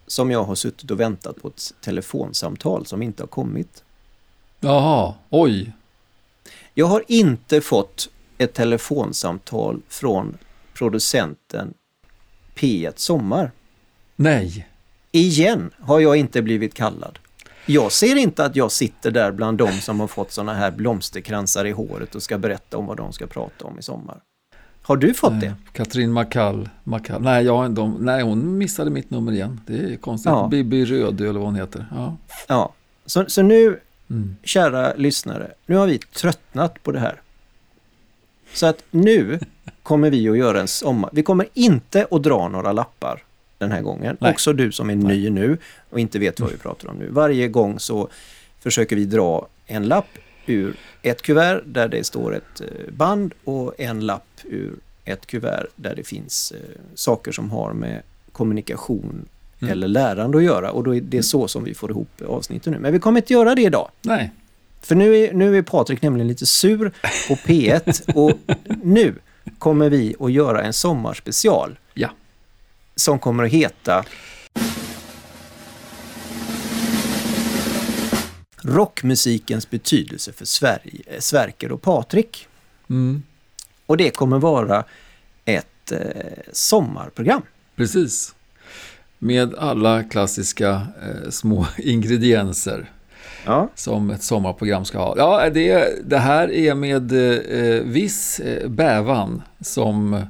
som 0.06 0.30
jag 0.30 0.44
har 0.44 0.54
suttit 0.54 0.90
och 0.90 1.00
väntat 1.00 1.42
på 1.42 1.48
ett 1.48 1.74
telefonsamtal 1.80 2.86
som 2.86 3.02
inte 3.02 3.22
har 3.22 3.28
kommit. 3.28 3.84
Jaha, 4.60 5.14
oj. 5.30 5.72
Jag 6.74 6.86
har 6.86 7.04
inte 7.08 7.60
fått 7.60 8.10
ett 8.38 8.54
telefonsamtal 8.54 9.82
från 9.88 10.38
producenten 10.74 11.74
P1 12.54 12.92
Sommar. 12.96 13.52
Nej. 14.16 14.68
Igen 15.12 15.70
har 15.78 16.00
jag 16.00 16.16
inte 16.16 16.42
blivit 16.42 16.74
kallad. 16.74 17.18
Jag 17.66 17.92
ser 17.92 18.16
inte 18.16 18.44
att 18.44 18.56
jag 18.56 18.72
sitter 18.72 19.10
där 19.10 19.32
bland 19.32 19.58
de 19.58 19.72
som 19.72 20.00
har 20.00 20.06
fått 20.06 20.32
såna 20.32 20.54
här 20.54 20.70
blomsterkransar 20.70 21.64
i 21.64 21.70
håret 21.70 22.14
och 22.14 22.22
ska 22.22 22.38
berätta 22.38 22.78
om 22.78 22.86
vad 22.86 22.96
de 22.96 23.12
ska 23.12 23.26
prata 23.26 23.64
om 23.64 23.78
i 23.78 23.82
sommar. 23.82 24.20
Har 24.82 24.96
du 24.96 25.14
fått 25.14 25.40
det? 25.40 25.46
Eh, 25.46 25.52
Katrin 25.72 26.12
Makall. 26.12 26.68
Makall. 26.84 27.22
Nej, 27.22 27.44
jag, 27.44 27.70
de, 27.70 27.96
nej, 28.00 28.22
hon 28.22 28.58
missade 28.58 28.90
mitt 28.90 29.10
nummer 29.10 29.32
igen. 29.32 29.60
Det 29.66 29.78
är 29.92 29.96
konstigt. 29.96 30.30
Ja. 30.30 30.48
Bibi 30.50 30.84
Rödö 30.84 31.24
eller 31.28 31.38
vad 31.38 31.48
hon 31.48 31.54
heter. 31.56 31.86
Ja. 31.94 32.16
Ja. 32.48 32.72
Så, 33.06 33.24
så 33.28 33.42
nu, 33.42 33.80
Mm. 34.10 34.36
kära 34.42 34.94
lyssnare, 34.94 35.50
nu 35.66 35.76
har 35.76 35.86
vi 35.86 35.98
tröttnat 35.98 36.82
på 36.82 36.92
det 36.92 36.98
här. 37.00 37.20
Så 38.54 38.66
att 38.66 38.84
nu 38.90 39.38
kommer 39.82 40.10
vi 40.10 40.28
att 40.28 40.38
göra 40.38 40.60
en 40.60 40.68
sommar. 40.68 41.10
Vi 41.12 41.22
kommer 41.22 41.46
inte 41.54 42.06
att 42.10 42.22
dra 42.22 42.48
några 42.48 42.72
lappar 42.72 43.22
den 43.58 43.72
här 43.72 43.82
gången. 43.82 44.16
Nej. 44.20 44.30
Också 44.30 44.52
du 44.52 44.72
som 44.72 44.90
är 44.90 44.94
ny 44.96 45.30
nu 45.30 45.58
och 45.90 46.00
inte 46.00 46.18
vet 46.18 46.40
vad 46.40 46.50
vi 46.50 46.56
pratar 46.56 46.88
om 46.88 46.96
nu. 46.96 47.08
Varje 47.10 47.48
gång 47.48 47.78
så 47.78 48.08
försöker 48.60 48.96
vi 48.96 49.04
dra 49.04 49.46
en 49.66 49.88
lapp 49.88 50.08
ur 50.46 50.76
ett 51.02 51.22
kuvert 51.22 51.62
där 51.66 51.88
det 51.88 52.04
står 52.04 52.34
ett 52.34 52.60
eh, 52.60 52.92
band 52.92 53.34
och 53.44 53.74
en 53.78 54.00
lapp 54.06 54.40
ur 54.44 54.74
ett 55.04 55.26
kuvert 55.26 55.66
där 55.76 55.94
det 55.96 56.04
finns 56.04 56.52
eh, 56.52 56.80
saker 56.94 57.32
som 57.32 57.50
har 57.50 57.72
med 57.72 58.02
kommunikation 58.32 59.26
Mm. 59.62 59.72
eller 59.72 59.88
lärande 59.88 60.38
att 60.38 60.44
göra. 60.44 60.70
Och 60.70 60.84
då 60.84 60.94
är 60.94 61.00
det 61.00 61.22
så 61.22 61.48
som 61.48 61.64
vi 61.64 61.74
får 61.74 61.90
ihop 61.90 62.08
avsnittet 62.28 62.72
nu. 62.72 62.78
Men 62.78 62.92
vi 62.92 62.98
kommer 62.98 63.20
inte 63.20 63.32
göra 63.32 63.54
det 63.54 63.62
idag. 63.62 63.90
Nej, 64.02 64.30
För 64.82 64.94
nu 64.94 65.16
är, 65.16 65.32
nu 65.32 65.58
är 65.58 65.62
Patrik 65.62 66.02
nämligen 66.02 66.28
lite 66.28 66.46
sur 66.46 66.92
på 67.28 67.34
P1 67.34 68.12
och 68.14 68.38
nu 68.82 69.14
kommer 69.58 69.90
vi 69.90 70.14
att 70.20 70.32
göra 70.32 70.62
en 70.62 70.72
sommarspecial 70.72 71.78
ja. 71.94 72.08
som 72.96 73.18
kommer 73.18 73.44
att 73.44 73.50
heta 73.50 74.04
Rockmusikens 78.62 79.70
betydelse 79.70 80.32
för 80.32 80.44
Sverige, 80.44 81.02
eh, 81.06 81.20
Sverker 81.20 81.72
och 81.72 81.82
Patrik. 81.82 82.46
Mm. 82.90 83.22
Och 83.86 83.96
det 83.96 84.10
kommer 84.10 84.38
vara 84.38 84.84
ett 85.44 85.92
eh, 85.92 85.98
sommarprogram. 86.52 87.42
Precis. 87.76 88.34
Med 89.18 89.54
alla 89.54 90.02
klassiska 90.04 90.70
eh, 91.02 91.30
små 91.30 91.66
ingredienser 91.78 92.90
Ja. 93.46 93.68
som 93.74 94.10
ett 94.10 94.22
sommarprogram 94.22 94.84
ska 94.84 94.98
ha. 94.98 95.14
Ja, 95.16 95.50
det, 95.50 95.88
det 96.10 96.18
här 96.18 96.50
är 96.52 96.74
med 96.74 97.12
eh, 97.12 97.82
viss 97.84 98.40
eh, 98.40 98.68
bävan 98.68 99.42
som 99.60 100.22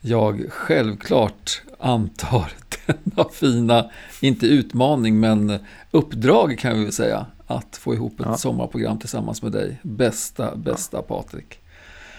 jag 0.00 0.44
självklart 0.50 1.62
antar 1.78 2.52
denna 2.86 3.28
fina, 3.32 3.90
inte 4.20 4.46
utmaning, 4.46 5.20
men 5.20 5.58
uppdrag 5.90 6.58
kan 6.58 6.78
vi 6.78 6.84
väl 6.84 6.92
säga, 6.92 7.26
att 7.56 7.76
få 7.76 7.94
ihop 7.94 8.20
ett 8.20 8.26
Ja. 8.26 8.36
sommarprogram 8.36 8.98
tillsammans 8.98 9.42
med 9.42 9.52
dig. 9.52 9.78
Bästa, 9.82 10.56
bästa 10.56 11.02
Patrik. 11.02 11.58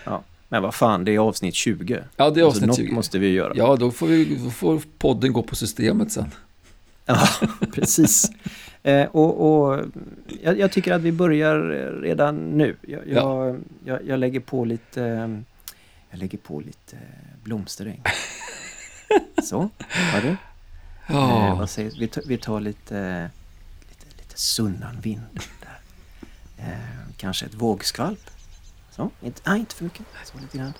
ja. 0.05 0.21
Men 0.49 0.61
vad 0.63 0.73
fan, 0.75 1.05
det 1.05 1.15
är 1.15 1.19
avsnitt 1.19 1.55
20. 1.55 2.03
Ja, 2.15 2.29
det 2.29 2.41
är 2.41 2.45
Alltså, 2.45 2.45
avsnitt 2.45 2.67
något 2.67 2.77
20. 2.77 2.91
måste 2.93 3.19
vi 3.19 3.29
göra. 3.31 3.53
Ja, 3.55 3.75
då 3.75 3.91
får, 3.91 4.07
vi, 4.07 4.35
då 4.43 4.49
får 4.49 4.81
podden 4.97 5.33
gå 5.33 5.43
på 5.43 5.55
systemet 5.55 6.11
sen. 6.11 6.31
Ja, 7.05 7.27
precis. 7.73 8.31
Eh, 8.83 9.05
och 9.11 9.51
och 9.71 9.79
jag, 10.43 10.59
jag 10.59 10.71
tycker 10.71 10.93
att 10.93 11.01
vi 11.01 11.11
börjar 11.11 11.57
redan 12.01 12.35
nu. 12.49 12.75
Jag, 12.81 13.01
jag, 13.07 13.59
jag, 13.85 13.99
jag 14.07 14.19
lägger 14.19 14.39
på 14.39 14.65
lite, 14.65 15.01
jag 16.09 16.19
lägger 16.19 16.37
på 16.37 16.59
lite 16.59 16.97
blomsteräng. 17.43 18.01
Så, 19.43 19.69
har 19.89 20.21
du? 20.21 20.27
Eh, 20.27 20.35
Ja, 21.07 21.55
vad 21.59 21.69
säger, 21.69 21.91
vi, 21.99 22.07
tar, 22.07 22.23
vi 22.27 22.37
tar 22.37 22.59
lite, 22.59 23.29
lite, 24.33 24.39
Sunnanvind 24.39 25.21
där. 25.61 25.79
Eh, 26.57 26.77
kanske 27.17 27.45
ett 27.45 27.53
vågskvalp. 27.53 28.29
Så, 28.91 29.09
inte, 29.21 29.41
nej, 29.45 29.59
inte 29.59 29.75
för 29.75 29.83
mycket. 29.83 30.05
Så 30.25 30.37
lite 30.39 30.57
grann. 30.57 30.73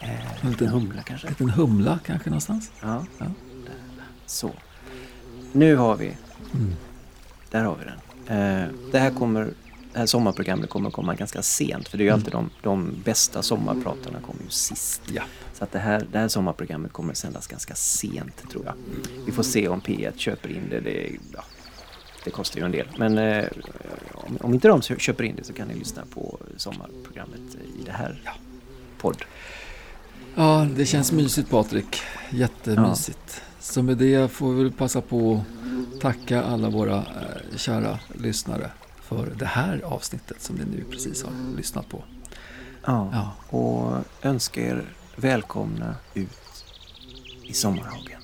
Eh, 0.00 0.44
en 0.44 0.50
liten- 0.50 0.68
humla 0.68 1.02
kanske. 1.02 1.26
en 1.26 1.30
liten 1.32 1.50
humla 1.50 1.98
kanske 2.06 2.30
någonstans. 2.30 2.70
Ja, 2.82 3.04
Ja. 3.18 3.26
så. 4.26 4.52
Nu 5.52 5.76
har 5.76 5.96
vi, 5.96 6.16
Mm. 6.54 6.74
där 7.50 7.64
har 7.64 7.76
vi 7.76 7.84
den. 7.84 7.98
Eh, 8.38 8.68
det 8.92 8.98
här 8.98 9.10
kommer, 9.10 9.42
det 9.92 9.98
här 9.98 10.06
sommarprogrammet 10.06 10.70
kommer 10.70 10.90
komma 10.90 11.14
ganska 11.14 11.42
sent 11.42 11.88
för 11.88 11.98
det 11.98 12.04
är 12.04 12.06
ju 12.06 12.10
alltid 12.12 12.32
de, 12.32 12.50
de 12.62 13.02
bästa 13.04 13.42
sommarpratarna 13.42 14.20
kommer 14.20 14.42
ju 14.42 14.50
sist. 14.50 15.02
Ja. 15.12 15.22
Så 15.54 15.64
att 15.64 15.72
det 15.72 15.78
här, 15.78 16.06
det 16.12 16.18
här 16.18 16.28
sommarprogrammet 16.28 16.92
kommer 16.92 17.14
sändas 17.14 17.46
ganska 17.46 17.74
sent 17.74 18.50
tror 18.50 18.64
jag. 18.64 18.74
Vi 19.26 19.32
får 19.32 19.42
se 19.42 19.68
om 19.68 19.80
P1 19.80 20.16
köper 20.16 20.48
in 20.48 20.68
det. 20.70 20.80
Det, 20.80 21.10
ja, 21.32 21.44
det 22.26 22.32
kostar 22.32 22.60
ju 22.60 22.64
en 22.66 22.72
del. 22.72 22.86
Men 22.98 23.18
eh, 23.18 23.44
om, 24.14 24.38
om 24.40 24.54
inte 24.54 24.68
de 24.68 24.82
köper 24.82 25.24
in 25.24 25.36
det 25.36 25.44
så 25.44 25.52
kan 25.52 25.68
ni 25.68 25.74
lyssna 25.74 26.02
på 26.14 26.38
sommarprogrammet 26.56 27.54
i 27.78 27.82
det 27.84 27.92
här 27.92 28.22
podd. 28.98 29.24
Ja, 30.34 30.66
det 30.76 30.86
känns 30.86 31.12
mysigt 31.12 31.50
Patrik. 31.50 32.00
Jättemysigt. 32.30 33.42
Så 33.60 33.82
med 33.82 33.96
det 33.96 34.32
får 34.32 34.52
vi 34.52 34.70
passa 34.70 35.00
på 35.00 35.44
att 35.94 36.00
tacka 36.00 36.42
alla 36.42 36.70
våra 36.70 36.96
eh, 36.96 37.56
kära 37.56 37.98
lyssnare 38.14 38.70
för 39.02 39.32
det 39.38 39.46
här 39.46 39.80
avsnittet 39.84 40.42
som 40.42 40.56
ni 40.56 40.64
nu 40.64 40.84
precis 40.90 41.22
har 41.22 41.56
lyssnat 41.56 41.88
på. 41.88 42.04
Ja. 42.84 43.10
Ja. 43.12 43.58
Och 43.58 44.04
önskar 44.22 44.62
er 44.62 44.84
välkomna 45.16 45.94
ut 46.14 46.64
i 47.44 47.52
sommarhagen. 47.52 48.20